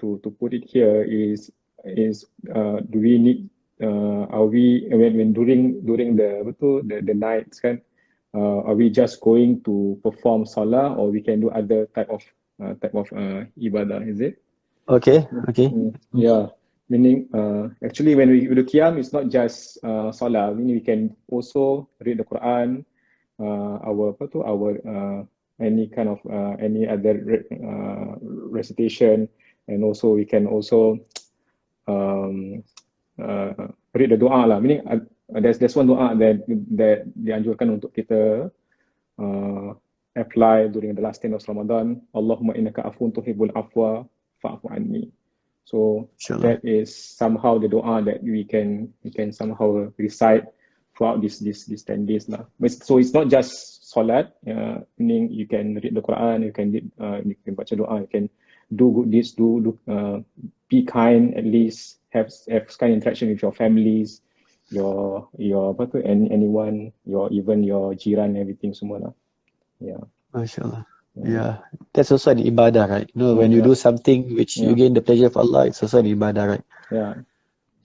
to 0.00 0.18
to 0.22 0.28
put 0.30 0.54
it 0.54 0.64
here 0.66 1.02
is 1.04 1.50
is 1.84 2.26
uh, 2.54 2.80
do 2.90 2.98
we 3.00 3.18
need 3.18 3.48
uh, 3.82 4.28
are 4.28 4.46
we 4.46 4.86
when, 4.90 5.16
when 5.16 5.32
during 5.32 5.80
during 5.84 6.16
the 6.16 6.40
apa 6.44 6.52
tu, 6.60 6.82
the 6.84 7.00
the 7.00 7.14
nights 7.14 7.60
kan 7.60 7.80
uh, 8.34 8.64
are 8.68 8.76
we 8.76 8.90
just 8.90 9.20
going 9.20 9.60
to 9.64 9.96
perform 10.04 10.44
salah 10.44 10.94
or 10.94 11.08
we 11.08 11.20
can 11.20 11.40
do 11.40 11.48
other 11.50 11.88
type 11.96 12.08
of 12.10 12.22
uh, 12.60 12.74
type 12.78 12.94
of 12.94 13.08
uh, 13.16 13.44
ibadah 13.56 14.04
is 14.04 14.20
it? 14.20 14.40
Okay, 14.88 15.24
okay. 15.48 15.70
Mm, 15.70 15.94
yeah. 16.12 16.50
Meaning 16.90 17.30
uh, 17.30 17.70
actually 17.86 18.18
when 18.18 18.34
we 18.34 18.50
do 18.50 18.66
qiyam 18.66 18.98
it's 18.98 19.14
not 19.14 19.30
just 19.30 19.78
uh, 19.86 20.10
salah 20.10 20.50
meaning 20.50 20.82
we 20.82 20.84
can 20.84 21.14
also 21.30 21.86
read 22.02 22.18
the 22.18 22.26
Quran 22.26 22.82
uh, 23.38 23.78
our 23.86 24.12
apa 24.12 24.26
tu 24.26 24.42
our 24.42 24.74
uh, 24.82 25.22
any 25.60 25.86
kind 25.86 26.08
of 26.08 26.18
uh, 26.26 26.56
any 26.58 26.88
other 26.88 27.44
uh, 27.52 28.16
recitation. 28.48 29.28
And 29.68 29.84
also 29.84 30.16
we 30.16 30.24
can 30.24 30.46
also 30.46 30.98
um, 31.90 32.36
uh, 33.18 33.66
read 33.94 34.10
the 34.14 34.18
doa 34.18 34.46
lah 34.46 34.58
meaning 34.62 34.80
uh, 34.86 35.02
there's 35.42 35.58
there's 35.58 35.74
one 35.74 35.90
doa 35.90 36.14
that 36.14 36.46
that 36.70 37.10
dianjurkan 37.18 37.74
untuk 37.74 37.90
kita 37.90 38.46
uh, 39.18 39.68
apply 40.14 40.70
during 40.70 40.94
the 40.94 41.02
last 41.02 41.22
10 41.22 41.34
of 41.34 41.42
Ramadan 41.50 41.98
Allahumma 42.14 42.54
innaka 42.54 42.86
afun 42.86 43.10
tuhibbul 43.10 43.50
afwa 43.58 44.06
fa'fu 44.38 44.70
anni 44.70 45.10
so 45.66 46.06
Inshallah. 46.18 46.42
that 46.42 46.60
is 46.62 46.94
somehow 46.94 47.58
the 47.58 47.66
doa 47.66 48.02
that 48.06 48.22
we 48.22 48.46
can 48.46 48.90
we 49.02 49.10
can 49.10 49.34
somehow 49.34 49.90
recite 49.98 50.46
throughout 51.00 51.24
this 51.24 51.40
this 51.40 51.64
this 51.64 51.82
10 51.88 52.04
days 52.04 52.28
lah. 52.28 52.44
So 52.68 53.00
it's 53.00 53.16
not 53.16 53.32
just 53.32 53.80
solat, 53.88 54.36
uh, 54.44 54.84
meaning 55.00 55.32
you 55.32 55.48
can 55.48 55.80
read 55.80 55.96
the 55.96 56.04
Quran, 56.04 56.44
you 56.44 56.52
can 56.52 56.76
read, 56.76 56.86
uh, 57.00 57.24
you 57.24 57.34
can 57.40 57.56
baca 57.56 57.74
doa, 57.74 58.04
you 58.04 58.10
can 58.12 58.28
do 58.74 58.92
good 58.92 59.10
deeds, 59.10 59.32
do, 59.32 59.60
do 59.60 59.70
uh, 59.90 60.20
be 60.68 60.84
kind 60.84 61.34
at 61.34 61.44
least, 61.44 61.98
have 62.10 62.30
have 62.48 62.66
kind 62.78 62.94
interaction 62.94 63.28
with 63.28 63.42
your 63.42 63.52
families, 63.52 64.22
your 64.70 65.28
your 65.38 65.74
apa 65.74 65.86
tu, 65.90 65.98
any, 66.02 66.30
anyone, 66.30 66.92
your 67.04 67.30
even 67.32 67.62
your 67.62 67.94
jiran, 67.94 68.38
everything 68.38 68.74
semua 68.74 69.10
lah. 69.10 69.14
Yeah. 69.80 70.02
MashaAllah. 70.34 70.86
Yeah, 71.20 71.58
that's 71.92 72.12
also 72.12 72.30
an 72.30 72.38
ibadah, 72.38 72.88
right? 72.88 73.10
You 73.12 73.18
know, 73.18 73.34
when 73.34 73.50
you 73.50 73.58
Yeah. 73.58 73.70
do 73.70 73.74
something 73.74 74.32
which 74.38 74.56
you 74.56 74.72
gain 74.78 74.94
the 74.94 75.02
pleasure 75.02 75.26
of 75.26 75.36
Allah, 75.36 75.66
it's 75.66 75.82
also 75.82 75.98
an 75.98 76.06
ibadah, 76.06 76.46
right? 76.48 76.64
Yeah. 76.90 77.14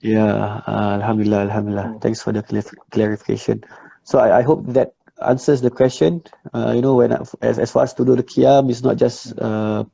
Yeah, 0.00 0.62
uh, 0.68 1.02
Alhamdulillah, 1.02 1.50
Alhamdulillah. 1.50 1.98
Thanks 2.00 2.22
for 2.22 2.30
the 2.30 2.42
clarif- 2.42 2.76
clarification. 2.92 3.64
So 4.04 4.20
I, 4.20 4.38
I 4.38 4.42
hope 4.42 4.62
that 4.78 4.94
answers 5.26 5.60
the 5.60 5.70
question. 5.70 6.22
Uh, 6.54 6.72
you 6.76 6.82
know, 6.82 6.94
when 6.94 7.12
as 7.42 7.58
as 7.58 7.70
far 7.72 7.82
as 7.82 7.92
to 7.98 8.04
do 8.04 8.14
the 8.14 8.22
qiyam, 8.22 8.70
it's 8.70 8.84
not 8.86 8.96
just 8.96 9.34
uh, 9.40 9.84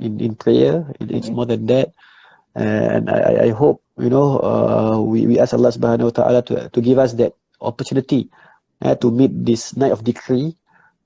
in 0.00 0.20
in 0.20 0.34
prayer. 0.34 0.88
It, 1.00 1.10
it's 1.12 1.30
more 1.30 1.46
than 1.46 1.66
that. 1.68 1.92
And 2.54 3.10
I, 3.10 3.50
I- 3.50 3.56
hope 3.56 3.82
you 3.98 4.10
know 4.10 4.40
uh, 4.42 4.98
we 5.00 5.26
we 5.26 5.38
ask 5.38 5.54
Allah 5.54 5.70
Subhanahu 5.70 6.10
Wa 6.10 6.16
Taala 6.16 6.40
to 6.50 6.68
to 6.72 6.80
give 6.80 6.98
us 6.98 7.14
that 7.20 7.34
opportunity 7.60 8.30
uh, 8.82 8.94
to 8.98 9.10
meet 9.10 9.32
this 9.44 9.76
night 9.76 9.92
of 9.92 10.04
decree. 10.04 10.56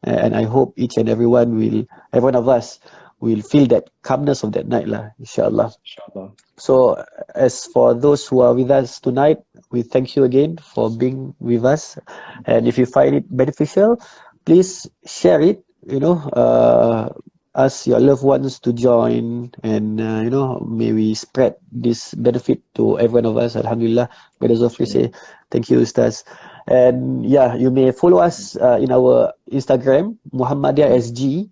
And 0.04 0.36
I 0.36 0.44
hope 0.44 0.74
each 0.76 0.96
and 0.98 1.08
everyone 1.08 1.56
will, 1.56 1.84
every 2.12 2.24
one 2.24 2.36
of 2.36 2.48
us 2.48 2.78
will 3.20 3.40
feel 3.40 3.66
that 3.68 3.88
calmness 4.02 4.42
of 4.44 4.52
that 4.52 4.68
night, 4.68 4.86
lah. 4.88 5.10
Inshallah. 5.18 5.72
Inshallah. 5.80 6.32
So, 6.56 7.02
as 7.34 7.64
for 7.72 7.94
those 7.94 8.26
who 8.28 8.40
are 8.40 8.54
with 8.54 8.70
us 8.70 9.00
tonight, 9.00 9.38
we 9.72 9.82
thank 9.82 10.14
you 10.14 10.24
again 10.24 10.58
for 10.58 10.90
being 10.90 11.34
with 11.40 11.64
us. 11.64 11.98
And 12.44 12.68
if 12.68 12.78
you 12.78 12.86
find 12.86 13.14
it 13.16 13.24
beneficial, 13.34 13.96
please 14.44 14.86
share 15.06 15.40
it. 15.40 15.64
You 15.88 16.00
know, 16.00 16.20
uh, 16.36 17.08
ask 17.54 17.86
your 17.86 18.00
loved 18.00 18.22
ones 18.22 18.58
to 18.60 18.72
join, 18.72 19.50
and 19.62 20.00
uh, 20.00 20.20
you 20.26 20.30
know, 20.30 20.58
may 20.66 20.92
we 20.92 21.14
spread 21.14 21.54
this 21.70 22.14
benefit 22.14 22.60
to 22.74 22.98
every 22.98 23.22
one 23.22 23.26
of 23.26 23.36
us. 23.38 23.56
Alhamdulillah. 23.56 24.08
The 24.40 24.48
Zofri 24.48 24.86
say, 24.86 25.10
thank 25.50 25.70
you, 25.70 25.78
Ustaz. 25.80 26.24
And 26.66 27.24
yeah, 27.24 27.54
you 27.54 27.70
may 27.70 27.92
follow 27.92 28.18
us 28.18 28.56
uh, 28.56 28.78
in 28.80 28.92
our 28.92 29.32
Instagram, 29.50 30.18
Muhammadiyah 30.32 30.92
SG. 30.98 31.48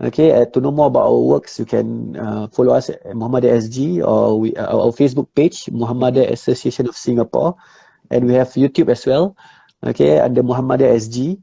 Okay, 0.00 0.32
uh, 0.32 0.44
to 0.46 0.60
know 0.60 0.72
more 0.72 0.86
about 0.88 1.06
our 1.06 1.20
works, 1.20 1.58
you 1.58 1.64
can 1.64 2.16
uh, 2.16 2.48
follow 2.48 2.74
us 2.74 2.90
at 2.90 3.02
Muhammadiyah 3.14 3.62
SG 3.62 4.02
or 4.02 4.40
we, 4.40 4.54
uh, 4.56 4.66
our 4.66 4.90
Facebook 4.90 5.28
page, 5.34 5.66
Muhammadiyah 5.70 6.30
Association 6.32 6.88
of 6.88 6.96
Singapore, 6.96 7.54
and 8.10 8.26
we 8.26 8.34
have 8.34 8.48
YouTube 8.58 8.90
as 8.90 9.06
well. 9.06 9.36
Okay, 9.84 10.18
under 10.18 10.42
Muhammadiyah 10.42 10.96
SG. 10.98 11.38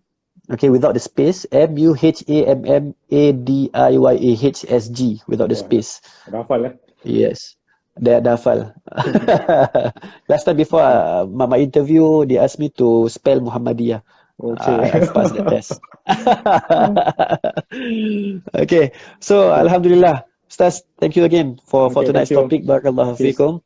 Okay, 0.51 0.67
without 0.69 0.93
the 0.93 0.99
space, 0.99 1.45
M 1.51 1.77
U 1.79 1.95
H 1.95 2.23
A 2.27 2.37
M 2.51 2.65
M 2.67 2.83
A 3.11 3.31
D 3.31 3.69
I 3.73 3.95
Y 3.97 4.13
A 4.19 4.31
H 4.51 4.65
S 4.67 4.89
G, 4.91 5.21
without 5.27 5.47
the 5.47 5.55
space. 5.55 6.03
Dah 6.27 6.43
hafal 6.43 6.67
eh? 6.67 6.73
Yes, 7.07 7.55
dah 7.95 8.19
dah 8.19 8.35
hafal. 8.35 8.75
Last 10.31 10.43
time 10.43 10.59
before 10.59 10.83
uh, 10.83 11.23
my, 11.23 11.47
my 11.47 11.59
interview, 11.63 12.27
they 12.27 12.35
asked 12.35 12.59
me 12.59 12.67
to 12.75 13.07
spell 13.07 13.39
Muhammadiyah. 13.39 14.03
Okay. 14.41 14.73
I, 14.73 14.89
I've 14.97 15.13
passed 15.13 15.37
the 15.37 15.45
test. 15.45 15.77
okay, 18.65 18.89
so 19.21 19.53
Alhamdulillah. 19.53 20.25
Ustaz, 20.51 20.81
thank 20.99 21.15
you 21.15 21.23
again 21.23 21.61
for, 21.63 21.87
for 21.93 22.03
Okay, 22.03 22.11
tonight's 22.11 22.27
thank 22.33 22.41
you. 22.41 22.43
topic. 22.43 22.61
Barakallahu 22.67 23.15
fikum. 23.15 23.61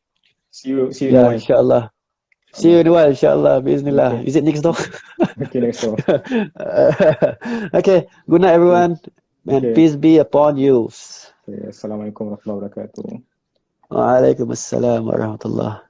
See 0.52 0.70
you 0.70 0.94
see 0.94 1.10
you 1.10 1.18
Yeah, 1.18 1.34
in 1.34 1.42
inshallah. 1.42 1.95
See 2.56 2.72
you 2.72 2.80
in 2.80 2.88
a 2.88 2.92
while, 2.92 3.10
inshallah. 3.12 3.62
Bismillah. 3.62 4.16
Okay. 4.16 4.28
Is 4.32 4.36
it 4.40 4.44
next 4.48 4.62
door? 4.62 4.76
Okay, 5.44 5.60
next 5.60 5.82
door. 5.84 6.00
okay, 7.76 8.08
good 8.30 8.42
night, 8.42 8.56
everyone. 8.56 8.98
And 9.46 9.62
Okay. 9.62 9.74
peace 9.76 9.96
be 10.00 10.18
upon 10.18 10.58
you. 10.58 10.90
Okay, 11.46 11.70
Assalamualaikum 11.70 12.34
warahmatullahi 12.34 12.58
wabarakatuh. 12.66 13.08
Waalaikumsalam 13.94 15.06
warahmatullah. 15.06 15.85